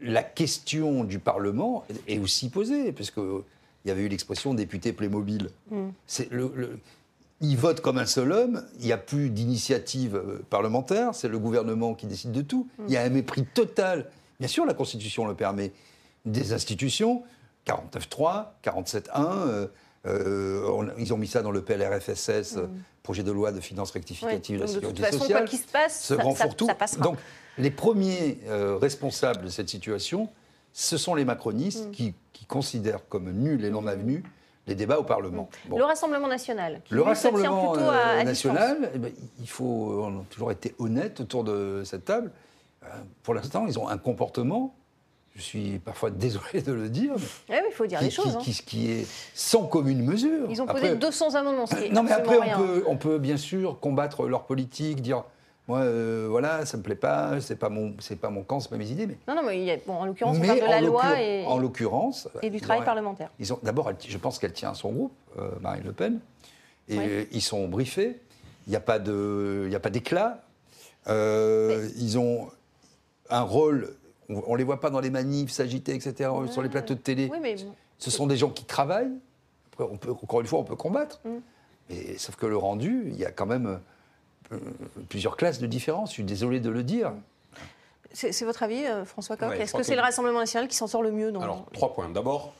la 0.00 0.22
question 0.22 1.04
du 1.04 1.18
Parlement 1.18 1.84
est 2.06 2.18
aussi 2.18 2.50
posée, 2.50 2.92
puisque 2.92 3.18
il 3.18 3.88
y 3.88 3.90
avait 3.90 4.02
eu 4.02 4.08
l'expression 4.08 4.52
député 4.54 4.92
Playmobil. 4.92 5.50
Mm. 5.70 5.88
C'est 6.06 6.30
le, 6.30 6.78
il 7.40 7.56
vote 7.56 7.80
comme 7.80 7.98
un 7.98 8.06
seul 8.06 8.32
homme, 8.32 8.64
il 8.80 8.86
n'y 8.86 8.92
a 8.92 8.98
plus 8.98 9.30
d'initiative 9.30 10.16
euh, 10.16 10.42
parlementaire, 10.48 11.14
c'est 11.14 11.28
le 11.28 11.38
gouvernement 11.38 11.94
qui 11.94 12.06
décide 12.06 12.32
de 12.32 12.42
tout. 12.42 12.66
Il 12.86 12.92
y 12.92 12.96
a 12.96 13.02
un 13.02 13.10
mépris 13.10 13.44
total 13.44 14.10
Bien 14.38 14.48
sûr, 14.48 14.66
la 14.66 14.74
Constitution 14.74 15.26
le 15.26 15.34
permet. 15.34 15.72
Des 16.24 16.52
institutions, 16.52 17.22
49.3, 17.66 18.46
47.1, 18.64 19.08
euh, 19.16 19.66
euh, 20.06 20.90
ils 20.98 21.12
ont 21.12 21.16
mis 21.16 21.26
ça 21.26 21.42
dans 21.42 21.50
le 21.50 21.62
PLRFSS, 21.62 22.56
mm. 22.56 22.68
projet 23.02 23.22
de 23.22 23.32
loi 23.32 23.52
de 23.52 23.60
finances 23.60 23.90
rectificative 23.90 24.56
de 24.56 24.62
la 24.62 24.66
sécurité 24.66 25.02
de 25.02 25.06
toute 25.08 25.20
sociale. 25.20 25.38
Quoi 25.42 25.48
qu'il 25.48 25.58
se 25.58 25.68
passe, 25.68 26.00
ça, 26.00 26.16
ça, 26.16 26.74
passera. 26.74 27.04
Donc, 27.04 27.16
les 27.58 27.70
premiers 27.70 28.38
euh, 28.46 28.76
responsables 28.76 29.44
de 29.44 29.48
cette 29.48 29.68
situation, 29.68 30.28
ce 30.72 30.96
sont 30.96 31.14
les 31.14 31.24
macronistes 31.24 31.88
mm. 31.88 31.92
qui, 31.92 32.14
considèrent 32.48 33.08
comme 33.08 33.32
nuls 33.32 33.64
et 33.64 33.70
non 33.70 33.88
avenus 33.88 34.22
les 34.68 34.76
débats 34.76 35.00
au 35.00 35.02
Parlement. 35.02 35.48
Le 35.68 35.82
Rassemblement 35.82 36.28
national. 36.28 36.80
le 36.90 37.02
Rassemblement 37.02 37.74
national, 38.24 38.90
eh 38.94 38.98
ben, 38.98 39.12
il 39.40 39.48
faut, 39.48 39.64
on 40.04 40.20
a 40.20 40.24
toujours 40.30 40.52
été 40.52 40.72
honnête 40.78 41.20
autour 41.20 41.42
de 41.42 41.82
cette 41.84 42.04
table. 42.04 42.30
Euh, 42.86 43.02
pour 43.22 43.34
l'instant, 43.34 43.66
ils 43.66 43.78
ont 43.78 43.88
un 43.88 43.98
comportement 43.98 44.74
je 45.36 45.42
suis 45.42 45.78
parfois 45.80 46.10
désolé 46.10 46.62
de 46.62 46.72
le 46.72 46.88
dire. 46.88 47.12
Oui, 47.50 47.56
il 47.68 47.72
faut 47.72 47.86
dire 47.86 48.00
les 48.00 48.10
choses. 48.10 48.38
Qui, 48.40 48.52
hein. 48.52 48.64
qui, 48.66 48.90
est 48.90 49.06
sans 49.34 49.64
commune 49.66 50.02
mesure. 50.02 50.46
Ils 50.48 50.62
ont 50.62 50.66
posé 50.66 50.96
200 50.96 51.34
amendements. 51.34 51.66
Ce 51.66 51.92
non, 51.92 52.02
mais 52.02 52.12
après, 52.12 52.38
on 52.38 52.58
peut, 52.58 52.84
on 52.86 52.96
peut, 52.96 53.18
bien 53.18 53.36
sûr 53.36 53.78
combattre 53.78 54.26
leur 54.26 54.44
politique, 54.44 55.02
dire 55.02 55.24
moi, 55.68 55.80
euh, 55.80 56.26
voilà, 56.30 56.64
ça 56.64 56.76
me 56.76 56.82
plaît 56.82 56.94
pas, 56.94 57.40
c'est 57.40 57.56
pas 57.56 57.68
mon, 57.68 57.94
c'est 57.98 58.20
pas 58.20 58.30
mon 58.30 58.44
camp, 58.44 58.60
c'est 58.60 58.70
pas 58.70 58.76
mes 58.76 58.90
idées. 58.90 59.06
Mais 59.06 59.18
non, 59.26 59.34
non, 59.34 59.42
mais 59.46 59.58
il 59.58 59.64
y 59.64 59.70
a, 59.70 59.76
bon, 59.84 59.94
en 59.94 60.06
l'occurrence, 60.06 60.36
on 60.40 60.46
parle 60.46 60.60
de 60.60 60.64
la 60.64 60.80
loi 60.80 61.20
et 61.20 61.44
en 61.44 61.58
l'occurrence 61.58 62.28
et 62.40 62.50
du 62.50 62.60
travail 62.60 62.84
parlementaire. 62.84 63.30
Ils 63.38 63.52
ont 63.52 63.58
d'abord, 63.62 63.90
je 63.98 64.18
pense 64.18 64.38
qu'elle 64.38 64.52
tient 64.52 64.74
son 64.74 64.92
groupe, 64.92 65.12
euh, 65.38 65.50
Marine 65.60 65.82
Le 65.84 65.92
Pen, 65.92 66.20
et 66.88 67.28
ils 67.32 67.42
sont 67.42 67.66
briefés. 67.68 68.20
Il 68.66 68.70
n'y 68.70 68.76
a 68.76 68.80
pas 68.80 68.98
de, 68.98 69.64
il 69.66 69.72
y 69.72 69.76
a 69.76 69.80
pas 69.80 69.90
d'éclat. 69.90 70.42
Euh, 71.08 71.88
ils 71.96 72.18
ont 72.18 72.48
un 73.30 73.42
rôle. 73.42 73.94
On, 74.28 74.52
ne 74.52 74.58
les 74.58 74.64
voit 74.64 74.80
pas 74.80 74.90
dans 74.90 75.00
les 75.00 75.10
manifs 75.10 75.50
s'agiter, 75.50 75.94
etc. 75.94 76.30
Sur 76.50 76.62
les 76.62 76.68
plateaux 76.68 76.94
de 76.94 77.00
télé. 77.00 77.28
Oui, 77.30 77.38
mais... 77.40 77.56
Ce 77.98 78.10
sont 78.10 78.26
des 78.26 78.36
gens 78.36 78.50
qui 78.50 78.64
travaillent. 78.64 79.12
on 79.78 79.96
peut, 79.96 80.10
encore 80.10 80.40
une 80.40 80.46
fois, 80.46 80.58
on 80.58 80.64
peut 80.64 80.76
combattre. 80.76 81.20
Mm. 81.24 81.30
Mais, 81.88 82.18
sauf 82.18 82.36
que 82.36 82.46
le 82.46 82.56
rendu, 82.56 83.06
il 83.08 83.16
y 83.16 83.24
a 83.24 83.30
quand 83.30 83.46
même 83.46 83.80
euh, 84.52 84.58
plusieurs 85.08 85.36
classes 85.36 85.60
de 85.60 85.66
différence. 85.66 86.10
Je 86.10 86.14
suis 86.14 86.24
désolé 86.24 86.60
de 86.60 86.70
le 86.70 86.82
dire. 86.82 87.12
C'est 88.12 88.44
votre 88.44 88.62
avis, 88.62 88.84
euh, 88.84 89.04
François 89.04 89.36
Coq? 89.36 89.52
Est-ce 89.52 89.74
que 89.74 89.82
c'est 89.82 89.94
le 89.94 90.00
Rassemblement 90.00 90.40
national 90.40 90.68
qui 90.68 90.76
s'en 90.76 90.86
sort 90.86 91.02
le 91.02 91.12
mieux 91.12 91.32
dans 91.32 91.42
Alors, 91.42 91.66
trois 91.72 91.92
points. 91.92 92.08
D'abord, 92.08 92.54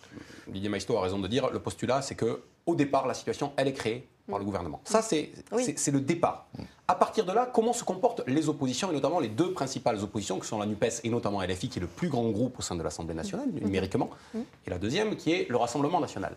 Didier 0.46 0.68
Maistre 0.68 0.96
a 0.96 1.00
raison 1.00 1.18
de 1.18 1.29
dire, 1.29 1.50
le 1.50 1.59
postulat, 1.59 2.02
c'est 2.02 2.14
que 2.14 2.42
au 2.66 2.74
départ, 2.74 3.07
la 3.07 3.14
situation, 3.14 3.52
elle 3.57 3.68
est 3.68 3.72
créée 3.72 4.07
par 4.28 4.38
le 4.38 4.44
mm. 4.44 4.46
gouvernement. 4.46 4.80
Ça, 4.84 5.02
c'est 5.02 5.32
le 5.52 6.00
départ. 6.00 6.46
À 6.88 6.94
partir 6.94 7.24
de 7.24 7.32
là, 7.32 7.50
comment 7.52 7.72
se 7.72 7.84
comportent 7.84 8.22
les 8.26 8.48
oppositions, 8.48 8.90
et 8.90 8.94
notamment 8.94 9.20
les 9.20 9.28
deux 9.28 9.52
principales 9.52 10.02
oppositions, 10.02 10.38
qui 10.38 10.46
sont 10.46 10.58
la 10.58 10.66
NUPES 10.66 11.00
et 11.04 11.10
notamment 11.10 11.42
LFI, 11.42 11.68
qui 11.68 11.78
est 11.78 11.82
le 11.82 11.88
plus 11.88 12.08
grand 12.08 12.28
groupe 12.30 12.58
au 12.58 12.62
sein 12.62 12.76
de 12.76 12.82
l'Assemblée 12.82 13.14
nationale, 13.14 13.48
mm. 13.48 13.64
numériquement, 13.64 14.10
mm. 14.34 14.38
et 14.66 14.70
la 14.70 14.78
deuxième, 14.78 15.16
qui 15.16 15.32
est 15.32 15.48
le 15.48 15.56
Rassemblement 15.56 16.00
national. 16.00 16.36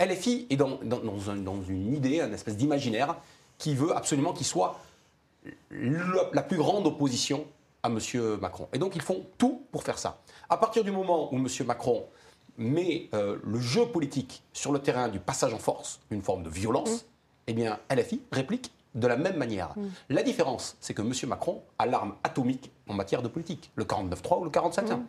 LFI 0.00 0.46
est 0.48 0.56
dans, 0.56 0.78
dans 0.82 1.62
une 1.68 1.94
idée, 1.94 2.20
une 2.20 2.32
espèce 2.32 2.56
d'imaginaire, 2.56 3.16
qui 3.58 3.74
veut 3.74 3.94
absolument 3.94 4.32
qu'il 4.32 4.46
soit 4.46 4.80
la 5.70 6.42
plus 6.42 6.56
grande 6.56 6.86
opposition 6.86 7.44
à 7.82 7.88
M. 7.88 7.98
Macron. 8.40 8.68
Et 8.72 8.78
donc 8.78 8.96
ils 8.96 9.02
font 9.02 9.26
tout 9.38 9.62
pour 9.70 9.82
faire 9.82 9.98
ça. 9.98 10.20
À 10.48 10.56
partir 10.56 10.84
du 10.84 10.90
moment 10.90 11.32
où 11.32 11.36
M. 11.36 11.46
Macron 11.66 12.04
met 12.60 13.08
euh, 13.14 13.38
le 13.42 13.58
jeu 13.58 13.86
politique 13.86 14.42
sur 14.52 14.70
le 14.70 14.78
terrain 14.78 15.08
du 15.08 15.18
passage 15.18 15.52
en 15.52 15.58
force, 15.58 16.00
une 16.10 16.22
forme 16.22 16.42
de 16.44 16.50
violence, 16.50 17.02
mm. 17.02 17.06
eh 17.48 17.52
bien 17.54 17.78
LFI 17.90 18.22
réplique 18.30 18.72
de 18.94 19.06
la 19.06 19.16
même 19.16 19.36
manière. 19.36 19.76
Mm. 19.76 19.88
La 20.10 20.22
différence, 20.22 20.76
c'est 20.80 20.94
que 20.94 21.02
M. 21.02 21.12
Macron 21.26 21.62
a 21.78 21.86
l'arme 21.86 22.14
atomique 22.22 22.70
en 22.86 22.94
matière 22.94 23.22
de 23.22 23.28
politique, 23.28 23.72
le 23.74 23.84
49-3 23.84 24.40
ou 24.40 24.44
le 24.44 24.50
47-1. 24.50 24.96
Mm. 24.96 25.06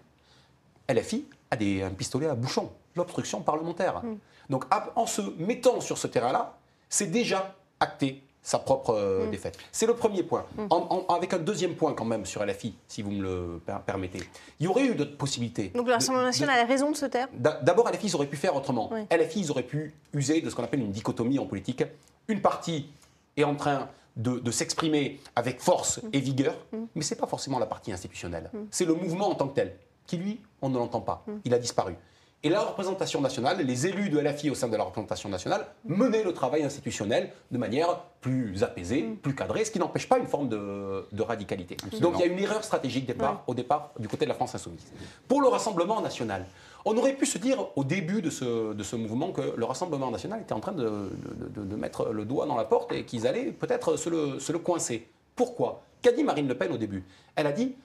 LFI 0.89 1.25
a 1.51 1.55
des, 1.57 1.83
un 1.83 1.91
pistolet 1.91 2.27
à 2.27 2.35
bouchon, 2.35 2.71
l'obstruction 2.95 3.41
parlementaire. 3.41 4.01
Donc 4.49 4.65
en 4.95 5.05
se 5.05 5.21
mettant 5.37 5.79
sur 5.79 5.97
ce 5.97 6.07
terrain-là, 6.07 6.57
c'est 6.89 7.07
déjà 7.07 7.55
acté 7.79 8.23
sa 8.43 8.59
propre 8.59 8.91
euh, 8.95 9.27
mm. 9.27 9.31
défaite. 9.31 9.57
C'est 9.71 9.85
le 9.85 9.93
premier 9.93 10.23
point. 10.23 10.45
Mm. 10.57 10.67
avec 11.09 11.33
un 11.33 11.39
deuxième 11.39 11.75
point 11.75 11.93
quand 11.93 12.05
même 12.05 12.25
sur 12.25 12.43
LFI, 12.45 12.75
si 12.87 13.01
vous 13.01 13.11
me 13.11 13.21
le 13.21 13.61
permettez. 13.85 14.19
Il 14.59 14.65
y 14.65 14.67
aurait 14.67 14.85
eu 14.85 14.95
d'autres 14.95 15.17
possibilités. 15.17 15.69
Donc 15.75 15.87
le 15.87 15.93
Rassemblement 15.93 16.25
national 16.25 16.59
a 16.59 16.65
raison 16.65 16.91
de 16.91 16.95
se 16.95 17.05
taire 17.05 17.27
D'abord, 17.33 17.89
LFI, 17.89 18.07
ils 18.07 18.15
auraient 18.15 18.27
pu 18.27 18.37
faire 18.37 18.55
autrement. 18.55 18.89
LFI, 19.11 19.41
ils 19.41 19.51
auraient 19.51 19.63
pu 19.63 19.93
user 20.13 20.41
de 20.41 20.49
ce 20.49 20.55
qu'on 20.55 20.63
appelle 20.63 20.81
une 20.81 20.91
dichotomie 20.91 21.39
en 21.39 21.45
politique. 21.45 21.83
Une 22.27 22.41
partie 22.41 22.89
est 23.37 23.43
en 23.43 23.55
train 23.55 23.89
de, 24.17 24.51
s'exprimer 24.51 25.19
avec 25.35 25.61
force 25.61 26.01
mm. 26.01 26.09
et 26.13 26.19
vigueur, 26.19 26.55
mais 26.95 27.03
ce 27.03 27.13
n'est 27.13 27.19
pas 27.19 27.27
forcément 27.27 27.59
la 27.59 27.65
partie 27.65 27.91
institutionnelle. 27.91 28.49
C'est 28.71 28.85
le 28.85 28.93
mouvement 28.93 29.29
en 29.29 29.35
tant 29.35 29.47
que 29.47 29.55
tel, 29.55 29.75
qui 30.07 30.17
lui, 30.17 30.41
on 30.61 30.69
ne 30.69 30.77
l'entend 30.77 31.01
pas. 31.01 31.25
Il 31.45 31.53
a 31.53 31.59
disparu. 31.59 31.95
Et 32.43 32.49
la 32.49 32.61
représentation 32.61 33.21
nationale, 33.21 33.63
les 33.63 33.85
élus 33.85 34.09
de 34.09 34.19
LFI 34.19 34.49
au 34.49 34.55
sein 34.55 34.67
de 34.67 34.75
la 34.75 34.83
représentation 34.83 35.29
nationale, 35.29 35.67
menaient 35.85 36.23
le 36.23 36.33
travail 36.33 36.63
institutionnel 36.63 37.29
de 37.51 37.57
manière 37.59 37.99
plus 38.19 38.63
apaisée, 38.63 39.03
mm. 39.03 39.17
plus 39.17 39.35
cadrée, 39.35 39.63
ce 39.63 39.69
qui 39.69 39.77
n'empêche 39.77 40.09
pas 40.09 40.17
une 40.17 40.25
forme 40.25 40.49
de, 40.49 41.21
radicalité. 41.21 41.77
Donc 41.99 42.15
il 42.15 42.21
y 42.21 42.23
a 42.23 42.25
une 42.25 42.39
erreur 42.39 42.63
stratégique 42.63 43.05
départ, 43.05 43.43
au 43.45 43.53
départ 43.53 43.91
du 43.99 44.07
côté 44.07 44.25
de 44.25 44.29
la 44.29 44.35
France 44.35 44.55
insoumise. 44.55 44.91
Pour 45.27 45.41
le 45.41 45.49
Rassemblement 45.49 46.01
national, 46.01 46.47
on 46.83 46.97
aurait 46.97 47.13
pu 47.13 47.27
se 47.27 47.37
dire 47.37 47.67
au 47.75 47.83
début 47.83 48.23
de 48.23 48.31
ce, 48.31 48.73
de 48.73 48.83
ce 48.83 48.95
mouvement 48.95 49.31
que 49.31 49.53
le 49.55 49.65
Rassemblement 49.65 50.09
national 50.09 50.41
était 50.41 50.53
en 50.53 50.59
train 50.59 50.71
de, 50.71 51.11
de 51.55 51.75
mettre 51.75 52.09
le 52.09 52.25
doigt 52.25 52.47
dans 52.47 52.55
la 52.55 52.65
porte 52.65 52.91
et 52.91 53.05
qu'ils 53.05 53.27
allaient 53.27 53.51
peut-être 53.51 53.97
se 53.97 54.09
le, 54.09 54.39
se 54.39 54.51
le 54.51 54.57
coincer. 54.57 55.07
Pourquoi? 55.35 55.83
Qu'a 56.01 56.11
dit 56.11 56.23
Marine 56.23 56.47
Le 56.47 56.55
Pen 56.55 56.71
au 56.71 56.77
début? 56.77 57.03
Elle 57.35 57.45
a 57.45 57.51
dit 57.51 57.75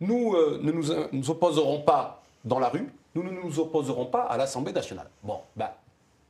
nous 0.00 0.34
euh, 0.34 0.60
ne 0.62 0.70
nous, 0.70 0.84
nous 1.12 1.30
opposerons 1.30 1.80
pas 1.80 2.22
dans 2.44 2.58
la 2.58 2.68
rue, 2.68 2.88
nous 3.14 3.22
ne 3.22 3.30
nous 3.30 3.58
opposerons 3.58 4.06
pas 4.06 4.22
à 4.22 4.36
l'Assemblée 4.36 4.72
nationale. 4.72 5.08
Bon, 5.22 5.38
bah, 5.56 5.76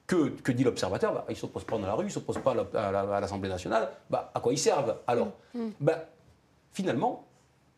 que, 0.06 0.28
que 0.28 0.52
dit 0.52 0.64
l'observateur? 0.64 1.12
Bah, 1.12 1.24
Ils 1.28 1.32
ne 1.32 1.36
s'opposent 1.38 1.64
pas 1.64 1.78
dans 1.78 1.86
la 1.86 1.94
rue, 1.94 2.04
ils 2.04 2.08
ne 2.08 2.12
s'opposent 2.12 2.38
pas 2.38 2.54
à 2.74 3.20
l'Assemblée 3.20 3.48
nationale. 3.48 3.88
Bah, 4.10 4.30
à 4.34 4.40
quoi 4.40 4.52
ils 4.52 4.58
servent 4.58 4.96
alors? 5.06 5.28
Mm. 5.54 5.60
Mm. 5.60 5.72
bah, 5.80 6.04
Finalement, 6.72 7.24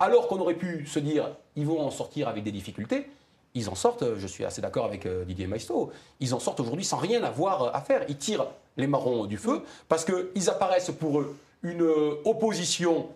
alors 0.00 0.26
qu'on 0.26 0.40
aurait 0.40 0.54
pu 0.54 0.86
se 0.86 0.98
dire 0.98 1.30
ils 1.54 1.66
vont 1.66 1.80
en 1.80 1.90
sortir 1.90 2.28
avec 2.28 2.42
des 2.44 2.52
difficultés, 2.52 3.08
ils 3.54 3.68
en 3.68 3.74
sortent, 3.74 4.16
je 4.16 4.26
suis 4.26 4.44
assez 4.44 4.60
d'accord 4.60 4.84
avec 4.84 5.06
euh, 5.06 5.24
Didier 5.24 5.46
Maisto, 5.46 5.90
ils 6.20 6.34
en 6.34 6.38
sortent 6.38 6.60
aujourd'hui 6.60 6.84
sans 6.84 6.98
rien 6.98 7.22
avoir 7.22 7.74
à 7.74 7.80
faire. 7.80 8.04
Ils 8.08 8.16
tirent 8.18 8.46
les 8.76 8.86
marrons 8.86 9.24
du 9.24 9.38
feu 9.38 9.62
parce 9.88 10.04
qu'ils 10.04 10.50
apparaissent 10.50 10.90
pour 10.90 11.20
eux 11.20 11.36
une 11.62 11.82
euh, 11.82 12.20
opposition 12.24 13.08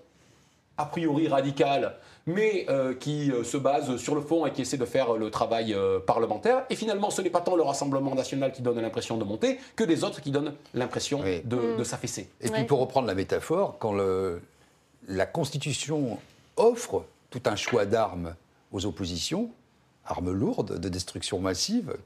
a 0.80 0.86
priori 0.86 1.28
radicale 1.28 1.94
mais 2.26 2.66
euh, 2.68 2.94
qui 2.94 3.30
euh, 3.30 3.44
se 3.44 3.56
base 3.56 3.96
sur 3.96 4.14
le 4.14 4.20
fond 4.20 4.46
et 4.46 4.52
qui 4.52 4.62
essaie 4.62 4.76
de 4.76 4.84
faire 4.84 5.14
le 5.14 5.30
travail 5.30 5.74
euh, 5.74 5.98
parlementaire. 5.98 6.64
Et 6.70 6.76
finalement, 6.76 7.10
ce 7.10 7.22
n'est 7.22 7.30
pas 7.30 7.40
tant 7.40 7.56
le 7.56 7.62
Rassemblement 7.62 8.14
national 8.14 8.52
qui 8.52 8.62
donne 8.62 8.80
l'impression 8.80 9.16
de 9.16 9.24
monter 9.24 9.58
que 9.76 9.84
des 9.84 10.04
autres 10.04 10.20
qui 10.20 10.30
donnent 10.30 10.54
l'impression 10.74 11.20
de, 11.20 11.56
mm. 11.56 11.84
s'affaisser. 11.84 12.28
Et 12.40 12.48
puis, 12.48 12.64
pour 12.64 12.80
reprendre 12.80 13.06
la 13.06 13.14
métaphore, 13.14 13.76
quand 13.78 13.94
la 15.08 15.26
Constitution 15.26 16.18
offre 16.56 17.04
tout 17.30 17.42
un 17.46 17.56
choix 17.56 17.86
d'armes 17.86 18.34
aux 18.72 18.86
oppositions, 18.86 19.50
armes 20.04 20.32
lourdes 20.32 20.78
de 20.78 20.88
destruction 20.88 21.38
massive, 21.38 21.96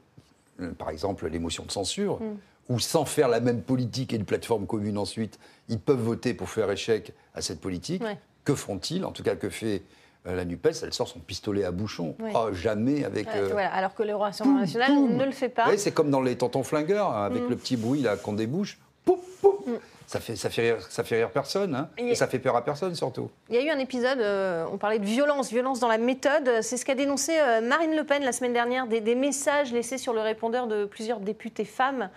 par 0.77 0.89
exemple 0.89 1.27
les 1.27 1.39
motions 1.39 1.65
de 1.65 1.71
censure, 1.71 2.21
mm. 2.21 2.37
ou 2.69 2.79
sans 2.79 3.05
faire 3.05 3.27
la 3.27 3.39
même 3.39 3.61
politique 3.61 4.13
et 4.13 4.15
une 4.15 4.25
plateforme 4.25 4.65
commune 4.65 4.97
ensuite, 4.97 5.39
ils 5.67 5.79
peuvent 5.79 6.01
voter 6.01 6.33
pour 6.33 6.49
faire 6.49 6.71
échec 6.71 7.11
à 7.33 7.41
cette 7.41 7.59
politique. 7.59 8.01
Que 8.45 8.55
font-ils? 8.55 9.03
En 9.03 9.11
tout 9.11 9.23
cas, 9.23 9.35
que 9.35 9.49
fait 9.49 9.81
euh, 10.27 10.35
la 10.35 10.45
NUPES, 10.45 10.83
elle 10.83 10.93
sort 10.93 11.07
son 11.07 11.19
pistolet 11.19 11.65
à 11.65 11.71
bouchon. 11.71 12.15
Oh, 12.33 12.49
jamais 12.53 13.03
avec. 13.03 13.27
Euh, 13.35 13.55
alors 13.71 13.93
que 13.93 14.03
le 14.03 14.15
Rassemblement 14.15 14.59
national 14.59 14.91
ne 14.93 15.25
le 15.25 15.31
fait 15.31 15.49
pas. 15.49 15.75
c'est 15.77 15.91
comme 15.91 16.09
dans 16.09 16.21
les 16.21 16.37
tontons 16.37 16.63
flingueurs, 16.63 17.11
hein, 17.11 17.25
avec 17.25 17.43
mm. 17.43 17.49
le 17.49 17.55
petit 17.55 17.77
bruit 17.77 18.05
qu'on 18.23 18.33
débouche. 18.33 18.79
Pouf, 19.03 19.19
pouf. 19.41 19.67
Mm. 19.67 19.71
Ça 20.07 20.19
fait, 20.19 20.35
ça, 20.35 20.49
fait 20.49 20.73
rire, 20.73 20.81
ça 20.81 21.03
fait 21.03 21.17
rire 21.17 21.31
personne, 21.31 21.73
hein, 21.73 21.89
et, 21.97 22.13
ça 22.15 22.27
fait 22.27 22.39
peur 22.39 22.55
à 22.55 22.63
personne 22.63 22.93
surtout. 22.93 23.31
Il 23.49 23.55
y 23.55 23.57
a 23.57 23.63
eu 23.63 23.69
un 23.69 23.79
épisode, 23.79 24.19
euh, 24.19 24.65
on 24.71 24.77
parlait 24.77 24.99
de 24.99 25.05
violence, 25.05 25.49
violence 25.49 25.79
dans 25.79 25.87
la 25.87 25.97
méthode. 25.97 26.61
C'est 26.61 26.77
ce 26.77 26.85
qu'a 26.85 26.95
dénoncé 26.95 27.39
Marine 27.63 27.95
Le 27.95 28.03
Pen 28.03 28.23
la 28.23 28.31
semaine 28.31 28.53
dernière, 28.53 28.87
des, 28.87 29.15
messages 29.15 29.73
laissés 29.73 29.97
sur 29.97 30.13
le 30.13 30.21
répondeur 30.21 30.67
de 30.67 30.85
plusieurs 30.85 31.19
députés 31.19 31.65
femmes 31.65 32.09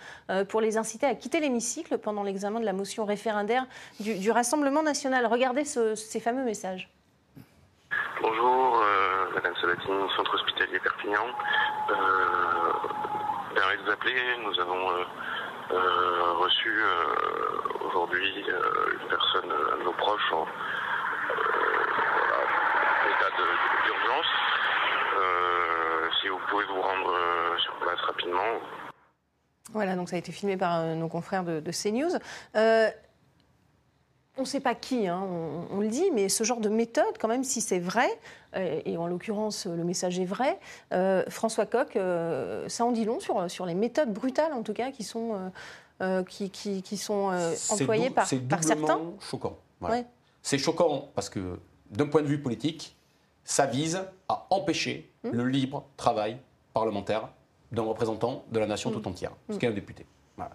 pour 0.49 0.61
les 0.61 0.77
inciter 0.77 1.07
à 1.07 1.15
quitter 1.15 1.39
l'hémicycle 1.39 1.97
pendant 1.97 2.23
l'examen 2.23 2.59
de 2.59 2.65
la 2.65 2.73
motion 2.73 3.05
référendaire 3.05 3.65
du, 3.99 4.31
Rassemblement 4.31 4.83
national. 4.83 5.25
Regardez 5.25 5.65
ces 5.65 6.19
fameux 6.19 6.43
messages. 6.43 6.89
Bonjour, 8.21 8.81
euh, 8.83 9.33
Madame 9.33 9.55
Sabatini, 9.55 9.97
centre 10.15 10.35
hospitalier 10.35 10.79
Perpignan. 10.79 11.25
Euh, 11.89 12.59
de 13.55 13.83
vous 13.83 13.91
appeler, 13.91 14.15
nous 14.43 14.59
avons 14.59 14.89
euh, 14.91 14.93
euh, 14.93 15.05
reçu 15.71 16.81
aujourd'hui 17.85 18.45
une 18.45 19.07
personne, 19.07 19.51
un 19.73 19.77
de 19.77 19.83
nos 19.83 19.93
proches, 19.93 20.31
en 20.31 20.45
état 23.07 23.29
d'urgence. 23.85 24.31
si 26.21 26.27
vous 26.27 26.39
pouvez 26.49 26.65
vous 26.65 26.81
rendre 26.81 27.13
sur 27.59 27.73
place 27.75 27.99
rapidement. 28.01 28.59
Voilà, 29.73 29.95
donc 29.95 30.09
ça 30.09 30.15
a 30.15 30.19
été 30.19 30.31
filmé 30.31 30.57
par 30.57 30.83
nos 30.95 31.07
confrères 31.07 31.43
de, 31.43 31.59
de 31.59 31.71
CNews. 31.71 32.17
On 34.39 34.43
ne 34.43 34.47
sait 34.47 34.61
pas 34.61 34.73
qui, 34.73 35.05
hein, 35.07 35.21
on, 35.69 35.81
le 35.81 35.89
dit, 35.89 36.11
mais 36.13 36.29
ce 36.29 36.45
genre 36.45 36.61
de 36.61 36.69
méthode, 36.69 37.17
quand 37.19 37.27
même, 37.27 37.43
si 37.43 37.59
c'est 37.59 37.79
vrai, 37.79 38.07
euh, 38.55 38.79
et 38.85 38.95
en 38.95 39.05
l'occurrence 39.05 39.65
le 39.65 39.83
message 39.83 40.17
est 40.17 40.25
vrai, 40.25 40.57
euh, 40.93 41.25
François 41.27 41.65
Coq, 41.65 41.97
euh, 41.97 42.69
ça 42.69 42.85
en 42.85 42.93
dit 42.93 43.03
long 43.03 43.19
sur, 43.19 43.51
sur 43.51 43.65
les 43.65 43.75
méthodes 43.75 44.13
brutales, 44.13 44.53
en 44.53 44.63
tout 44.63 44.71
cas, 44.71 44.91
qui 44.91 45.03
sont, 45.03 45.51
qui, 46.29 46.49
qui, 46.49 46.97
sont 46.97 47.33
employées 47.69 48.11
par, 48.11 48.29
par 48.49 48.63
certains. 48.63 49.01
C'est 49.19 49.29
choquant. 49.29 49.57
C'est 50.41 50.57
choquant 50.57 51.09
parce 51.15 51.27
que, 51.29 51.59
d'un 51.91 52.07
point 52.07 52.21
de 52.21 52.27
vue 52.27 52.41
politique, 52.41 52.95
ça 53.43 53.65
vise 53.65 54.01
à 54.29 54.47
empêcher 54.51 55.11
hmm. 55.23 55.31
le 55.31 55.47
libre 55.47 55.85
travail 55.97 56.37
parlementaire 56.73 57.27
d'un 57.73 57.81
représentant 57.81 58.45
de 58.51 58.59
la 58.59 58.67
nation 58.67 58.89
hmm. 58.89 58.93
tout 58.93 59.07
entière, 59.09 59.31
ce 59.49 59.55
hmm. 59.55 59.57
qui 59.57 59.65
est 59.65 59.69
un 59.69 59.73
député. 59.73 60.05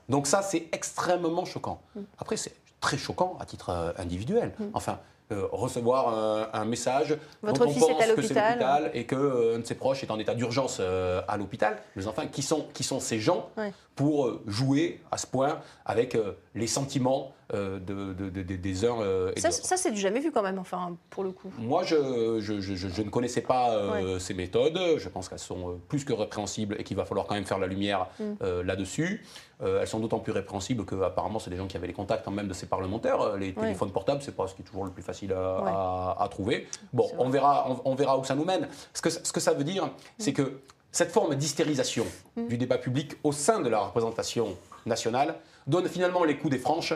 Donc 0.08 0.26
ça, 0.26 0.40
c'est 0.40 0.68
extrêmement 0.72 1.44
choquant. 1.44 1.82
Après, 2.18 2.38
c'est 2.38 2.54
très 2.84 2.98
choquant 2.98 3.36
à 3.40 3.46
titre 3.46 3.70
euh, 3.70 3.92
individuel. 3.96 4.52
Mm. 4.58 4.64
Enfin, 4.74 4.98
euh, 5.32 5.46
recevoir 5.52 6.52
un, 6.52 6.64
message 6.66 7.16
Votre 7.42 7.66
fils 7.66 7.82
est 7.82 8.02
à 8.02 8.06
l'hôpital 8.06 8.90
et 8.92 9.06
que 9.06 9.56
un 9.56 9.60
de 9.60 9.64
ses 9.64 9.74
proches 9.74 10.02
est 10.02 10.10
en 10.10 10.18
état 10.18 10.34
d'urgence 10.34 10.80
à 10.80 11.36
l'hôpital. 11.38 11.78
Mais 11.96 12.06
enfin, 12.06 12.26
qui 12.26 12.42
sont, 12.42 12.66
qui 12.74 12.84
sont 12.84 13.00
ces 13.00 13.20
gens 13.20 13.48
pour 13.94 14.40
jouer 14.46 15.00
à 15.10 15.18
ce 15.18 15.26
point 15.26 15.60
avec 15.84 16.16
les 16.54 16.66
sentiments 16.66 17.32
de, 17.52 18.12
des 18.30 18.84
uns 18.84 18.96
et 19.36 19.40
ça, 19.40 19.50
Ça, 19.50 19.76
c'est 19.76 19.92
du 19.92 20.00
jamais 20.00 20.18
vu 20.18 20.32
quand 20.32 20.42
même, 20.42 20.58
enfin, 20.58 20.96
pour 21.10 21.22
le 21.22 21.30
coup. 21.30 21.52
Moi, 21.58 21.84
je, 21.84 22.40
je, 22.40 22.60
je, 22.60 23.02
ne 23.02 23.10
connaissais 23.10 23.42
pas 23.42 24.00
ces 24.18 24.34
méthodes. 24.34 24.80
Je 24.96 25.08
pense 25.08 25.28
qu'elles 25.28 25.38
sont 25.38 25.78
plus 25.88 26.04
que 26.04 26.12
répréhensibles 26.12 26.76
et 26.78 26.84
qu'il 26.84 26.96
va 26.96 27.04
falloir 27.04 27.26
quand 27.26 27.34
même 27.34 27.44
faire 27.44 27.58
la 27.58 27.66
lumière 27.66 28.08
mm. 28.18 28.62
là-dessus. 28.62 29.22
Euh, 29.62 29.80
elles 29.80 29.86
sont 29.88 30.00
d'autant 30.00 30.18
plus 30.18 30.32
répréhensibles 30.32 30.84
que 30.84 31.00
apparemment 31.02 31.38
c'est 31.38 31.50
des 31.50 31.56
gens 31.56 31.66
qui 31.66 31.76
avaient 31.76 31.86
les 31.86 31.92
contacts 31.92 32.24
quand 32.24 32.30
même 32.30 32.48
de 32.48 32.52
ces 32.54 32.66
parlementaires. 32.66 33.20
Euh, 33.20 33.36
les 33.36 33.54
téléphones 33.54 33.92
portables, 33.92 34.20
c'est 34.22 34.34
pas 34.34 34.46
ce 34.46 34.54
qui 34.54 34.62
est 34.62 34.64
toujours 34.64 34.84
le 34.84 34.90
plus 34.90 35.02
facile 35.02 35.32
à, 35.32 36.28
trouver. 36.30 36.66
Bon, 36.92 37.08
on 37.18 37.28
verra, 37.28 37.66
on, 37.84 37.94
verra 37.94 38.18
où 38.18 38.24
ça 38.24 38.34
nous 38.34 38.44
mène. 38.44 38.68
Ce 38.92 39.00
que, 39.00 39.10
ce 39.10 39.32
que 39.32 39.40
ça 39.40 39.52
veut 39.52 39.64
dire, 39.64 39.90
c'est 40.18 40.32
que 40.32 40.60
cette 40.94 41.10
forme 41.10 41.34
d'hystérisation 41.34 42.06
mm. 42.36 42.46
du 42.46 42.56
débat 42.56 42.78
public 42.78 43.16
au 43.24 43.32
sein 43.32 43.60
de 43.60 43.68
la 43.68 43.80
représentation 43.80 44.56
nationale 44.86 45.34
donne 45.66 45.88
finalement 45.88 46.24
les 46.24 46.38
coups 46.38 46.52
des 46.52 46.58
franches 46.58 46.94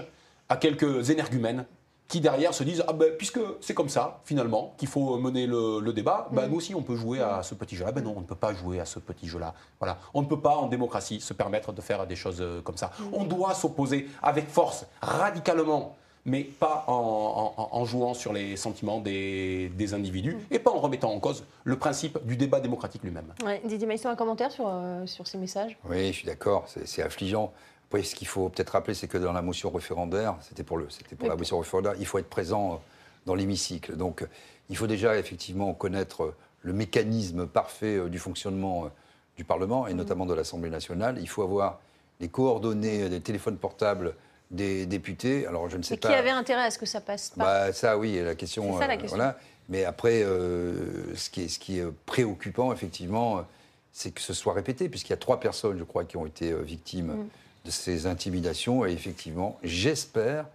à 0.48 0.56
quelques 0.56 1.10
énergumènes 1.10 1.66
qui 2.06 2.20
derrière 2.20 2.54
se 2.54 2.62
disent 2.62 2.84
ah 2.88 2.92
ben 2.94 3.12
puisque 3.18 3.40
c'est 3.60 3.74
comme 3.74 3.88
ça 3.88 4.20
finalement 4.24 4.74
qu'il 4.78 4.88
faut 4.88 5.18
mener 5.18 5.46
le, 5.46 5.92
débat, 5.92 6.28
ben, 6.32 6.46
nous 6.48 6.56
aussi 6.56 6.74
on 6.74 6.82
peut 6.82 6.96
jouer 6.96 7.20
à 7.20 7.42
ce 7.42 7.54
petit 7.54 7.76
jeu-là. 7.76 7.92
Ben 7.92 8.02
non, 8.02 8.14
on 8.16 8.20
ne 8.20 8.24
peut 8.24 8.34
pas 8.34 8.54
jouer 8.54 8.80
à 8.80 8.86
ce 8.86 8.98
petit 8.98 9.26
jeu-là. 9.26 9.52
Voilà, 9.78 9.98
on 10.14 10.22
ne 10.22 10.26
peut 10.26 10.40
pas 10.40 10.54
en 10.54 10.68
démocratie 10.68 11.20
se 11.20 11.34
permettre 11.34 11.72
de 11.72 11.82
faire 11.82 12.06
des 12.06 12.16
choses 12.16 12.40
euh, 12.40 12.62
comme 12.62 12.78
ça. 12.78 12.92
On 13.12 13.24
doit 13.24 13.52
s'opposer 13.52 14.08
avec 14.22 14.48
force, 14.48 14.86
radicalement. 15.02 15.97
Mais 16.24 16.44
pas 16.44 16.84
en, 16.88 17.84
jouant 17.84 18.12
sur 18.12 18.32
les 18.32 18.56
sentiments 18.56 19.00
des, 19.00 19.94
individus 19.94 20.36
et 20.50 20.58
pas 20.58 20.70
en 20.70 20.78
remettant 20.78 21.12
en 21.12 21.20
cause 21.20 21.44
le 21.64 21.78
principe 21.78 22.18
du 22.26 22.36
débat 22.36 22.60
démocratique 22.60 23.02
lui-même. 23.02 23.32
Ouais. 23.44 23.62
Didier 23.64 23.86
Maïsson, 23.86 24.08
un 24.08 24.16
commentaire 24.16 24.52
sur, 24.52 24.66
euh, 24.68 25.06
sur 25.06 25.26
ces 25.26 25.38
messages? 25.38 25.78
Oui, 25.88 26.08
je 26.08 26.12
suis 26.12 26.26
d'accord, 26.26 26.66
c'est 26.84 27.02
affligeant. 27.02 27.52
Après, 27.88 28.02
ce 28.02 28.14
qu'il 28.14 28.26
faut 28.26 28.50
peut-être 28.50 28.70
rappeler, 28.70 28.92
c'est 28.92 29.08
que 29.08 29.16
dans 29.16 29.32
la 29.32 29.40
motion 29.40 29.70
référendaire, 29.70 30.36
c'était 30.42 30.64
pour, 30.64 30.76
le, 30.76 30.90
c'était 30.90 31.16
pour 31.16 31.28
la 31.28 31.36
motion 31.36 31.58
référendaire, 31.58 31.94
il 31.98 32.04
faut 32.04 32.18
être 32.18 32.28
présent 32.28 32.74
euh, 32.74 32.76
dans 33.24 33.34
l'hémicycle. 33.34 33.96
Donc, 33.96 34.26
il 34.68 34.76
faut 34.76 34.86
déjà 34.86 35.16
effectivement 35.16 35.72
connaître 35.72 36.24
euh, 36.24 36.34
le 36.62 36.74
mécanisme 36.74 37.46
parfait 37.46 38.10
du 38.10 38.18
fonctionnement 38.18 38.90
du 39.38 39.44
Parlement 39.44 39.86
et 39.86 39.94
notamment 39.94 40.26
de 40.26 40.34
l'Assemblée 40.34 40.68
nationale. 40.68 41.16
Il 41.20 41.28
faut 41.28 41.42
avoir 41.42 41.78
les 42.20 42.28
coordonnées 42.28 43.08
des 43.08 43.20
téléphones 43.20 43.56
portables 43.56 44.14
des 44.50 44.86
députés. 44.86 45.46
Alors, 45.46 45.68
je 45.68 45.76
ne 45.76 45.82
sais 45.82 45.96
pas. 45.96 46.08
Qui 46.08 46.14
avait 46.14 46.30
intérêt 46.30 46.62
à 46.62 46.70
ce 46.70 46.78
que 46.78 46.86
ça 46.86 47.00
passe 47.00 47.30
pas 47.30 47.44
bah, 47.44 47.72
Ça, 47.72 47.98
oui, 47.98 48.20
la 48.22 48.34
question. 48.34 48.72
C'est 48.72 48.78
ça 48.78 48.86
la 48.86 48.96
question. 48.96 49.16
Voilà. 49.16 49.38
Mais 49.68 49.84
après, 49.84 50.22
ce, 50.22 51.28
qui 51.30 51.42
est, 51.42 51.48
ce 51.48 51.58
qui 51.58 51.78
est 51.78 51.86
préoccupant, 52.06 52.72
effectivement, 52.72 53.44
c'est 53.92 54.12
que 54.12 54.20
ce 54.22 54.32
soit 54.32 54.54
répété, 54.54 54.88
puisqu'il 54.88 55.10
y 55.10 55.14
a 55.14 55.18
trois 55.18 55.40
personnes, 55.40 55.78
je 55.78 55.84
crois, 55.84 56.04
qui 56.04 56.16
ont 56.16 56.24
été 56.24 56.54
victimes. 56.54 57.12
Mm 57.12 57.28
de 57.64 57.70
ces 57.70 58.06
intimidations. 58.06 58.86
Et 58.86 58.92
effectivement, 58.92 59.58
j'espère 59.62 60.46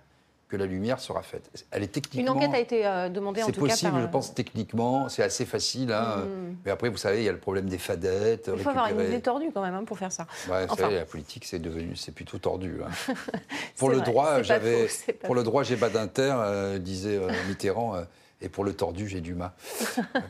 que 0.53 0.57
la 0.57 0.67
lumière 0.67 0.99
sera 0.99 1.23
faite. 1.23 1.49
Elle 1.71 1.81
est 1.81 1.87
techniquement. 1.87 2.33
Une 2.33 2.37
enquête 2.37 2.53
a 2.53 2.59
été 2.59 2.85
euh, 2.85 3.09
demandée 3.09 3.41
en 3.41 3.47
tout 3.47 3.53
cas. 3.53 3.73
C'est 3.73 3.87
possible, 3.87 4.01
je 4.01 4.03
euh, 4.03 4.07
pense 4.07 4.35
techniquement, 4.35 5.09
c'est 5.09 5.23
assez 5.23 5.45
facile. 5.45 5.91
Hein. 5.91 6.25
Mm. 6.27 6.55
Mais 6.63 6.71
après, 6.71 6.89
vous 6.89 6.97
savez, 6.97 7.21
il 7.21 7.23
y 7.23 7.29
a 7.29 7.31
le 7.31 7.39
problème 7.39 7.65
des 7.65 7.79
fadettes. 7.79 8.51
Il 8.55 8.61
faut 8.61 8.69
avoir 8.69 8.91
une 8.91 9.01
idée 9.01 9.19
tordue 9.19 9.49
quand 9.51 9.63
même 9.63 9.73
hein, 9.73 9.83
pour 9.83 9.97
faire 9.97 10.11
ça. 10.11 10.27
Ouais, 10.47 10.67
enfin... 10.69 10.83
savez, 10.83 10.97
la 10.97 11.05
politique, 11.05 11.45
c'est 11.45 11.57
devenu, 11.57 11.95
c'est 11.95 12.13
plutôt 12.13 12.37
tordu. 12.37 12.81
Hein. 12.85 13.13
pour, 13.77 13.89
le 13.89 14.01
droit, 14.01 14.43
j'avais, 14.43 14.87
pour 15.23 15.33
le 15.33 15.41
droit, 15.41 15.63
j'ai 15.63 15.75
pas 15.75 15.89
d'inter, 15.89 16.31
euh, 16.37 16.77
disait 16.77 17.19
Mitterrand. 17.47 17.95
Et 18.43 18.49
pour 18.49 18.65
le 18.65 18.73
tordu, 18.73 19.07
j'ai 19.07 19.21
du 19.21 19.35
mal. 19.35 19.51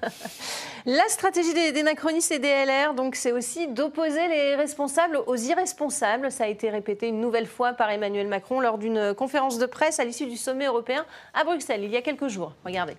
La 0.86 1.08
stratégie 1.08 1.54
des, 1.56 1.72
des, 1.72 1.82
macronistes 1.82 2.32
et 2.32 2.38
des 2.38 2.48
LR, 2.48 2.94
donc, 2.94 3.16
c'est 3.16 3.32
aussi 3.32 3.68
d'opposer 3.68 4.28
les 4.28 4.56
responsables 4.56 5.18
aux 5.26 5.36
irresponsables. 5.36 6.32
Ça 6.32 6.44
a 6.44 6.48
été 6.48 6.70
répété 6.70 7.08
une 7.08 7.20
nouvelle 7.20 7.48
fois 7.48 7.74
par 7.74 7.90
Emmanuel 7.90 8.28
Macron 8.28 8.60
lors 8.60 8.78
d'une 8.78 9.16
conférence 9.16 9.58
de 9.58 9.66
presse 9.66 10.00
à 10.00 10.06
l'issue 10.06 10.28
du 10.28 10.38
sommet 10.38 10.68
européen 10.68 11.08
à 11.34 11.44
Bruxelles, 11.44 11.84
il 11.84 11.90
y 11.90 11.98
a 11.98 12.04
quelques 12.04 12.28
jours. 12.28 12.54
Regardez. 12.64 12.94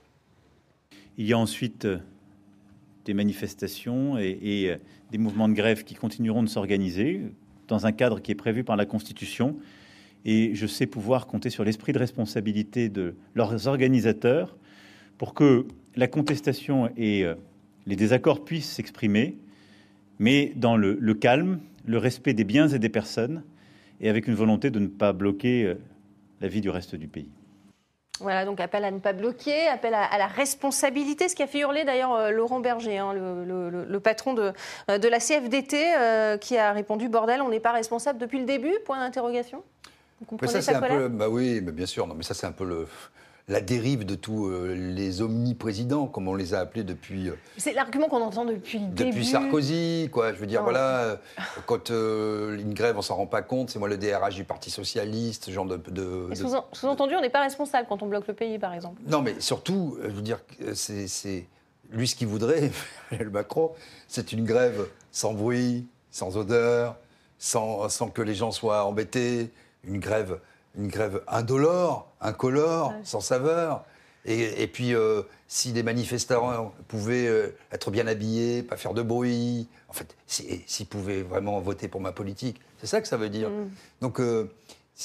Il 1.17 1.27
y 1.27 1.33
a 1.33 1.39
ensuite 1.39 1.85
euh, 1.85 1.99
des 3.05 3.15
manifestations 3.15 4.19
et, 4.19 4.37
et 4.43 4.71
euh, 4.71 4.79
des 5.13 5.19
mouvements 5.19 5.49
de 5.49 5.55
grève 5.55 5.85
qui 5.85 5.95
continueront 5.95 6.43
de 6.43 6.49
s'organiser 6.49 7.21
dans 7.69 7.87
un 7.87 7.93
cadre 7.93 8.19
qui 8.19 8.33
est 8.33 8.37
prévu 8.37 8.65
par 8.65 8.75
la 8.75 8.85
Constitution. 8.85 9.57
Et 10.25 10.57
je 10.57 10.67
sais 10.67 10.87
pouvoir 10.87 11.29
compter 11.29 11.51
sur 11.51 11.63
l'esprit 11.63 11.93
de 11.93 12.01
responsabilité 12.01 12.89
de 12.89 13.15
leurs 13.37 13.69
organisateurs 13.69 14.57
pour 15.19 15.35
que 15.35 15.67
la 15.97 16.07
contestation 16.07 16.91
et 16.97 17.25
euh, 17.25 17.35
les 17.87 17.97
désaccords 17.97 18.45
puissent 18.45 18.73
s'exprimer, 18.73 19.39
mais 20.19 20.53
dans 20.57 20.77
le, 20.77 21.15
calme, 21.15 21.61
le 21.85 21.99
respect 21.99 22.35
des 22.35 22.45
biens 22.45 22.69
et 22.69 22.79
des 22.79 22.89
personnes, 22.89 23.43
et 24.01 24.09
avec 24.09 24.27
une 24.27 24.35
volonté 24.35 24.71
de 24.71 24.79
ne 24.79 24.89
pas 24.89 25.13
bloquer 25.13 25.65
euh, 25.65 25.75
la 26.41 26.49
vie 26.49 26.61
du 26.61 26.71
reste 26.71 26.95
du 26.95 27.09
pays. 27.09 27.31
Voilà, 28.21 28.45
donc 28.45 28.61
appel 28.61 28.85
à 28.85 28.93
ne 28.93 29.01
pas 29.01 29.13
bloquer, 29.13 29.67
appel 29.67 29.93
à, 29.93 30.17
la 30.17 30.29
responsabilité, 30.29 31.29
ce 31.29 31.35
qui 31.35 31.43
a 31.43 31.49
fait 31.49 31.61
hurler 31.61 31.85
d'ailleurs 31.85 32.15
euh, 32.15 32.31
Laurent 32.31 32.61
Berger, 32.61 32.99
hein, 32.99 33.13
le, 33.13 33.99
patron 33.99 34.35
de, 34.35 34.53
de 34.89 35.09
la 35.09 35.19
CFDT, 35.19 36.39
qui 36.41 36.57
a 36.57 36.73
répondu 36.73 37.09
Bordel, 37.09 37.41
on 37.43 37.49
n'est 37.49 37.61
pas 37.61 37.73
responsable 37.73 38.19
depuis 38.19 38.39
le 38.39 38.45
début? 38.45 38.75
Point 38.85 39.01
d'interrogation? 39.01 39.63
Vous 40.21 40.27
comprenez 40.27 40.53
ça, 40.53 40.63
c'est 40.63 40.75
un 40.75 40.81
peu, 40.81 41.09
bah 41.09 41.29
oui, 41.29 41.61
mais 41.61 41.73
bien 41.73 41.87
sûr, 41.87 42.07
non, 42.07 42.15
mais 42.15 42.23
ça 42.23 42.35
c'est 42.35 42.47
un 42.47 42.53
peu 42.53 42.65
le, 42.65 42.87
la 43.47 43.61
dérive 43.61 44.07
de 44.07 44.15
tous 44.15 44.47
euh, 44.47 44.75
les 44.75 45.21
omniprésidents, 45.21 46.07
comme 46.07 46.29
on 46.29 46.35
les 46.35 46.55
a 46.55 46.61
appelés 46.61 46.85
depuis. 46.85 47.29
Euh, 47.29 47.35
c'est 47.59 47.75
l'argument 47.75 48.09
qu'on 48.09 48.23
entend 48.23 48.47
depuis 48.47 48.79
le 48.79 48.87
depuis 48.87 49.11
Depuis 49.11 49.27
Sarkozy, 49.27 50.09
quoi. 50.11 50.33
Je 50.33 50.39
veux 50.39 50.47
dire, 50.47 50.63
voilà, 50.63 51.01
euh, 51.03 51.17
quand 51.67 51.91
une 51.91 52.73
grève, 52.73 52.97
on 52.97 53.03
s'en 53.03 53.17
rend 53.17 53.27
pas 53.27 53.43
compte, 53.43 53.71
c'est 53.71 53.79
moi 53.79 53.89
le 53.89 53.99
DRH 53.99 54.35
du 54.35 54.45
Parti 54.45 54.71
Socialiste, 54.71 55.45
ce 55.45 55.51
genre 55.51 55.67
de. 55.67 55.77
de, 55.77 56.29
Sous-entendu, 56.73 57.17
on 57.17 57.21
n'est 57.21 57.31
pas 57.31 57.43
responsable 57.43 57.87
quand 57.89 58.03
on 58.03 58.07
bloque 58.07 58.27
le 58.29 58.35
pays, 58.35 58.59
par 58.59 58.73
exemple. 58.73 59.03
Non, 59.07 59.21
mais 59.21 59.35
surtout, 59.41 59.99
je 60.03 60.09
veux 60.09 60.23
dire, 60.23 60.41
c'est. 60.75 61.47
Lui, 61.91 62.09
ce 62.09 62.17
qu'il 62.17 62.27
voudrait, 62.27 62.73
le 63.19 63.31
Macron, 63.31 63.73
c'est 64.09 64.33
une 64.33 64.45
grève 64.45 64.89
sans 65.13 65.35
bruit, 65.35 65.87
sans 66.11 66.39
odeur, 66.39 66.97
sans, 67.39 67.91
sans 67.91 68.09
que 68.09 68.23
les 68.23 68.35
gens 68.35 68.51
soient 68.53 68.85
embêtés, 68.85 69.51
une 69.85 70.01
grève 70.01 70.41
une 70.77 70.89
grève 70.89 71.23
indolore, 71.29 72.11
incolore, 72.21 72.95
sans 73.05 73.21
saveur. 73.21 73.85
Et, 74.27 74.67
puis, 74.69 74.95
euh, 74.95 75.23
si 75.49 75.73
les 75.73 75.83
manifestants 75.83 76.73
pouvaient 76.89 77.27
euh, 77.27 77.55
être 77.71 77.91
bien 77.91 78.07
habillés, 78.07 78.63
pas 78.63 78.77
faire 78.79 78.95
de 78.95 79.03
bruit, 79.03 79.69
en 79.89 79.93
fait, 79.93 80.17
s'ils 80.27 80.87
pouvaient 80.87 81.23
vraiment 81.23 81.61
voter 81.61 81.89
pour 81.89 82.01
ma 82.01 82.13
politique, 82.13 82.59
c'est 82.81 82.87
ça 82.87 83.03
que 83.03 83.09
ça 83.09 83.19
veut 83.19 83.29
dire. 83.29 83.51
Mm. 83.51 83.71
Donc, 84.01 84.21
euh, 84.21 84.51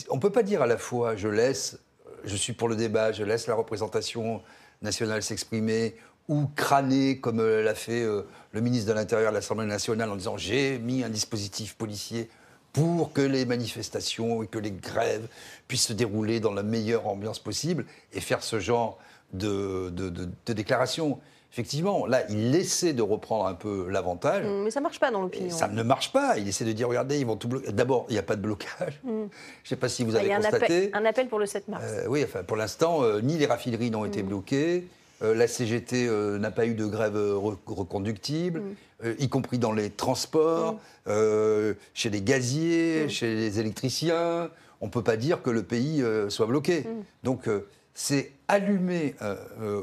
on 0.10 0.16
ne 0.16 0.22
peut 0.22 0.30
pas 0.30 0.44
dire 0.44 0.62
à 0.62 0.68
la 0.68 0.78
fois 0.78 1.18
je 1.18 1.28
laisse, 1.28 1.80
je 2.24 2.36
suis 2.36 2.54
pour 2.54 2.70
le 2.70 2.78
débat, 2.78 3.12
je 3.12 3.24
laisse 3.24 3.48
la 3.48 3.56
représentation 3.56 4.42
nationale 4.82 5.22
s'exprimer, 5.22 5.96
ou 6.30 6.46
crâner, 6.56 7.20
comme 7.20 7.42
l'a 7.42 7.76
fait 7.76 8.06
le 8.06 8.62
ministre 8.62 8.88
de 8.88 8.94
l'Intérieur 8.94 9.32
de 9.32 9.36
l'Assemblée 9.36 9.66
nationale 9.66 10.12
en 10.12 10.16
disant 10.16 10.38
j'ai 10.38 10.78
mis 10.78 11.04
un 11.04 11.10
dispositif 11.10 11.74
policier 11.74 12.30
pour 12.74 13.14
que 13.14 13.22
les 13.22 13.46
manifestations 13.46 14.44
et 14.44 14.48
que 14.48 14.60
les 14.60 14.72
grèves 14.72 15.28
puissent 15.68 15.88
se 15.88 15.94
dérouler 15.94 16.40
dans 16.40 16.54
la 16.54 16.64
meilleure 16.64 17.08
ambiance 17.08 17.40
possible 17.40 17.86
et 18.14 18.22
faire 18.22 18.44
ce 18.44 18.60
genre 18.60 19.00
de, 19.34 19.90
de, 19.90 20.54
déclarations. 20.54 21.20
Effectivement, 21.52 22.06
là, 22.06 22.30
il 22.30 22.54
essaie 22.54 22.94
de 22.94 23.02
reprendre 23.02 23.48
un 23.48 23.56
peu 23.56 23.90
l'avantage. 23.90 24.46
Mmh, 24.46 24.64
mais 24.66 24.72
ça 24.72 24.82
ne 24.82 24.84
marche 24.84 25.00
pas 25.00 25.10
dans 25.10 25.22
l'opinion. 25.24 25.50
Ça 25.50 25.68
ne 25.68 25.82
marche 25.82 26.12
pas. 26.12 26.38
Il 26.38 26.48
essaie 26.48 26.64
de 26.64 26.72
dire, 26.74 26.88
regardez, 26.88 27.20
ils 27.20 27.26
vont 27.26 27.38
tout 27.38 27.48
bloquer. 27.48 27.72
D'abord, 27.72 28.06
il 28.10 28.14
n'y 28.14 28.20
a 28.20 28.24
pas 28.24 28.36
de 28.36 28.42
blocage. 28.42 29.00
Mmh. 29.04 29.10
Je 29.10 29.14
ne 29.14 29.30
sais 29.66 29.76
pas 29.76 29.90
si 29.90 30.04
vous 30.04 30.16
avez 30.16 30.30
constaté. 30.30 30.92
Un 30.94 31.06
appel, 31.06 31.28
pour 31.28 31.40
le 31.40 31.48
7 31.48 31.68
mars. 31.68 31.84
Euh, 31.88 32.06
oui, 32.08 32.24
enfin, 32.24 32.44
pour 32.44 32.56
l'instant, 32.56 33.02
euh, 33.02 33.22
ni 33.22 33.38
les 33.38 33.48
raffineries 33.48 33.90
n'ont 33.90 34.06
été 34.06 34.22
mmh. 34.22 34.28
bloquées. 34.28 34.88
Euh, 35.24 35.34
la 35.34 35.48
CGT 35.48 36.08
n'a 36.40 36.52
pas 36.52 36.68
eu 36.68 36.76
de 36.76 36.86
grève 36.86 37.18
reconductible. 37.18 38.62
Euh, 39.06 39.16
y 39.18 39.30
compris 39.30 39.60
dans 39.60 39.72
les 39.72 39.90
transports, 39.90 40.74
mm. 40.74 40.80
euh, 41.08 41.74
chez 41.94 42.10
les 42.10 42.22
gaziers, 42.22 43.06
mm. 43.06 43.10
chez 43.10 43.34
les 43.34 43.60
électriciens. 43.60 44.50
On 44.82 44.88
ne 44.88 44.92
peut 44.92 45.04
pas 45.04 45.18
dire 45.18 45.42
que 45.42 45.50
le 45.50 45.64
pays 45.64 46.02
euh, 46.02 46.30
soit 46.30 46.48
bloqué. 46.48 46.82
Mm. 46.82 47.04
Donc 47.24 47.50
c'est 47.94 48.32
allumer 48.48 49.16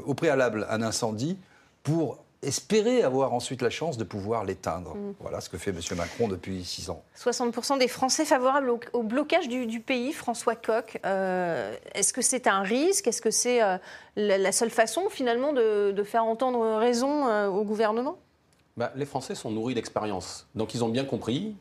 au 0.05 0.13
préalable 0.13 0.65
un 0.69 0.81
incendie 0.81 1.37
pour 1.83 2.17
espérer 2.41 3.03
avoir 3.03 3.33
ensuite 3.33 3.61
la 3.61 3.69
chance 3.69 3.97
de 3.97 4.03
pouvoir 4.03 4.43
l'éteindre. 4.43 4.95
Voilà 5.19 5.39
ce 5.39 5.49
que 5.49 5.57
fait 5.57 5.69
M. 5.71 5.79
Macron 5.95 6.27
depuis 6.27 6.63
six 6.63 6.89
ans. 6.89 7.03
60% 7.17 7.77
des 7.77 7.87
Français 7.87 8.25
favorables 8.25 8.71
au, 8.93 9.03
blocage 9.03 9.47
du, 9.47 9.79
pays, 9.79 10.13
François 10.13 10.55
Coq. 10.55 10.99
Est-ce 11.03 12.11
que 12.11 12.21
c'est 12.21 12.47
un 12.47 12.61
risque? 12.61 13.07
Est-ce 13.07 13.21
que 13.21 13.31
c'est 13.31 13.59
la, 14.15 14.51
seule 14.51 14.71
façon 14.71 15.09
finalement 15.09 15.53
de, 15.53 15.91
de 15.91 16.03
faire 16.03 16.23
entendre 16.23 16.77
raison 16.77 17.47
au 17.47 17.63
gouvernement? 17.63 18.17
Bah, 18.77 18.91
les 18.95 19.05
Français 19.05 19.35
sont 19.35 19.51
nourris 19.51 19.73
d'expérience. 19.73 20.47
Donc 20.55 20.73
ils 20.73 20.83
ont 20.83 20.89
bien 20.89 21.03
compris, 21.03 21.55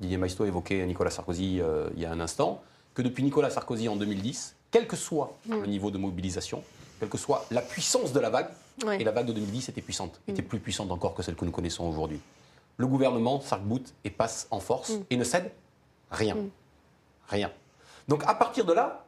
Didier 0.00 0.16
Maisto 0.16 0.44
évoquait 0.44 0.84
Nicolas 0.84 1.10
Sarkozy 1.10 1.60
euh, 1.60 1.88
il 1.94 2.02
y 2.02 2.04
a 2.04 2.10
un 2.10 2.20
instant, 2.20 2.62
que 2.94 3.02
depuis 3.02 3.22
Nicolas 3.22 3.50
Sarkozy 3.50 3.88
en 3.88 3.96
2010, 3.96 4.56
quel 4.70 4.86
que 4.86 4.96
soit 4.96 5.38
mm. 5.46 5.60
le 5.60 5.66
niveau 5.66 5.90
de 5.90 5.98
mobilisation, 5.98 6.62
quelle 6.98 7.08
que 7.08 7.18
soit 7.18 7.46
la 7.50 7.62
puissance 7.62 8.12
de 8.12 8.20
la 8.20 8.30
vague, 8.30 8.48
et 8.98 9.04
la 9.04 9.10
vague 9.10 9.26
de 9.26 9.32
2010 9.32 9.70
était 9.70 9.80
puissante, 9.80 10.20
était 10.28 10.42
plus 10.42 10.60
puissante 10.60 10.90
encore 10.92 11.14
que 11.14 11.22
celle 11.22 11.34
que 11.34 11.44
nous 11.44 11.50
connaissons 11.50 11.84
aujourd'hui. 11.84 12.20
Le 12.76 12.86
gouvernement 12.86 13.40
s'arc-boute 13.40 13.92
et 14.04 14.10
passe 14.10 14.46
en 14.52 14.60
force 14.60 14.92
et 15.10 15.16
ne 15.16 15.24
cède 15.24 15.50
rien. 16.12 16.36
Rien. 17.28 17.50
Donc 18.06 18.22
à 18.26 18.34
partir 18.34 18.64
de 18.64 18.72
là, 18.72 19.04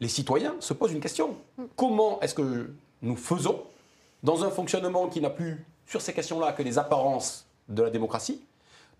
les 0.00 0.08
citoyens 0.08 0.56
se 0.60 0.72
posent 0.72 0.92
une 0.92 1.00
question. 1.00 1.36
Comment 1.76 2.18
est-ce 2.20 2.34
que 2.34 2.70
nous 3.02 3.16
faisons 3.16 3.62
dans 4.22 4.42
un 4.44 4.50
fonctionnement 4.50 5.08
qui 5.08 5.20
n'a 5.20 5.30
plus 5.30 5.64
sur 5.90 6.00
ces 6.00 6.12
questions-là 6.12 6.52
que 6.52 6.62
les 6.62 6.78
apparences 6.78 7.46
de 7.68 7.82
la 7.82 7.90
démocratie, 7.90 8.40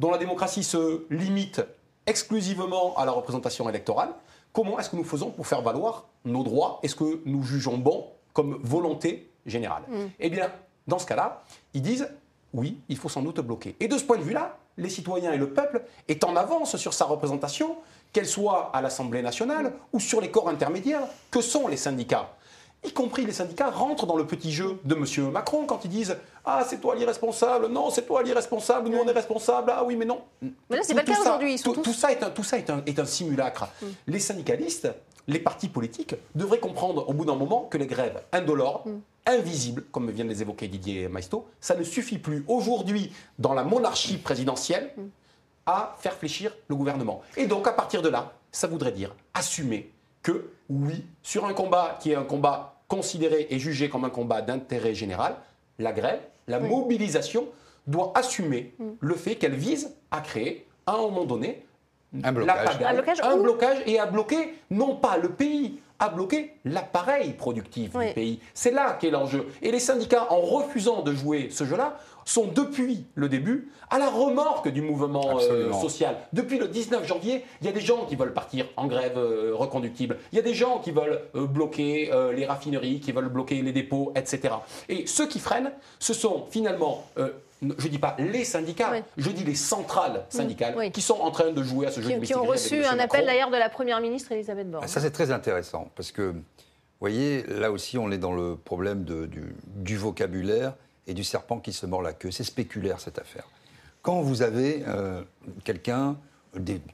dont 0.01 0.11
la 0.11 0.19
démocratie 0.19 0.65
se 0.65 1.05
limite 1.09 1.63
exclusivement 2.05 2.97
à 2.97 3.05
la 3.05 3.13
représentation 3.13 3.69
électorale, 3.69 4.09
comment 4.53 4.77
est-ce 4.81 4.91
que 4.91 4.97
nous 4.97 5.05
faisons 5.05 5.31
pour 5.31 5.47
faire 5.47 5.63
valoir 5.63 6.09
nos 6.25 6.43
droits 6.43 6.81
et 6.83 6.89
ce 6.89 6.97
que 6.97 7.21
nous 7.27 7.45
jugeons 7.45 7.79
bon 7.79 8.09
comme 8.33 8.59
volonté 8.65 9.31
générale 9.47 9.85
mm. 9.89 10.07
Eh 10.19 10.31
bien, 10.31 10.51
dans 10.89 10.99
ce 10.99 11.07
cas-là, 11.07 11.45
ils 11.75 11.83
disent 11.83 12.09
oui, 12.53 12.81
il 12.89 12.97
faut 12.97 13.09
sans 13.09 13.23
doute 13.23 13.39
bloquer. 13.39 13.77
Et 13.79 13.87
de 13.87 13.97
ce 13.97 14.03
point 14.03 14.19
de 14.19 14.25
vue-là, 14.25 14.59
les 14.77 14.89
citoyens 14.89 15.33
et 15.33 15.39
le 15.39 15.51
peuple 15.51 15.85
est 16.09 16.25
en 16.25 16.35
avance 16.35 16.77
sur 16.77 16.93
sa 16.93 17.05
représentation, 17.05 17.77
qu'elle 18.13 18.27
soit 18.27 18.71
à 18.75 18.83
l'Assemblée 18.83 19.23
nationale 19.23 19.75
ou 19.93 20.01
sur 20.01 20.21
les 20.21 20.33
corps 20.33 20.49
intermédiaires 20.49 21.07
que 21.31 21.41
sont 21.41 21.69
les 21.69 21.77
syndicats 21.77 22.31
y 22.85 22.93
compris 22.93 23.27
les 23.27 23.33
syndicats, 23.33 23.71
rentrent 23.71 24.07
dans 24.07 24.17
le 24.17 24.27
petit 24.27 24.53
jeu 24.53 24.79
de 24.85 24.95
M. 24.95 25.31
Macron 25.31 25.67
quand 25.67 25.85
ils 25.85 25.91
disent 25.91 26.17
Ah, 26.45 26.65
c'est 26.67 26.81
toi 26.81 26.95
l'irresponsable, 26.95 27.67
non, 27.69 27.91
c'est 27.91 28.07
toi 28.07 28.23
l'irresponsable, 28.23 28.89
nous 28.89 28.99
on 28.99 29.07
est 29.07 29.13
responsable, 29.13 29.73
ah 29.75 29.85
oui, 29.85 29.97
mais 29.97 30.07
non. 30.07 30.23
Mais 30.41 30.77
là, 30.77 30.83
c'est 30.83 30.95
pas 30.95 31.03
le 31.03 31.07
cas 31.07 31.21
aujourd'hui. 31.21 31.61
Tout, 31.61 31.75
tout, 31.75 31.93
ça, 31.93 32.13
est 32.13 32.23
un, 32.23 32.31
tout 32.31 32.43
ça 32.43 32.59
est 32.59 32.71
un, 32.71 32.83
est 32.87 32.99
un 32.99 33.05
simulacre. 33.05 33.69
Mm. 33.83 33.87
Les 34.07 34.19
syndicalistes, 34.19 34.89
les 35.29 35.39
partis 35.39 35.69
politiques 35.69 36.15
devraient 36.35 36.59
comprendre 36.59 37.09
au 37.09 37.13
bout 37.13 37.25
d'un 37.25 37.37
moment 37.37 37.65
que 37.65 37.77
les 37.77 37.87
grèves 37.87 38.23
indolores, 38.33 38.87
mm. 38.87 39.01
invisibles, 39.27 39.85
comme 39.93 40.11
vient 40.11 40.25
de 40.25 40.31
les 40.31 40.41
évoquer 40.41 40.69
Didier 40.69 41.09
Maisto, 41.09 41.49
ça 41.61 41.77
ne 41.77 41.85
suffit 41.85 42.19
plus 42.19 42.45
aujourd'hui 42.49 43.13
dans 43.39 43.53
la 43.53 43.65
monarchie 43.65 44.17
présidentielle 44.17 44.93
mm. 44.97 45.03
à 45.67 45.97
faire 45.99 46.15
fléchir 46.15 46.57
le 46.69 46.77
gouvernement. 46.77 47.21
Et 47.37 47.47
donc, 47.47 47.67
à 47.69 47.73
partir 47.73 48.01
de 48.01 48.09
là, 48.09 48.33
ça 48.53 48.67
voudrait 48.67 48.93
dire 48.93 49.15
assumer 49.35 49.93
que 50.23 50.51
oui, 50.71 51.05
sur 51.23 51.45
un 51.45 51.53
combat 51.53 51.99
qui 52.01 52.13
est 52.13 52.15
un 52.15 52.25
combat 52.25 52.75
considéré 52.89 53.49
et 53.51 53.59
jugé 53.59 53.89
comme 53.89 54.05
un 54.05 54.11
combat 54.11 54.41
d'intérêt 54.41 54.95
général, 54.95 55.35
la 55.79 55.93
grève, 55.93 56.21
la 56.47 56.61
mobilisation 56.61 57.49
doit 57.87 58.13
assumer 58.15 58.75
mm. 58.79 58.85
le 59.01 59.15
fait 59.15 59.35
qu'elle 59.35 59.55
vise 59.55 59.95
à 60.11 60.21
créer, 60.21 60.67
à 60.87 60.95
un 60.95 60.99
moment 60.99 61.25
donné, 61.25 61.67
un 62.23 62.33
blocage. 62.33 62.83
un 62.83 62.95
blocage, 62.95 63.21
un 63.23 63.37
blocage 63.37 63.79
et 63.87 63.99
à 63.99 64.07
bloquer 64.07 64.55
non 64.71 64.97
pas 64.97 65.17
le 65.17 65.31
pays, 65.31 65.79
à 66.01 66.09
bloquer 66.09 66.55
l'appareil 66.65 67.35
productif 67.35 67.93
du 67.97 68.13
pays. 68.15 68.41
C'est 68.55 68.73
là 68.73 68.97
qu'est 68.99 69.11
l'enjeu. 69.11 69.47
Et 69.63 69.71
les 69.71 69.79
syndicats, 69.79 70.27
en 70.33 70.41
refusant 70.41 71.03
de 71.03 71.13
jouer 71.13 71.49
ce 71.51 71.65
jeu-là, 71.65 71.99
sont 72.25 72.47
depuis 72.47 73.07
le 73.15 73.29
début 73.29 73.71
à 73.91 73.99
la 73.99 74.09
remorque 74.09 74.69
du 74.69 74.83
mouvement 74.83 75.39
euh, 75.41 75.73
social. 75.73 76.17
Depuis 76.33 76.59
le 76.59 76.69
19 76.69 77.07
janvier, 77.07 77.45
il 77.61 77.67
y 77.67 77.71
a 77.71 77.73
des 77.73 77.81
gens 77.81 78.07
qui 78.07 78.17
veulent 78.17 78.33
partir 78.33 78.67
en 78.77 78.87
grève 78.87 79.19
euh, 79.19 79.53
reconductible. 79.55 80.19
Il 80.33 80.37
y 80.37 80.39
a 80.39 80.43
des 80.43 80.55
gens 80.55 80.79
qui 80.79 80.93
veulent 80.93 81.21
euh, 81.35 81.47
bloquer 81.47 82.11
les 82.35 82.47
raffineries, 82.47 83.01
qui 83.01 83.13
veulent 83.13 83.29
bloquer 83.29 83.63
les 83.63 83.73
dépôts, 83.73 84.13
etc. 84.15 84.55
Et 84.89 85.07
ceux 85.07 85.27
qui 85.27 85.39
freinent, 85.39 85.73
ce 85.99 86.15
sont 86.15 86.47
finalement 86.51 87.05
je 87.63 87.87
ne 87.87 87.91
dis 87.91 87.99
pas 87.99 88.17
les 88.19 88.45
syndicats, 88.45 88.93
je 89.17 89.31
dis 89.31 89.45
les 89.45 89.55
centrales 89.55 90.25
syndicales 90.31 90.91
qui 90.93 91.03
sont 91.03 91.19
en 91.21 91.31
train 91.31 91.53
de 91.53 91.63
jouer 91.63 91.87
à 91.87 91.91
ce 91.91 92.01
jeu 92.01 92.09
qui, 92.09 92.21
qui 92.21 92.35
ont 92.35 92.45
reçu 92.45 92.85
un 92.85 92.99
appel 92.99 93.27
d'ailleurs 93.27 93.51
de 93.51 93.57
la 93.57 93.69
Première 93.69 94.01
ministre 94.01 94.33
Elisabeth 94.33 94.71
Borne. 94.71 94.87
Ça 94.89 95.01
c'est 95.01 95.11
très 95.11 95.31
intéressant 95.31 95.91
parce 95.95 96.13
que, 96.13 96.23
vous 96.23 96.43
voyez, 97.01 97.43
là 97.45 97.71
aussi 97.71 97.99
on 97.99 98.11
est 98.11 98.19
dans 98.19 98.33
le 98.33 98.57
problème 98.57 99.05
du, 99.05 99.97
vocabulaire 99.97 100.75
et 101.07 101.15
du 101.15 101.25
serpent 101.25 101.59
qui 101.59 101.73
se 101.73 101.87
mord 101.87 102.03
la 102.03 102.13
queue. 102.13 102.31
C'est 102.31 102.45
spéculaire 102.45 103.01
cette 103.01 103.19
affaire. 103.19 103.45
Quand 104.03 104.21
vous 104.21 104.43
avez 104.43 104.83
euh, 104.87 105.23
quelqu'un, 105.65 106.17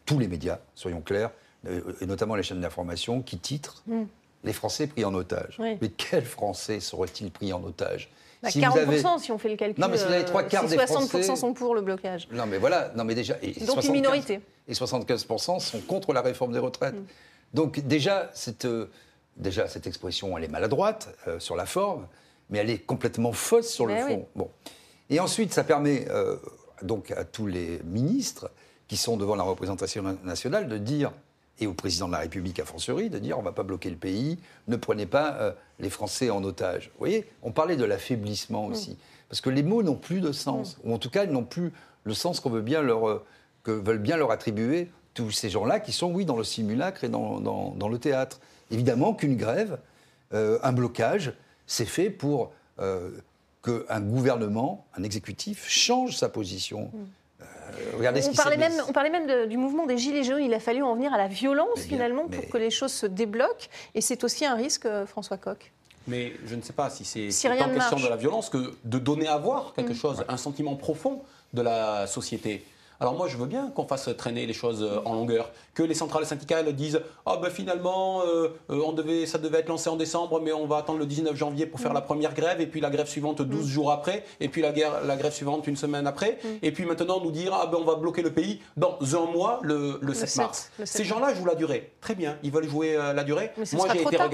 tous 0.05 0.19
les 0.19 0.29
médias, 0.29 0.59
soyons 0.75 1.01
clairs, 1.01 1.31
euh, 1.67 1.81
et 2.01 2.07
notamment 2.07 2.35
les 2.35 2.43
chaînes 2.43 2.61
d'information, 2.61 3.23
qui 3.23 3.39
titrent 3.39 3.83
mm. 3.87 4.03
les 4.45 4.53
Français 4.53 4.87
pris 4.87 5.05
en 5.05 5.15
otage. 5.15 5.59
Mais 5.59 5.89
quels 5.89 6.25
Français 6.25 6.81
seraient-ils 6.81 7.31
pris 7.31 7.53
en 7.53 7.63
otage 7.63 8.11
bah, 8.43 8.51
si 8.51 8.61
40% 8.61 9.19
si 9.19 9.33
on 9.33 9.39
fait 9.39 9.49
le 9.49 9.57
calcul. 9.57 9.83
Non, 9.83 9.89
mais 9.89 9.97
si 9.97 10.05
vous 10.05 10.13
avez 10.13 10.25
trois 10.25 10.43
quarts 10.43 10.65
euh, 10.65 10.69
des 10.69 10.77
Français... 10.77 11.21
60% 11.21 11.37
sont 11.37 11.55
pour 11.55 11.75
le 11.75 11.81
blocage. 11.81 12.29
Non, 12.31 12.45
mais 12.47 12.59
voilà. 12.59 12.93
Non, 12.95 13.05
mais 13.05 13.15
déjà. 13.15 13.37
Et 13.41 13.53
Donc 13.65 13.83
une 13.83 13.93
minorité. 13.93 14.41
Et 14.69 14.75
75% 14.75 15.61
sont 15.61 15.81
contre 15.81 16.13
la 16.13 16.21
réforme 16.21 16.53
des 16.53 16.59
retraites. 16.59 16.95
Mm. 16.95 17.07
Donc 17.55 17.81
déjà 17.81 18.31
cette, 18.35 18.67
déjà, 19.37 19.69
cette 19.69 19.87
expression, 19.87 20.37
elle 20.37 20.45
est 20.45 20.49
maladroite 20.49 21.17
sur 21.39 21.57
la 21.57 21.67
forme 21.67 22.07
mais 22.51 22.59
elle 22.59 22.71
est 22.71 22.79
complètement 22.79 23.33
fausse 23.33 23.69
sur 23.69 23.87
le 23.87 23.95
ben 23.95 24.07
fond. 24.07 24.29
Bon. 24.35 24.51
Et 25.11 25.21
ensuite, 25.21 25.53
ça 25.53 25.65
permet 25.65 26.07
euh, 26.11 26.37
donc 26.83 27.11
à 27.11 27.25
tous 27.25 27.47
les 27.47 27.81
ministres 27.85 28.51
qui 28.89 28.97
sont 28.97 29.17
devant 29.17 29.37
la 29.37 29.43
représentation 29.43 30.03
nationale 30.25 30.69
de 30.69 30.79
dire, 30.79 31.13
et 31.59 31.67
au 31.67 31.75
président 31.75 32.07
de 32.07 32.13
la 32.13 32.19
République 32.19 32.61
à 32.61 32.65
fortiori, 32.65 33.11
de 33.11 33.19
dire 33.19 33.37
on 33.37 33.41
ne 33.41 33.47
va 33.47 33.53
pas 33.53 33.63
bloquer 33.63 33.91
le 33.91 33.97
pays, 33.97 34.39
ne 34.69 34.77
prenez 34.77 35.07
pas 35.07 35.35
euh, 35.35 35.53
les 35.79 35.91
Français 35.91 36.31
en 36.31 36.43
otage. 36.45 36.91
Vous 36.95 36.99
voyez, 36.99 37.27
on 37.43 37.53
parlait 37.53 37.77
de 37.77 37.85
l'affaiblissement 37.85 38.69
mm. 38.69 38.73
aussi. 38.73 38.99
Parce 39.29 39.41
que 39.41 39.51
les 39.51 39.63
mots 39.63 39.83
n'ont 39.83 39.97
plus 39.97 40.21
de 40.21 40.33
sens, 40.33 40.77
mm. 40.79 40.81
ou 40.91 40.95
en 40.95 40.99
tout 40.99 41.11
cas, 41.11 41.25
ils 41.25 41.31
n'ont 41.31 41.45
plus 41.45 41.73
le 42.05 42.15
sens 42.15 42.41
qu'on 42.41 42.51
veut 42.51 42.63
bien 42.63 42.83
leur, 42.83 43.09
euh, 43.09 43.25
que 43.63 43.73
veulent 43.73 43.99
bien 43.99 44.17
leur 44.17 44.31
attribuer 44.31 44.91
tous 45.15 45.31
ces 45.31 45.51
gens-là 45.51 45.81
qui 45.81 45.93
sont, 45.93 46.13
oui, 46.13 46.25
dans 46.25 46.37
le 46.37 46.45
simulacre 46.45 47.05
et 47.05 47.09
dans, 47.09 47.41
dans, 47.41 47.89
le 47.89 47.99
théâtre. 47.99 48.39
Évidemment 48.71 49.15
qu'une 49.15 49.37
grève, 49.37 49.79
un 50.33 50.73
blocage, 50.73 51.33
c'est 51.67 51.85
fait 51.85 52.11
pour 52.11 52.53
euh, 52.81 53.11
qu'un 53.63 54.01
gouvernement, 54.01 54.87
un 54.97 55.03
exécutif, 55.03 55.69
change 55.69 56.17
sa 56.17 56.29
position. 56.29 56.91
Mm. 56.93 57.07
Euh, 57.41 57.45
regardez 57.99 58.23
ce 58.23 58.31
on, 58.31 58.35
parlait 58.35 58.57
même, 58.57 58.73
on 58.89 58.93
parlait 58.93 59.11
même 59.11 59.49
du 59.49 59.57
mouvement 59.57 59.87
des 59.87 59.99
Gilets 59.99 60.23
jaunes. 60.23 60.43
Il 60.43 60.55
a 60.55 60.61
fallu 60.61 60.83
en 60.83 60.95
venir 60.95 61.13
à 61.13 61.19
la 61.19 61.29
violence, 61.29 61.81
finalement, 61.81 62.29
pour 62.29 62.49
que 62.49 62.59
les 62.59 62.71
choses 62.71 62.93
se 62.93 63.07
débloquent. 63.07 63.67
Et 63.95 64.01
c'est 64.01 64.23
aussi 64.25 64.47
un 64.47 64.55
risque, 64.55 64.87
euh, 64.87 65.07
François 65.07 65.37
Coq. 65.37 65.73
Mais 66.07 66.35
je 66.47 66.55
ne 66.55 66.63
sais 66.63 66.73
pas 66.73 66.89
si 66.89 67.05
c'est 67.05 67.33
si 67.33 67.49
tant 67.49 67.71
question 67.71 67.99
de 67.99 68.09
la 68.09 68.17
violence 68.17 68.49
que 68.49 68.75
de 68.85 68.99
donner 68.99 69.27
à 69.27 69.37
voir 69.39 69.73
quelque 69.75 69.93
mm. 69.93 69.97
chose, 69.97 70.25
un 70.29 70.37
sentiment 70.37 70.77
profond 70.77 71.23
de 71.53 71.63
la 71.63 72.07
société. 72.07 72.65
Alors 72.99 73.15
moi, 73.15 73.29
je 73.29 73.37
veux 73.37 73.47
bien 73.47 73.71
qu'on 73.71 73.87
fasse 73.87 74.09
traîner 74.17 74.47
les 74.47 74.53
choses 74.53 74.83
euh, 74.83 75.01
en 75.05 75.15
longueur, 75.15 75.51
que 75.75 75.83
les 75.83 75.95
centrales 75.95 76.25
syndicales 76.25 76.73
disent 76.75 77.01
ah 77.27 77.39
ben 77.41 77.51
finalement 77.51 78.23
euh, 78.23 78.49
euh, 78.71 78.81
on 78.85 78.93
devait, 78.93 79.27
ça 79.27 79.39
devait 79.39 79.59
être 79.59 79.69
lancé 79.69 79.91
en 79.91 79.97
décembre, 79.97 80.41
mais 80.41 80.53
on 80.53 80.67
va 80.67 80.79
attendre 80.79 80.99
le 80.99 81.07
19 81.07 81.37
janvier 81.37 81.67
pour 81.67 81.81
faire 81.81 81.93
la 81.93 82.01
première 82.01 82.35
grève, 82.35 82.61
et 82.61 82.67
puis 82.67 82.81
la 82.81 82.91
grève 82.91 83.07
suivante 83.07 83.43
12 83.43 83.69
jours 83.69 83.91
après, 83.91 84.25
et 84.41 84.49
puis 84.49 84.63
la, 84.63 84.73
guerre, 84.73 85.05
la 85.05 85.17
grève 85.17 85.33
suivante 85.33 85.67
une 85.67 85.77
semaine 85.77 86.07
après, 86.07 86.39
et 86.63 86.73
puis 86.73 86.87
maintenant 86.87 87.21
nous 87.21 87.31
dire 87.31 87.53
ah 87.55 87.67
ben 87.67 87.79
on 87.81 87.85
va 87.85 87.97
bloquer 87.97 88.23
le 88.23 88.33
pays 88.33 88.61
dans 88.77 88.99
un 89.15 89.27
mois, 89.31 89.61
le, 89.63 90.01
7 90.15 90.37
mars. 90.37 90.71
Ces 90.85 91.05
gens-là 91.05 91.35
jouent 91.35 91.47
la 91.47 91.55
durée. 91.55 91.93
Très 92.01 92.15
bien, 92.15 92.39
ils 92.43 92.51
veulent 92.51 92.69
jouer 92.69 92.97
la 92.97 93.25
durée. 93.25 93.51
Moi 93.75 93.89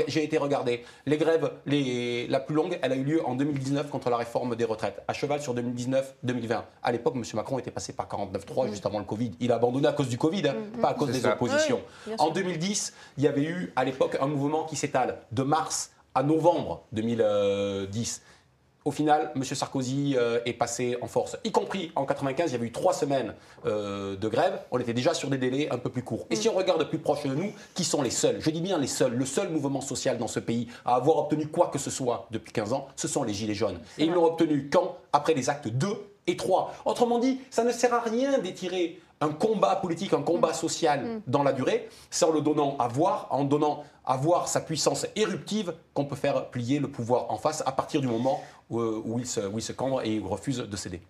j'ai 0.07 0.25
été, 0.25 0.39
regardé. 0.39 0.85
Les 1.07 1.17
grèves 1.17 1.51
les, 1.67 2.27
la 2.29 2.41
plus 2.41 2.55
longue, 2.55 2.79
elle 2.83 2.93
a 2.93 2.97
eu 2.97 3.03
lieu 3.03 3.27
en 3.27 3.35
2019 3.35 3.91
contre 3.91 4.11
la 4.11 4.17
réforme 4.17 4.55
des 4.55 4.65
retraites, 4.65 5.03
à 5.09 5.13
cheval 5.13 5.41
sur 5.41 5.55
2019-2020. 5.55 6.63
À 6.83 6.93
l'époque, 6.93 7.15
M. 7.17 7.25
Macron 7.35 7.59
était 7.59 7.71
passé 7.71 7.93
par 7.93 8.09
49 8.09 8.45
Mm. 8.53 8.71
juste 8.71 8.87
avant 8.87 8.99
le 8.99 9.05
Covid. 9.05 9.33
Il 9.41 9.53
a 9.53 9.57
abandonné 9.57 9.89
à 9.89 9.93
cause 9.93 10.09
du 10.09 10.19
Covid, 10.19 10.49
hein, 10.49 10.55
mm, 10.55 10.79
mm. 10.79 10.81
pas 10.81 10.89
à 10.89 10.95
cause 10.95 11.11
des 11.11 11.27
oppositions. 11.27 11.81
en 12.19 12.31
2010, 12.31 12.93
il 13.19 13.25
y 13.25 13.29
avait 13.29 13.45
eu 13.45 13.73
à 13.77 13.85
l'époque 13.85 14.17
un 14.21 14.27
mouvement 14.27 14.65
qui 14.65 14.77
s'étale 14.77 15.19
de 15.33 15.43
mars 15.43 15.91
à 16.15 16.23
novembre 16.23 16.83
2010. 16.93 18.23
Au 18.85 18.91
final, 18.91 19.31
M. 19.37 19.45
Sarkozy 19.45 20.17
euh, 20.17 20.41
est 20.45 20.55
passé 20.55 20.97
en 21.01 21.07
force, 21.07 21.37
y 21.45 21.53
compris 21.53 21.93
en 21.95 22.05
95, 22.05 22.51
il 22.51 22.53
y 22.53 22.57
avait 22.57 22.67
eu 22.67 22.73
trois 22.73 22.93
semaines 22.93 23.35
euh, 23.65 24.17
de 24.17 24.29
grève. 24.29 24.61
On 24.73 24.79
était 24.81 24.93
déjà 24.93 25.15
sur 25.15 25.31
des 25.31 25.39
délais 25.39 25.69
un 25.71 25.79
peu 25.79 25.89
plus 25.89 26.03
courts. 26.03 26.27
Et 26.31 26.37
si 26.37 26.49
on 26.49 26.55
regarde 26.55 26.89
plus 26.89 26.99
proche 26.99 27.23
de 27.23 27.35
nous, 27.35 27.53
qui 27.75 27.85
sont 27.85 28.03
les 28.03 28.11
seuls? 28.11 28.41
Je 28.41 28.51
dis 28.51 28.61
bien 28.61 28.79
les 28.79 28.89
seuls. 28.89 29.15
Le 29.15 29.25
seul 29.25 29.51
mouvement 29.51 29.81
social 29.81 30.19
dans 30.19 30.27
ce 30.27 30.41
pays 30.41 30.67
à 30.85 30.97
avoir 30.97 31.19
obtenu 31.19 31.47
quoi 31.47 31.69
que 31.69 31.79
ce 31.79 31.91
soit 31.91 32.27
depuis 32.33 32.53
15 32.53 32.73
ans, 32.73 32.89
ce 32.97 33.07
sont 33.07 33.23
les 33.23 33.33
Gilets 33.33 33.55
jaunes. 33.55 33.79
Et 33.99 34.05
ils 34.05 34.13
l'ont 34.13 34.25
obtenu 34.25 34.69
quand 34.73 34.97
Après 35.13 35.35
les 35.35 35.49
actes 35.49 35.69
2 35.69 35.89
et 36.27 36.37
trois. 36.37 36.75
Autrement 36.85 37.18
dit, 37.18 37.41
ça 37.51 37.64
ne 37.64 37.73
sert 37.73 37.93
à 37.95 38.01
rien 38.01 38.39
d'étirer 38.39 39.01
un 39.20 39.31
combat 39.31 39.77
politique, 39.77 40.12
un 40.12 40.23
combat 40.23 40.53
social 40.53 41.05
mm. 41.05 41.23
dans 41.29 41.43
la 41.43 41.53
durée, 41.53 41.89
c'est 42.11 42.25
en 42.25 42.33
le 42.33 42.41
donnant 42.41 42.77
à 42.79 42.89
voir, 42.89 43.29
en 43.31 43.45
donnant 43.45 43.85
à 44.05 44.16
voir 44.16 44.49
sa 44.49 44.61
puissance 44.61 45.07
éruptive 45.14 45.75
qu'on 45.95 46.05
peut 46.05 46.16
faire 46.16 46.47
plier 46.51 46.81
le 46.81 46.89
pouvoir 46.89 47.31
en 47.31 47.37
face 47.37 47.62
à 47.64 47.70
partir 47.73 48.01
du 48.01 48.09
moment 48.09 48.43
où, 48.68 48.81
euh, 48.81 49.03
il, 49.18 49.27
se, 49.27 49.41
où 49.41 49.59
il 49.59 49.62
se 49.62 49.73
cambre 49.73 50.03
et 50.03 50.18
refuse 50.18 50.59
de 50.59 50.77
céder. 50.77 51.01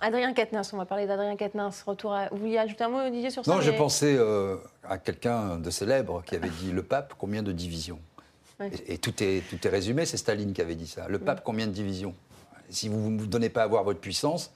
Adrien 0.00 0.32
Quatennens, 0.32 0.72
on 0.72 0.76
va 0.76 0.86
parler 0.86 1.06
d'Adrien 1.06 1.36
Quatennens. 1.36 1.82
Retour 1.84 2.14
à... 2.14 2.28
Vous 2.30 2.38
vouliez 2.38 2.58
ajouter 2.58 2.84
un 2.84 2.88
mot, 2.88 3.10
Didier, 3.10 3.30
sur 3.30 3.44
ça 3.44 3.52
Non, 3.52 3.60
j'ai 3.60 3.72
pensé 3.72 4.16
euh, 4.16 4.56
à 4.88 4.96
quelqu'un 4.96 5.58
de 5.58 5.70
célèbre 5.70 6.22
qui 6.24 6.36
avait 6.36 6.48
dit 6.48 6.70
Le 6.70 6.82
pape, 6.82 7.14
combien 7.18 7.42
de 7.42 7.52
divisions? 7.52 7.98
Et, 8.88 8.98
tout, 8.98 9.22
est, 9.22 9.42
tout 9.48 9.66
est 9.66 9.70
résumé, 9.70 10.04
c'est 10.04 10.16
Staline 10.16 10.52
qui 10.52 10.60
avait 10.60 10.74
dit 10.74 10.86
ça. 10.86 11.06
Le 11.08 11.18
mm. 11.18 11.24
pape, 11.24 11.42
combien 11.44 11.66
de 11.66 11.72
divisions? 11.72 12.14
Si 12.70 12.88
vous 12.88 13.10
ne 13.10 13.18
vous 13.18 13.26
donnez 13.26 13.48
pas 13.48 13.62
à 13.62 13.66
voir 13.66 13.84
votre 13.84 14.00
puissance, 14.00 14.52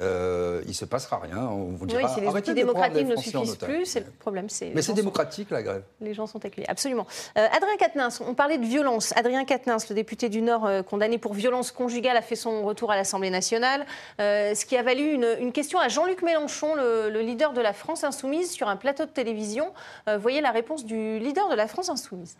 euh, 0.00 0.60
il 0.64 0.70
ne 0.70 0.74
se 0.74 0.84
passera 0.84 1.18
rien. 1.18 1.38
On 1.38 1.72
vous 1.72 1.86
dira, 1.86 2.02
oui, 2.02 2.08
si 2.14 2.20
les 2.20 2.28
outils 2.28 2.54
démocratiques 2.54 3.06
ne 3.06 3.16
suffisent 3.16 3.56
plus, 3.56 3.86
c'est 3.86 4.00
le 4.00 4.10
problème. 4.10 4.48
Mais 4.74 4.82
c'est 4.82 4.92
démocratique, 4.92 5.50
la 5.50 5.62
grève. 5.62 5.84
Les 6.00 6.14
gens 6.14 6.26
sont 6.26 6.44
accueillis, 6.44 6.66
absolument. 6.66 7.06
Euh, 7.38 7.46
Adrien 7.52 7.76
Quatennens, 7.78 8.20
on 8.20 8.34
parlait 8.34 8.58
de 8.58 8.64
violence. 8.64 9.12
Adrien 9.16 9.44
Quatennens, 9.44 9.88
le 9.88 9.94
député 9.94 10.28
du 10.28 10.42
Nord 10.42 10.66
euh, 10.66 10.82
condamné 10.82 11.18
pour 11.18 11.32
violence 11.32 11.70
conjugale, 11.70 12.16
a 12.16 12.22
fait 12.22 12.34
son 12.34 12.64
retour 12.64 12.90
à 12.90 12.96
l'Assemblée 12.96 13.30
nationale, 13.30 13.86
ce 14.18 14.64
qui 14.64 14.76
a 14.76 14.82
valu 14.82 15.12
une, 15.12 15.52
question 15.52 15.78
à 15.78 15.88
Jean-Luc 15.88 16.22
Mélenchon, 16.22 16.74
le, 16.74 17.10
le, 17.10 17.20
leader 17.20 17.52
de 17.52 17.60
la 17.60 17.72
France 17.72 18.02
insoumise, 18.02 18.50
sur 18.50 18.68
un 18.68 18.76
plateau 18.76 19.04
de 19.04 19.10
télévision. 19.10 19.72
voyez 20.18 20.40
la 20.40 20.50
réponse 20.50 20.84
du 20.84 21.18
leader 21.20 21.48
de 21.48 21.54
la 21.54 21.68
France 21.68 21.88
insoumise. 21.88 22.36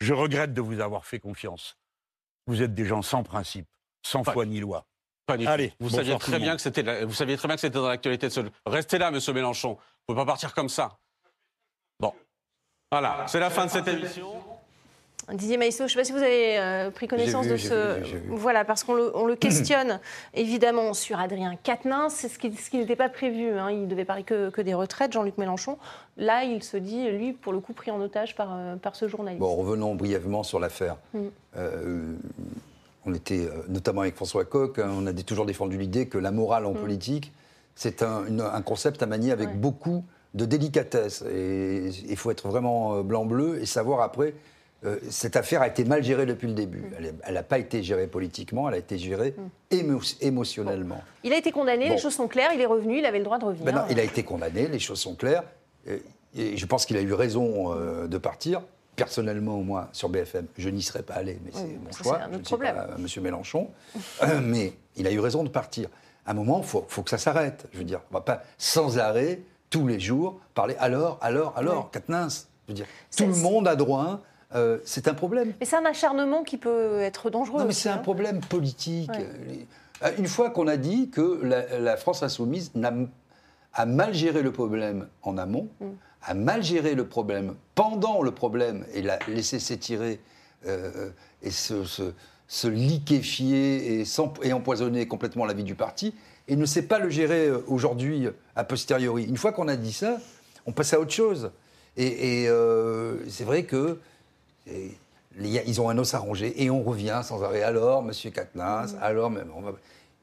Je 0.00 0.12
regrette 0.12 0.52
de 0.52 0.60
vous 0.60 0.80
avoir 0.80 1.06
fait 1.06 1.18
confiance. 1.18 1.76
Vous 2.46 2.62
êtes 2.62 2.74
des 2.74 2.84
gens 2.84 3.02
sans 3.02 3.22
principe, 3.22 3.66
sans 4.02 4.24
foi 4.24 4.46
ni 4.46 4.60
loi. 4.60 4.84
Allez, 5.28 5.72
vous 5.78 5.90
saviez 5.90 6.18
très 6.18 6.38
bien 6.38 6.56
que 6.56 6.62
c'était, 6.62 7.04
vous 7.04 7.14
saviez 7.14 7.36
très 7.36 7.46
bien 7.46 7.54
que 7.54 7.60
c'était 7.60 7.78
dans 7.78 7.88
l'actualité 7.88 8.26
de 8.26 8.32
ce. 8.32 8.40
Restez 8.66 8.98
là, 8.98 9.10
Monsieur 9.10 9.32
Mélenchon. 9.32 9.70
Vous 9.74 9.74
ne 9.74 10.14
pouvez 10.14 10.26
pas 10.26 10.32
partir 10.32 10.54
comme 10.54 10.68
ça. 10.68 10.98
Bon, 12.00 12.12
voilà, 12.90 13.26
c'est 13.28 13.38
la 13.38 13.50
fin 13.50 13.66
de 13.66 13.70
cette 13.70 13.86
émission. 13.86 14.32
Didier 15.32 15.58
Maïsso, 15.58 15.78
je 15.78 15.82
ne 15.84 15.88
sais 15.88 15.96
pas 15.96 16.04
si 16.04 16.12
vous 16.12 16.18
avez 16.18 16.58
euh, 16.58 16.90
pris 16.90 17.06
connaissance 17.06 17.46
de 17.46 17.56
ce. 17.56 17.98
Voilà, 18.28 18.64
parce 18.64 18.84
qu'on 18.84 18.94
le, 18.94 19.34
questionne 19.40 20.00
évidemment 20.34 20.94
sur 20.94 21.20
Adrien 21.20 21.56
Quatennens. 21.62 22.14
C'est 22.14 22.28
ce 22.28 22.38
qui, 22.38 22.78
n'était 22.78 22.96
pas 22.96 23.08
prévu. 23.08 23.56
Hein. 23.58 23.70
Il 23.70 23.86
devait 23.86 24.04
parler 24.04 24.24
que, 24.24 24.60
des 24.60 24.74
retraites, 24.74 25.12
Jean-Luc 25.12 25.38
Mélenchon. 25.38 25.78
Là, 26.16 26.44
il 26.44 26.62
se 26.62 26.76
dit, 26.76 27.08
lui, 27.10 27.32
pour 27.32 27.52
le 27.52 27.60
coup, 27.60 27.72
pris 27.72 27.90
en 27.90 28.00
otage 28.00 28.34
par, 28.34 28.48
euh, 28.52 28.76
par 28.76 28.96
ce 28.96 29.08
journaliste. 29.08 29.40
Bon, 29.40 29.54
revenons 29.54 29.94
brièvement 29.94 30.42
sur 30.42 30.58
l'affaire. 30.58 30.96
Mm. 31.14 31.20
Euh, 31.56 32.14
on 33.06 33.14
était, 33.14 33.48
notamment 33.68 34.02
avec 34.02 34.14
François 34.14 34.44
Coq, 34.44 34.78
hein, 34.78 34.90
on 34.92 35.06
a 35.06 35.12
toujours 35.12 35.46
défendu 35.46 35.78
l'idée 35.78 36.06
que 36.06 36.18
la 36.18 36.30
morale 36.30 36.66
en 36.66 36.72
mm. 36.72 36.78
politique, 36.78 37.32
c'est 37.74 38.02
un, 38.02 38.62
concept 38.62 39.02
à 39.02 39.06
manier 39.06 39.32
avec 39.32 39.58
beaucoup 39.58 40.04
de 40.34 40.44
délicatesse. 40.44 41.24
Et 41.32 41.90
il 42.08 42.16
faut 42.16 42.30
être 42.30 42.48
vraiment 42.48 43.02
blanc-bleu 43.02 43.60
et 43.62 43.66
savoir 43.66 44.02
après 44.02 44.34
euh, 44.84 44.96
cette 45.10 45.36
affaire 45.36 45.60
a 45.60 45.68
été 45.68 45.84
mal 45.84 46.02
gérée 46.02 46.26
depuis 46.26 46.48
le 46.48 46.54
début. 46.54 46.80
Mm. 46.80 47.18
Elle 47.24 47.34
n'a 47.34 47.42
pas 47.42 47.58
été 47.58 47.82
gérée 47.82 48.06
politiquement, 48.06 48.68
elle 48.68 48.74
a 48.74 48.78
été 48.78 48.98
gérée 48.98 49.34
mm. 49.70 49.98
émotionnellement. 50.20 51.02
Il 51.24 51.32
a 51.32 51.38
été 51.38 51.52
condamné, 51.52 51.88
les 51.88 51.98
choses 51.98 52.14
sont 52.14 52.28
claires, 52.28 52.50
il 52.54 52.60
est 52.60 52.66
revenu, 52.66 52.98
il 52.98 53.06
avait 53.06 53.18
le 53.18 53.24
droit 53.24 53.38
de 53.38 53.44
revenir. 53.44 53.64
Ben 53.64 53.86
il 53.90 53.98
a 53.98 54.04
été 54.04 54.22
condamné, 54.22 54.68
les 54.68 54.78
choses 54.78 55.00
sont 55.00 55.14
claires. 55.14 55.44
Et 56.36 56.56
je 56.56 56.66
pense 56.66 56.86
qu'il 56.86 56.96
a 56.96 57.00
eu 57.00 57.12
raison 57.12 57.74
euh, 57.74 58.06
de 58.06 58.18
partir. 58.18 58.62
Personnellement, 59.04 59.56
au 59.56 59.62
moins, 59.62 59.88
sur 59.92 60.08
BFM, 60.08 60.46
je 60.56 60.68
n'y 60.68 60.82
serais 60.82 61.02
pas 61.02 61.14
allé, 61.14 61.38
mais 61.44 61.50
c'est 61.52 61.78
mon 61.82 61.92
choix. 61.92 62.20
je 62.30 62.38
ne 62.38 62.44
suis 62.44 62.56
pas 62.56 62.88
M. 62.96 63.22
Mélenchon. 63.22 63.70
Euh, 64.22 64.40
mais 64.42 64.74
il 64.96 65.06
a 65.06 65.10
eu 65.10 65.18
raison 65.18 65.42
de 65.42 65.48
partir. 65.48 65.88
À 66.26 66.32
un 66.32 66.34
moment, 66.34 66.60
il 66.60 66.66
faut, 66.66 67.02
que 67.02 67.10
ça 67.10 67.18
s'arrête. 67.18 67.66
Je 67.72 67.78
veux 67.78 67.84
dire, 67.84 68.00
on 68.10 68.14
ne 68.14 68.18
va 68.18 68.24
pas 68.24 68.42
sans 68.58 68.98
arrêt, 68.98 69.40
tous 69.70 69.86
les 69.86 69.98
jours, 69.98 70.40
parler 70.54 70.76
alors, 70.78 71.18
alors, 71.22 71.54
alors, 71.56 71.90
oui. 71.94 72.00
Je 72.10 72.72
veux 72.72 72.74
dire, 72.74 72.86
tout 73.16 73.26
le 73.26 73.34
monde 73.34 73.66
a 73.66 73.76
droit 73.76 74.20
euh, 74.54 74.78
c'est 74.84 75.08
un 75.08 75.14
problème. 75.14 75.52
Mais 75.60 75.66
c'est 75.66 75.76
un 75.76 75.84
acharnement 75.84 76.42
qui 76.42 76.56
peut 76.56 77.00
être 77.00 77.30
dangereux. 77.30 77.60
Non, 77.60 77.66
mais 77.66 77.72
c'est 77.72 77.88
un 77.88 77.94
hein. 77.94 77.98
problème 77.98 78.40
politique. 78.40 79.10
Euh, 80.02 80.10
une 80.18 80.26
fois 80.26 80.50
qu'on 80.50 80.66
a 80.66 80.76
dit 80.76 81.10
que 81.10 81.40
la, 81.42 81.96
France 81.96 82.22
insoumise 82.22 82.72
a, 83.74 83.86
mal 83.86 84.14
géré 84.14 84.42
le 84.42 84.52
problème 84.52 85.08
en 85.22 85.38
amont, 85.38 85.68
mm. 85.80 85.86
A 86.22 86.34
mal 86.34 86.62
géré 86.62 86.94
le 86.94 87.06
problème 87.06 87.54
pendant 87.74 88.22
le 88.22 88.30
problème 88.30 88.84
et 88.94 89.02
l'a 89.02 89.18
laissé 89.28 89.58
s'étirer 89.58 90.20
euh, 90.66 91.10
et 91.42 91.50
se, 91.50 92.66
liquéfier 92.66 94.00
et, 94.00 94.04
et, 94.42 94.52
empoisonner 94.52 95.06
complètement 95.06 95.46
la 95.46 95.54
vie 95.54 95.64
du 95.64 95.74
parti, 95.74 96.14
et 96.48 96.56
ne 96.56 96.66
sait 96.66 96.82
pas 96.82 96.98
le 96.98 97.08
gérer 97.08 97.50
aujourd'hui 97.50 98.28
a 98.56 98.64
posteriori. 98.64 99.24
Une 99.24 99.36
fois 99.36 99.52
qu'on 99.52 99.68
a 99.68 99.76
dit 99.76 99.92
ça, 99.92 100.18
on 100.66 100.72
passe 100.72 100.92
à 100.92 101.00
autre 101.00 101.12
chose. 101.12 101.52
Et, 101.96 102.46
c'est 103.28 103.44
vrai 103.44 103.64
que 103.64 103.98
ils 105.38 105.80
ont 105.80 105.88
un 105.88 105.98
os 105.98 106.14
à 106.14 106.18
ronger 106.18 106.62
et 106.62 106.70
on 106.70 106.82
revient 106.82 107.20
sans 107.24 107.42
arrêt. 107.42 107.62
Alors, 107.62 108.02
Monsieur 108.02 108.30
Katnas, 108.30 108.92
mm. 108.92 108.98
alors, 109.00 109.30
même, 109.30 109.48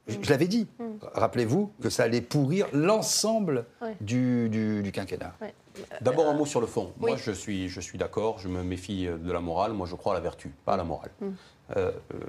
je, 0.07 0.29
l'avais 0.29 0.47
dit. 0.47 0.67
Mm. 0.79 0.83
Rappelez-vous 1.13 1.71
que 1.81 1.89
ça 1.89 2.03
allait 2.03 2.21
pourrir 2.21 2.67
l'ensemble 2.73 3.65
du, 4.01 4.91
quinquennat. 4.93 5.33
D'abord 6.01 6.27
un 6.27 6.33
mot 6.33 6.45
sur 6.45 6.61
le 6.61 6.67
fond. 6.67 6.93
Moi, 6.97 7.15
je 7.17 7.31
suis, 7.31 7.69
je 7.69 7.81
suis 7.81 7.97
d'accord. 7.97 8.39
Je 8.39 8.47
me 8.47 8.63
méfie 8.63 9.07
de 9.07 9.31
la 9.31 9.39
morale. 9.39 9.73
Moi, 9.73 9.87
je 9.87 9.95
crois 9.95 10.13
à 10.13 10.15
la 10.15 10.21
vertu, 10.21 10.53
pas 10.65 10.73
à 10.73 10.77
la 10.77 10.83
morale. 10.83 11.11
Mm. 11.19 11.25
Euh, 11.25 11.31
euh, 11.75 12.19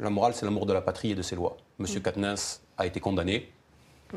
la 0.00 0.10
morale, 0.10 0.34
c'est 0.34 0.44
l'amour 0.44 0.66
de 0.66 0.72
la 0.72 0.80
patrie 0.80 1.12
et 1.12 1.14
de 1.14 1.22
ses 1.22 1.36
lois. 1.36 1.56
Monsieur 1.78 2.00
Katnas 2.00 2.60
a 2.76 2.86
été 2.86 3.00
condamné, 3.00 3.50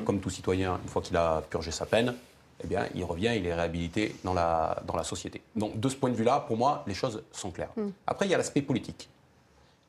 comme 0.06 0.20
tout 0.20 0.30
citoyen, 0.30 0.80
une 0.84 0.90
fois 0.90 1.02
qu'il 1.02 1.18
a 1.18 1.42
purgé 1.50 1.72
sa 1.72 1.86
peine 1.86 2.16
eh 2.64 2.68
bien, 2.68 2.88
il 2.94 3.04
revient, 3.04 3.32
il 3.36 3.46
est 3.46 3.54
réhabilité 3.54 4.16
dans 4.24 4.34
la, 4.34 4.82
dans 4.86 4.96
la 4.96 5.04
société. 5.04 5.42
Donc, 5.56 5.80
de 5.80 5.90
ce 5.90 5.96
point 5.96 6.10
de 6.10 6.16
vue-là, 6.16 6.42
pour 6.42 6.58
moi, 6.58 6.84
les 6.88 6.94
choses 6.94 7.24
sont 7.32 7.52
claires. 7.52 7.72
Hmm. 7.76 7.90
Après, 8.06 8.28
il 8.28 8.30
y 8.32 8.36
a 8.36 8.38
l'aspect 8.38 8.62
politique. 8.62 9.10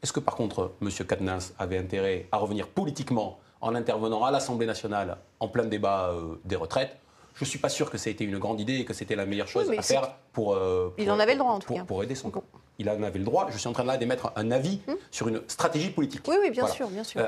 Est-ce 0.03 0.13
que, 0.13 0.21
par 0.21 0.35
contre, 0.35 0.73
M. 0.81 0.89
Katnins 1.07 1.39
avait 1.59 1.79
intérêt 1.79 2.27
à 2.33 2.39
revenir 2.39 2.67
politiquement 2.69 3.39
en 3.61 3.75
intervenant 3.75 4.25
à 4.25 4.31
l'Assemblée 4.31 4.67
nationale 4.67 5.19
en 5.39 5.49
plein 5.49 5.65
débat 5.65 6.11
euh, 6.11 6.41
des 6.45 6.57
retraites 6.57 6.97
je 7.35 7.45
ne 7.45 7.49
suis 7.49 7.59
pas 7.59 7.69
sûr 7.69 7.91
que 7.91 7.99
ça 7.99 8.11
ait 8.11 8.13
été 8.13 8.25
une 8.25 8.39
grande 8.39 8.61
idée 8.61 8.77
et 8.77 8.85
que 8.85 8.95
c'était 8.95 9.17
la 9.17 9.27
meilleure 9.27 9.49
chose 9.49 9.71
à 9.71 9.83
faire 9.83 10.15
pour, 10.33 10.55
euh, 10.55 10.95
Il 10.99 11.11
en 11.11 11.19
avait 11.19 11.33
le 11.33 11.39
droit, 11.39 11.53
en 11.53 11.59
tout 11.59 11.75
cas. 11.75 11.85
Pour 11.85 12.03
aider 12.03 12.15
son 12.15 12.31
camp. 12.31 12.45
Il 12.79 12.89
en 12.91 13.03
avait 13.03 13.19
le 13.19 13.25
droit. 13.25 13.49
Je 13.51 13.59
suis 13.59 13.69
en 13.69 13.73
train 13.73 13.85
là 13.85 13.97
d'émettre 13.97 14.33
un 14.37 14.51
avis 14.51 14.81
hmm. 14.87 14.95
sur 15.11 15.29
une 15.29 15.43
stratégie 15.49 15.91
politique. 15.91 16.23
Oui, 16.29 16.37
oui, 16.41 16.51
bien 16.51 16.67
sûr, 16.67 16.89
bien 16.89 17.05
sûr. 17.05 17.21
Euh, 17.21 17.27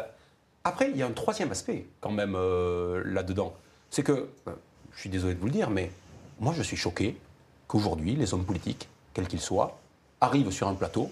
après, 0.65 0.91
il 0.91 0.97
y 0.97 1.03
a 1.03 1.07
un 1.07 1.13
troisième 1.13 1.51
aspect, 1.51 1.87
quand 2.01 2.11
même, 2.11 2.37
là-dedans. 3.05 3.55
C'est 3.91 4.03
que 4.03 4.29
je 4.95 5.01
suis 5.01 5.11
désolé 5.11 5.35
de 5.35 5.41
vous 5.41 5.47
le 5.47 5.53
dire, 5.53 5.71
mais 5.71 5.91
moi 6.41 6.53
je 6.57 6.63
suis 6.63 6.77
choqué 6.77 7.17
qu'aujourd'hui, 7.67 8.15
les 8.15 8.33
hommes 8.35 8.45
politiques, 8.45 8.89
quels 9.13 9.27
qu'ils 9.27 9.41
soient, 9.41 9.79
arrivent 10.21 10.51
sur 10.51 10.69
un 10.69 10.75
plateau 10.75 11.11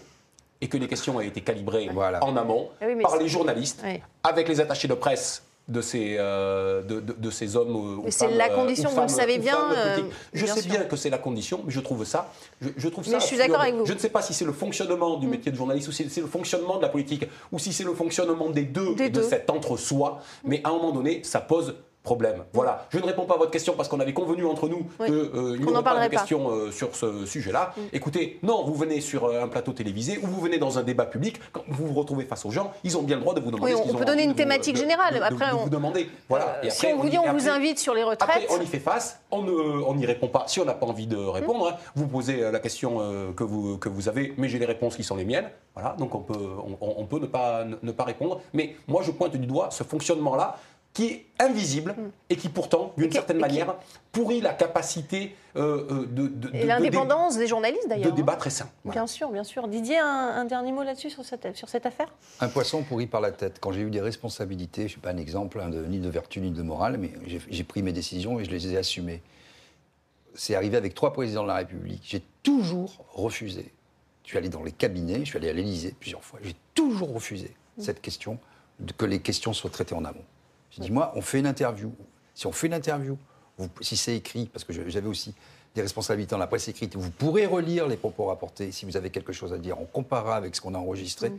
et 0.61 0.69
que 0.69 0.77
les 0.77 0.89
questions 0.89 1.21
aient 1.21 1.27
été 1.27 1.41
calibrées 1.41 1.91
en 1.91 2.37
amont 2.37 2.71
eh 2.81 2.95
par 3.03 3.17
les 3.17 3.29
journalistes, 3.29 3.83
avec 4.23 4.49
les 4.49 4.61
attachés 4.61 4.89
de 4.89 4.95
presse 4.95 5.43
de 5.69 5.81
ces, 5.81 6.17
euh, 6.19 6.83
de, 6.83 7.31
ces 7.31 7.57
hommes. 7.57 8.03
c'est 8.11 8.29
la 8.35 8.51
euh, 8.51 8.55
condition, 8.55 8.91
vous 8.91 9.01
le 9.01 9.09
savez 9.09 9.39
bien. 9.39 9.57
Euh, 9.73 9.99
je 10.33 10.45
sais 10.45 10.63
bien 10.63 10.83
que 10.85 10.97
c'est 10.97 11.11
la 11.11 11.19
condition, 11.19 11.63
mais 11.65 11.73
je 11.73 11.81
trouve 11.81 12.05
ça. 12.05 12.33
Je, 12.61 12.89
trouve 12.89 13.05
ça. 13.05 13.19
je 13.21 13.27
suis 13.27 13.37
d'accord 13.37 13.61
avec 13.61 13.77
vous. 13.77 13.87
Je 13.87 13.93
ne 13.93 13.99
sais 13.99 14.09
pas 14.09 14.23
si 14.23 14.35
c'est 14.35 14.45
le 14.45 14.53
fonctionnement 14.53 15.19
du 15.19 15.27
mm. 15.27 15.31
métier 15.31 15.53
de 15.53 15.57
journaliste 15.57 15.89
ou 15.89 15.93
si 15.93 16.09
c'est 16.11 16.21
le 16.21 16.27
fonctionnement 16.27 16.79
de 16.79 16.83
la 16.83 16.89
politique 16.89 17.27
ou 17.53 17.59
si 17.59 17.73
c'est 17.73 17.85
le 17.85 17.95
fonctionnement 17.95 18.51
des 18.51 18.65
deux 18.65 18.95
et 19.01 19.11
de 19.11 19.23
cet 19.23 19.51
entre-soi. 19.51 20.21
Mais 20.45 20.61
à 20.65 20.71
un 20.71 20.73
moment 20.73 20.93
donné, 20.93 21.23
ça 21.23 21.41
pose 21.41 21.77
problème. 22.03 22.45
Voilà. 22.53 22.87
Je 22.91 22.99
ne 22.99 23.05
réponds 23.05 23.27
pas 23.27 23.35
à 23.35 23.39
votre 23.39 23.51
question 23.51 23.75
parce 23.77 23.89
qu'on 23.89 24.01
avait 24.01 24.13
convenu 24.13 24.45
entre 24.45 24.69
nous 24.69 24.89
qu'il 25.05 25.15
euh, 25.15 25.57
n'y 25.57 25.65
aurait 25.65 25.83
pas 25.83 26.05
de 26.05 26.11
questions 26.11 26.51
euh, 26.51 26.71
sur 26.71 26.97
ce 26.97 27.27
sujet-là. 27.27 27.75
Mm. 27.77 27.81
Écoutez, 27.93 28.39
non, 28.43 28.65
vous 28.65 28.75
venez 28.75 29.01
sur 29.01 29.25
euh, 29.25 29.43
un 29.43 29.49
plateau 29.49 29.73
télévisé 29.73 30.19
ou 30.23 30.27
vous 30.27 30.41
venez 30.41 30.59
dans 30.59 30.79
un 30.79 30.83
débat 30.83 31.07
public, 31.07 31.41
quand 31.53 31.63
vous 31.69 31.87
vous 31.87 31.95
retrouvez 31.95 32.25
face 32.25 32.45
aux 32.45 32.51
gens, 32.51 32.73
ils 32.83 32.97
ont 32.97 33.03
bien 33.03 33.17
le 33.17 33.23
droit 33.23 33.35
de 33.35 33.41
vous 33.41 33.51
demander. 33.51 33.75
Oui, 33.75 33.81
on, 33.89 33.95
peut 33.95 34.05
donner 34.05 34.25
une 34.25 34.35
thématique 34.35 34.77
générale. 34.77 35.23
après, 35.23 35.53
on, 35.53 35.65
vous 35.65 35.71
demander. 35.71 36.09
Voilà. 36.29 36.61
si 36.71 36.87
on 36.87 36.99
vous 36.99 37.09
dit 37.09 37.19
on 37.19 37.33
vous 37.33 37.49
invite 37.49 37.79
sur 37.79 37.95
les 37.95 38.03
retraites. 38.03 38.23
Après, 38.23 38.47
on 38.51 38.61
y 38.61 38.67
fait 38.67 38.81
face, 38.81 39.21
on 39.31 39.95
n'y 39.95 40.07
répond 40.07 40.29
pas. 40.29 40.45
Si 40.49 40.61
on 40.61 40.65
n'a 40.65 40.75
pas 40.75 40.87
envie 40.87 41.07
de 41.07 41.17
répondre, 41.17 41.69
hein, 41.69 41.77
vous 41.95 42.09
posez 42.09 42.51
la 42.51 42.59
question 42.59 43.33
que, 43.37 43.45
vous, 43.45 43.79
que 43.79 43.89
vous 43.89 44.09
avez, 44.09 44.35
mais 44.39 44.49
j'ai 44.49 44.59
les 44.59 44.67
réponses 44.67 44.97
qui 44.97 45.05
sont 45.05 45.17
les 45.17 45.25
miennes. 45.25 45.49
Voilà, 45.75 45.95
donc 45.99 46.15
on 46.15 46.21
peut, 46.21 46.49
on, 46.81 47.07
peut 47.07 47.19
ne, 47.19 47.27
pas, 47.27 47.65
ne 47.65 47.93
pas 47.93 48.05
répondre. 48.05 48.41
Mais 48.53 48.77
moi, 48.89 49.03
je 49.03 49.11
pointe 49.11 49.35
du 49.35 49.47
doigt 49.47 49.71
ce 49.71 49.85
fonctionnement-là 49.85 50.59
qui 50.93 51.07
est 51.07 51.27
invisible 51.39 51.95
et 52.29 52.37
qui 52.37 52.49
pourtant, 52.49 52.93
d'une 52.99 53.11
certaine 53.11 53.39
manière, 53.39 53.77
pourrit 54.13 54.41
la 54.41 54.53
capacité 54.53 55.35
euh, 55.57 55.87
euh, 55.91 56.07
de, 56.07 56.51
Et 56.55 56.67
l'indépendance 56.67 57.39
des 57.39 57.47
journalistes 57.47 57.89
d'ailleurs. 57.89 58.11
De 58.11 58.17
débat 58.17 58.37
très 58.37 58.51
sain. 58.51 58.69
Bien 58.85 59.07
sûr, 59.07 59.31
bien 59.31 59.45
sûr. 59.45 59.69
Didier, 59.69 59.99
un, 59.99 60.45
dernier 60.45 60.73
mot 60.73 60.83
là-dessus 60.83 61.09
sur 61.09 61.25
cette, 61.25 61.57
sur 61.57 61.69
cette 61.69 61.87
affaire? 61.87 62.13
Un 62.41 62.49
poisson 62.49 62.83
pourri 62.83 63.07
par 63.07 63.23
la 63.23 63.33
tête. 63.33 63.59
Quand 63.61 63.73
j'ai 63.73 63.81
eu 63.81 63.91
des 63.91 64.03
responsabilités, 64.03 64.83
je 64.83 64.87
ne 64.87 64.91
suis 64.91 65.01
pas 65.01 65.11
un 65.11 65.17
exemple 65.17 65.61
hein, 65.61 65.71
de, 65.71 65.83
ni 65.85 65.99
de 65.99 66.09
vertu 66.11 66.41
ni 66.41 66.51
de 66.51 66.63
morale, 66.63 66.99
mais 66.99 67.13
j'ai 67.27 67.65
pris 67.65 67.83
mes 67.83 67.93
décisions 67.93 68.39
et 68.39 68.45
je 68.45 68.51
les 68.51 68.73
ai 68.73 68.77
assumées. 68.77 69.23
C'est 70.35 70.55
arrivé 70.55 70.77
avec 70.77 70.95
trois 70.95 71.13
présidents 71.13 71.43
de 71.43 71.49
la 71.49 71.57
République. 71.57 72.03
J'ai 72.05 72.23
toujours 72.43 73.05
refusé. 73.13 73.73
Je 74.25 74.29
suis 74.29 74.39
allé 74.39 74.49
dans 74.49 74.63
les 74.63 74.73
cabinets, 74.73 75.21
je 75.21 75.25
suis 75.25 75.37
allé 75.39 75.49
à 75.49 75.53
l'Élysée 75.53 75.95
plusieurs 75.99 76.23
fois. 76.23 76.39
J'ai 76.43 76.55
toujours 76.75 77.13
refusé 77.15 77.55
mm. 77.77 77.83
cette 77.83 78.01
question, 78.01 78.39
que 78.99 79.05
les 79.05 79.21
questions 79.21 79.53
soient 79.53 79.71
traitées 79.71 79.95
en 79.95 80.05
amont. 80.05 80.25
J'ai 80.73 80.83
dit, 80.83 80.91
moi, 80.91 81.13
on 81.15 81.21
fait 81.21 81.39
une 81.39 81.47
interview. 81.47 81.93
Si 82.35 82.47
on 82.47 82.53
fait 82.53 82.67
une 82.67 82.75
interview, 82.75 83.19
si 83.81 83.97
c'est 83.97 84.17
écrit, 84.17 84.47
parce 84.47 84.65
que 84.65 84.73
j'avais 84.73 85.09
aussi 85.09 85.35
des 85.75 85.83
responsabilités 85.83 86.33
dans 86.33 86.39
la 86.39 86.47
presse 86.47 86.69
écrite, 86.69 86.97
vous 86.97 87.11
pourrez 87.11 87.47
relire 87.47 87.89
les 87.89 87.97
propos 87.97 88.27
rapportés. 88.27 88.73
Si 88.73 88.85
vous 88.85 88.97
avez 88.97 89.11
quelque 89.11 89.33
chose 89.33 89.53
à 89.53 89.59
dire, 89.59 89.81
on 89.81 89.85
comparera 89.85 90.37
avec 90.37 90.55
ce 90.55 90.61
qu'on 90.61 90.75
a 90.75 90.79
enregistré. 90.79 91.31
Mm. 91.31 91.39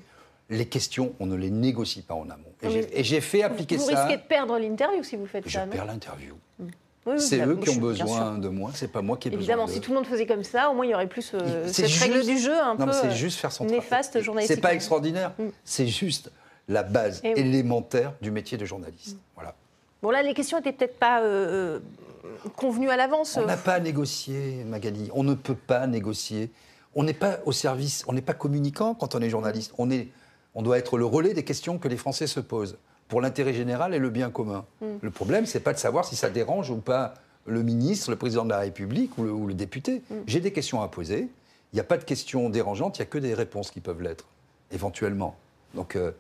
Les 0.50 0.66
questions, 0.66 1.14
on 1.20 1.26
ne 1.26 1.36
les 1.36 1.50
négocie 1.50 2.02
pas 2.02 2.16
en 2.16 2.30
amont. 2.30 2.52
Et 2.62 3.04
j'ai 3.04 3.22
fait 3.22 3.44
appliquer 3.44 3.78
ça. 3.78 3.84
Vous 3.84 3.98
risquez 3.98 4.18
de 4.18 4.28
perdre 4.28 4.58
l'interview 4.60 5.04
si 5.04 5.16
vous 5.16 5.26
faites 5.26 5.50
ça. 5.50 5.66
Je 5.66 5.72
perds 5.72 5.86
l'interview. 5.86 6.36
Mm. 6.60 7.18
c'est 7.18 7.46
eux 7.46 7.56
qui 7.56 7.70
ont 7.70 7.80
besoin 7.80 8.38
de 8.38 8.50
moi, 8.50 8.72
c'est 8.74 8.92
pas 8.92 9.02
moi 9.02 9.18
qui 9.18 9.30
ai 9.30 9.34
Évidemment, 9.34 9.66
besoin 9.66 9.76
si 9.76 9.82
tout 9.82 9.92
le 9.92 9.98
monde 9.98 10.06
faisait 10.06 10.26
comme 10.26 10.44
ça, 10.44 10.70
au 10.70 10.74
moins 10.74 10.86
il 10.86 10.92
y 10.92 10.94
aurait 10.94 11.08
plus 11.08 11.32
euh, 11.34 11.68
cette 11.68 11.90
règle 11.92 12.24
du 12.26 12.38
jeu 12.38 12.58
un 12.60 12.76
non, 12.76 12.86
peu 12.86 13.10
juste 13.12 13.40
faire 13.40 13.52
son 13.52 13.66
néfaste 13.66 14.22
journalistique. 14.22 14.56
C'est 14.56 14.62
pas 14.62 14.74
extraordinaire, 14.74 15.34
mm. 15.38 15.48
c'est 15.64 15.88
juste 15.88 16.32
la 16.68 16.84
base 16.84 17.22
eh 17.24 17.40
élémentaire 17.40 18.14
du 18.22 18.32
métier 18.32 18.58
de 18.58 18.66
journaliste. 18.66 19.18
Voilà. 19.36 19.56
Bon, 20.02 20.10
là, 20.12 20.24
les 20.24 20.34
questions 20.34 20.58
n'étaient 20.58 20.74
peut-être 20.74 20.98
pas 20.98 21.22
euh, 21.22 21.80
euh, 22.26 22.30
convenues 22.56 22.90
à 22.90 22.98
l'avance. 22.98 23.38
On 23.42 23.46
n'a 23.46 23.58
pas 23.58 23.76
à 23.76 23.80
négocier, 23.80 24.64
Magali. 24.66 25.10
On 25.14 25.24
ne 25.24 25.34
peut 25.34 25.56
pas 25.56 25.88
négocier. 25.88 26.52
On 26.96 27.04
n'est 27.04 27.14
pas 27.14 27.40
au 27.46 27.52
service, 27.52 28.04
on 28.08 28.14
n'est 28.14 28.22
pas 28.22 28.34
communicant 28.34 28.94
quand 28.94 29.16
on 29.16 29.22
est 29.22 29.30
journaliste. 29.30 29.74
On, 29.78 29.90
est, 29.90 30.10
on 30.54 30.62
doit 30.62 30.78
être 30.78 30.98
le 30.98 31.06
relais 31.06 31.34
des 31.34 31.44
questions 31.44 31.80
que 31.80 31.88
les 31.88 31.98
Français 31.98 32.28
se 32.28 32.40
posent 32.40 32.78
pour 33.08 33.22
l'intérêt 33.22 33.54
général 33.54 33.94
et 33.94 34.00
le 34.00 34.10
bien 34.10 34.30
commun. 34.30 34.66
Mm. 34.82 34.86
Le 35.02 35.12
problème, 35.12 35.46
c'est 35.46 35.60
pas 35.60 35.74
de 35.74 35.80
savoir 35.80 36.06
si 36.06 36.16
ça 36.16 36.30
dérange 36.30 36.70
ou 36.70 36.78
pas 36.78 37.16
le 37.46 37.64
ministre, 37.64 38.10
le 38.12 38.16
président 38.16 38.46
de 38.46 38.50
la 38.50 38.60
République 38.60 39.18
ou 39.18 39.48
le, 39.48 39.54
député. 39.54 40.02
Mm. 40.10 40.16
J'ai 40.28 40.40
des 40.40 40.54
questions 40.54 40.82
à 40.82 40.88
poser. 40.88 41.30
Il 41.72 41.76
n'y 41.76 41.80
a 41.80 41.84
pas 41.84 41.98
de 41.98 42.04
questions 42.04 42.50
dérangeantes, 42.50 42.98
il 42.98 43.02
n'y 43.02 43.08
a 43.08 43.10
que 43.10 43.18
des 43.18 43.34
réponses 43.34 43.72
qui 43.72 43.80
peuvent 43.80 44.02
l'être, 44.02 44.26
éventuellement. 44.72 45.36
Donc 45.74 45.96
euh, 45.96 46.12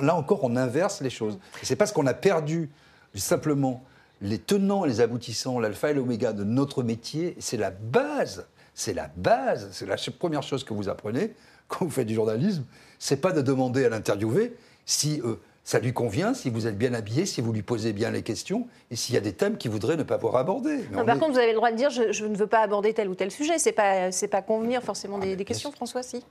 là 0.00 0.14
encore, 0.14 0.40
on 0.42 0.56
inverse 0.56 1.00
les 1.00 1.10
choses. 1.10 1.36
Mm. 1.36 1.40
c'est 1.62 1.76
parce 1.76 1.92
qu'on 1.92 2.06
a 2.06 2.14
perdu 2.14 2.70
simplement 3.14 3.84
les 4.22 4.38
tenants 4.38 4.84
et 4.84 4.88
les 4.88 5.00
aboutissants, 5.00 5.58
l'alpha 5.58 5.90
et 5.90 5.94
l'oméga 5.94 6.32
de 6.32 6.44
notre 6.44 6.82
métier. 6.82 7.36
C'est 7.38 7.56
la 7.56 7.70
base. 7.70 8.46
C'est 8.74 8.94
la 8.94 9.10
base. 9.16 9.68
C'est 9.72 9.86
la 9.86 9.96
première 10.18 10.42
chose 10.42 10.64
que 10.64 10.74
vous 10.74 10.88
apprenez 10.88 11.34
quand 11.68 11.84
vous 11.84 11.90
faites 11.90 12.06
du 12.06 12.14
journalisme. 12.14 12.64
C'est 12.98 13.20
pas 13.20 13.32
de 13.32 13.40
demander 13.40 13.84
à 13.84 13.88
l'interviewé 13.88 14.54
si 14.84 15.20
euh, 15.24 15.36
ça 15.64 15.78
lui 15.78 15.92
convient, 15.92 16.34
si 16.34 16.50
vous 16.50 16.66
êtes 16.66 16.76
bien 16.76 16.94
habillé, 16.94 17.26
si 17.26 17.40
vous 17.40 17.52
lui 17.52 17.62
posez 17.62 17.92
bien 17.92 18.10
les 18.10 18.22
questions, 18.22 18.66
et 18.90 18.96
s'il 18.96 19.14
y 19.14 19.18
a 19.18 19.20
des 19.20 19.32
thèmes 19.32 19.56
qu'il 19.56 19.70
voudrait 19.70 19.96
ne 19.96 20.02
pas 20.02 20.16
voir 20.16 20.36
abordés. 20.36 20.78
par 20.92 21.18
contre, 21.18 21.32
vous 21.32 21.38
avez 21.38 21.52
le 21.52 21.56
droit 21.56 21.70
de 21.70 21.76
dire 21.76 21.90
je, 21.90 22.24
ne 22.24 22.36
veux 22.36 22.46
pas 22.46 22.60
aborder 22.60 22.92
tel 22.92 23.08
ou 23.08 23.14
tel 23.14 23.30
sujet. 23.30 23.58
C'est 23.58 23.72
pas 23.72 24.10
c'est 24.12 24.28
pas 24.28 24.42
convenir 24.42 24.82
forcément 24.82 25.18
des, 25.18 25.36
des 25.36 25.44
questions, 25.44 25.70
François, 25.70 26.02
si. 26.02 26.24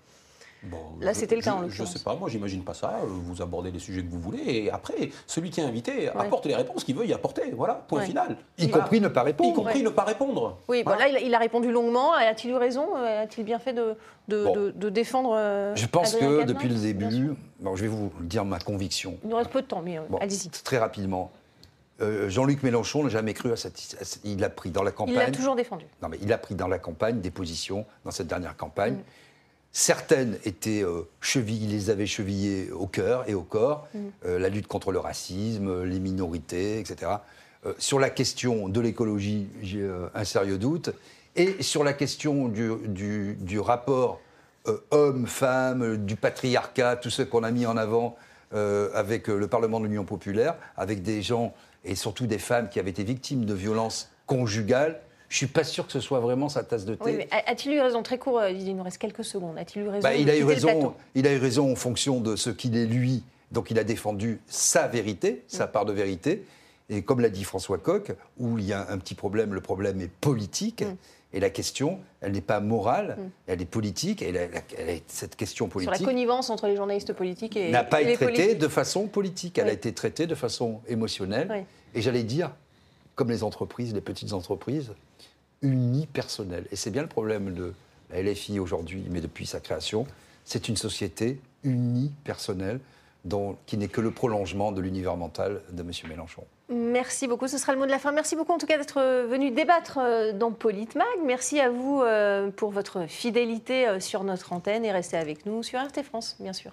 Là, 1.01 1.13
c'était 1.13 1.35
le 1.35 1.41
cas 1.41 1.53
en 1.53 1.61
l'occurrence. 1.61 1.75
Je 1.75 1.81
ne 1.83 1.87
sais 1.87 2.03
pas, 2.03 2.15
moi, 2.15 2.29
j'imagine 2.29 2.63
pas 2.63 2.73
ça. 2.73 2.99
Vous 3.05 3.41
abordez 3.41 3.71
les 3.71 3.79
sujets 3.79 4.03
que 4.03 4.09
vous 4.09 4.19
voulez, 4.19 4.43
et 4.45 4.71
après, 4.71 5.11
celui 5.25 5.49
qui 5.49 5.61
est 5.61 5.63
invité 5.63 6.09
apporte 6.09 6.45
les 6.45 6.55
réponses 6.55 6.83
qu'il 6.83 6.95
veut 6.95 7.05
y 7.05 7.13
apporter. 7.13 7.51
Voilà, 7.51 7.75
point 7.75 8.01
final. 8.01 8.37
Y 8.57 8.69
compris 8.69 8.99
ne 8.99 9.07
pas 9.07 9.23
répondre. 9.23 9.49
Y 9.49 9.53
compris 9.53 9.83
ne 9.83 9.89
pas 9.89 10.03
répondre. 10.03 10.57
Oui, 10.67 10.83
bon, 10.83 10.91
là, 10.91 11.07
il, 11.07 11.33
a 11.33 11.39
répondu 11.39 11.71
longuement. 11.71 12.13
A-t-il 12.13 12.51
eu 12.51 12.55
raison 12.55 12.95
A-t-il 12.95 13.45
bien 13.45 13.59
fait 13.59 13.73
de, 13.73 13.95
de, 14.27 14.89
défendre 14.89 15.35
euh, 15.35 15.75
Je 15.75 15.85
pense 15.85 16.15
que 16.15 16.43
depuis 16.43 16.69
le 16.69 16.75
début, 16.75 17.35
bon, 17.59 17.75
je 17.75 17.81
vais 17.81 17.87
vous 17.87 18.11
dire 18.21 18.45
ma 18.45 18.59
conviction. 18.59 19.17
Il 19.23 19.29
nous 19.29 19.37
reste 19.37 19.51
peu 19.51 19.61
de 19.61 19.67
temps, 19.67 19.81
mais 19.81 19.97
euh, 19.97 20.03
allez-y. 20.19 20.49
Très 20.49 20.77
rapidement. 20.77 21.31
Euh, 22.01 22.29
Jean-Luc 22.29 22.63
Mélenchon 22.63 23.03
n'a 23.03 23.09
jamais 23.09 23.33
cru 23.33 23.51
à 23.51 23.57
cette. 23.57 24.21
Il 24.23 24.43
a 24.43 24.49
pris 24.49 24.69
dans 24.69 24.83
la 24.83 24.91
campagne. 24.91 25.15
Il 25.15 25.19
l'a 25.19 25.31
toujours 25.31 25.55
défendu. 25.55 25.85
Non, 26.01 26.07
mais 26.07 26.17
il 26.21 26.31
a 26.31 26.37
pris 26.37 26.55
dans 26.55 26.67
la 26.67 26.79
campagne 26.79 27.19
des 27.19 27.31
positions, 27.31 27.85
dans 28.05 28.11
cette 28.11 28.27
dernière 28.27 28.55
campagne. 28.55 28.93
Mm. 28.93 29.03
Certaines 29.71 30.37
étaient 30.45 30.83
euh, 30.83 31.03
chevillées, 31.21 31.65
il 31.65 31.71
les 31.71 31.89
avait 31.91 32.07
chevillées 32.07 32.71
au 32.71 32.87
cœur 32.87 33.29
et 33.29 33.35
au 33.35 33.43
corps, 33.43 33.87
mm. 33.93 33.99
euh, 34.25 34.39
la 34.39 34.49
lutte 34.49 34.67
contre 34.67 34.91
le 34.91 34.99
racisme, 34.99 35.83
les 35.83 35.99
minorités, 35.99 36.79
etc. 36.79 37.11
Euh, 37.65 37.73
sur 37.77 37.99
la 37.99 38.09
question 38.09 38.67
de 38.67 38.81
l'écologie, 38.81 39.47
j'ai 39.61 39.87
un 40.15 40.23
sérieux 40.23 40.57
doute. 40.57 40.91
Et 41.35 41.61
sur 41.61 41.83
la 41.83 41.93
question 41.93 42.47
du, 42.47 43.37
du 43.39 43.59
rapport 43.59 44.19
homme-femme, 44.91 45.97
du 45.97 46.15
patriarcat, 46.15 46.95
tout 46.97 47.09
ce 47.09 47.21
qu'on 47.21 47.43
a 47.43 47.51
mis 47.51 47.65
en 47.65 47.77
avant 47.77 48.17
avec 48.51 49.27
le 49.27 49.47
Parlement 49.47 49.79
de 49.79 49.85
l'Union 49.85 50.03
populaire, 50.03 50.55
avec 50.75 51.03
des 51.03 51.21
gens, 51.21 51.53
et 51.85 51.95
surtout 51.95 52.25
des 52.25 52.39
femmes 52.39 52.67
qui 52.67 52.79
avaient 52.79 52.89
été 52.89 53.03
victimes 53.03 53.45
de 53.45 53.53
violences 53.53 54.11
conjugales, 54.25 54.99
je 55.29 55.37
suis 55.37 55.47
pas 55.47 55.63
sûr 55.63 55.85
que 55.85 55.93
ce 55.93 55.99
soit 55.99 56.19
vraiment 56.19 56.49
sa 56.49 56.63
tasse 56.63 56.85
de 56.85 56.95
thé. 56.95 57.03
Oui, 57.05 57.27
a-t-il 57.45 57.75
eu 57.75 57.79
raison? 57.79 58.01
Très 58.01 58.17
court, 58.17 58.39
euh, 58.39 58.49
il 58.49 58.75
nous 58.75 58.83
reste 58.83 58.97
quelques 58.97 59.23
secondes. 59.23 59.57
A-t-il 59.59 59.85
eu 59.85 59.87
raison 59.87 60.03
bah, 60.03 60.15
il, 60.15 60.29
a 60.29 60.35
eu 60.35 60.43
raison 60.43 60.95
il 61.13 61.27
a 61.27 61.33
eu 61.33 61.37
raison 61.37 61.71
en 61.71 61.75
fonction 61.75 62.19
de 62.19 62.35
ce 62.35 62.49
qu'il 62.49 62.75
est 62.75 62.87
lui. 62.87 63.23
Donc 63.51 63.69
il 63.69 63.77
a 63.77 63.83
défendu 63.83 64.41
sa 64.47 64.87
vérité, 64.87 65.43
sa 65.47 65.67
mm. 65.67 65.71
part 65.71 65.85
de 65.85 65.93
vérité. 65.93 66.45
Et 66.89 67.03
comme 67.03 67.19
l'a 67.19 67.29
dit 67.29 67.43
François 67.43 67.77
Coq, 67.77 68.11
où 68.39 68.57
il 68.57 68.65
y 68.65 68.73
a 68.73 68.89
un 68.89 68.97
petit 68.97 69.13
problème, 69.13 69.53
le 69.53 69.61
problème 69.61 70.01
est 70.01 70.09
politique. 70.09 70.81
Mm. 70.81 70.95
Et 71.31 71.39
la 71.39 71.51
question, 71.51 71.99
elle 72.21 72.31
n'est 72.31 72.41
pas 72.41 72.59
morale, 72.59 73.17
mm. 73.19 73.29
elle 73.45 73.61
est 73.61 73.65
politique. 73.65 74.23
Et 74.23 74.33
cette 75.05 75.35
question 75.35 75.67
politique. 75.67 75.93
Sur 75.93 76.05
la 76.05 76.11
connivence 76.11 76.49
entre 76.49 76.65
les 76.65 76.75
journalistes 76.75 77.13
politiques 77.13 77.55
et. 77.55 77.69
N'a 77.69 77.83
pas 77.83 78.01
été 78.01 78.15
traitée 78.15 78.55
de 78.55 78.67
façon 78.67 79.05
politique. 79.05 79.59
Elle 79.59 79.69
a 79.69 79.73
été 79.73 79.93
traitée 79.93 80.25
de 80.25 80.33
façon 80.33 80.81
émotionnelle. 80.87 81.65
Et 81.93 82.01
j'allais 82.01 82.23
dire, 82.23 82.51
comme 83.13 83.29
les 83.29 83.43
entreprises, 83.43 83.93
les 83.93 84.01
petites 84.01 84.33
entreprises, 84.33 84.91
unipersonnelle. 85.61 86.65
Et 86.71 86.75
c'est 86.75 86.91
bien 86.91 87.01
le 87.01 87.07
problème 87.07 87.53
de 87.53 87.73
la 88.11 88.21
LFI 88.21 88.59
aujourd'hui, 88.59 89.05
mais 89.09 89.21
depuis 89.21 89.45
sa 89.45 89.59
création. 89.59 90.05
C'est 90.45 90.67
une 90.67 90.77
société 90.77 91.39
unipersonnelle 91.63 92.79
dont, 93.25 93.57
qui 93.65 93.77
n'est 93.77 93.87
que 93.87 94.01
le 94.01 94.11
prolongement 94.11 94.71
de 94.71 94.81
l'univers 94.81 95.17
mental 95.17 95.61
de 95.71 95.81
M. 95.81 95.91
Mélenchon. 96.07 96.43
Merci 96.69 97.27
beaucoup, 97.27 97.47
ce 97.47 97.57
sera 97.57 97.73
le 97.73 97.79
mot 97.79 97.85
de 97.85 97.91
la 97.91 97.99
fin. 97.99 98.11
Merci 98.11 98.35
beaucoup 98.35 98.53
en 98.53 98.59
tout 98.59 98.67
cas 98.67 98.77
d'être 98.77 99.01
venu 99.27 99.49
débattre 99.49 99.97
euh, 99.99 100.33
dans 100.33 100.51
Politmag. 100.51 101.07
Merci 101.25 101.59
à 101.59 101.69
vous 101.69 102.01
euh, 102.01 102.51
pour 102.51 102.69
votre 102.69 103.07
fidélité 103.07 103.87
euh, 103.87 103.99
sur 103.99 104.23
notre 104.23 104.53
antenne 104.53 104.85
et 104.85 104.91
restez 104.91 105.17
avec 105.17 105.47
nous 105.47 105.63
sur 105.63 105.79
RT 105.79 106.03
France, 106.03 106.35
bien 106.39 106.53
sûr. 106.53 106.71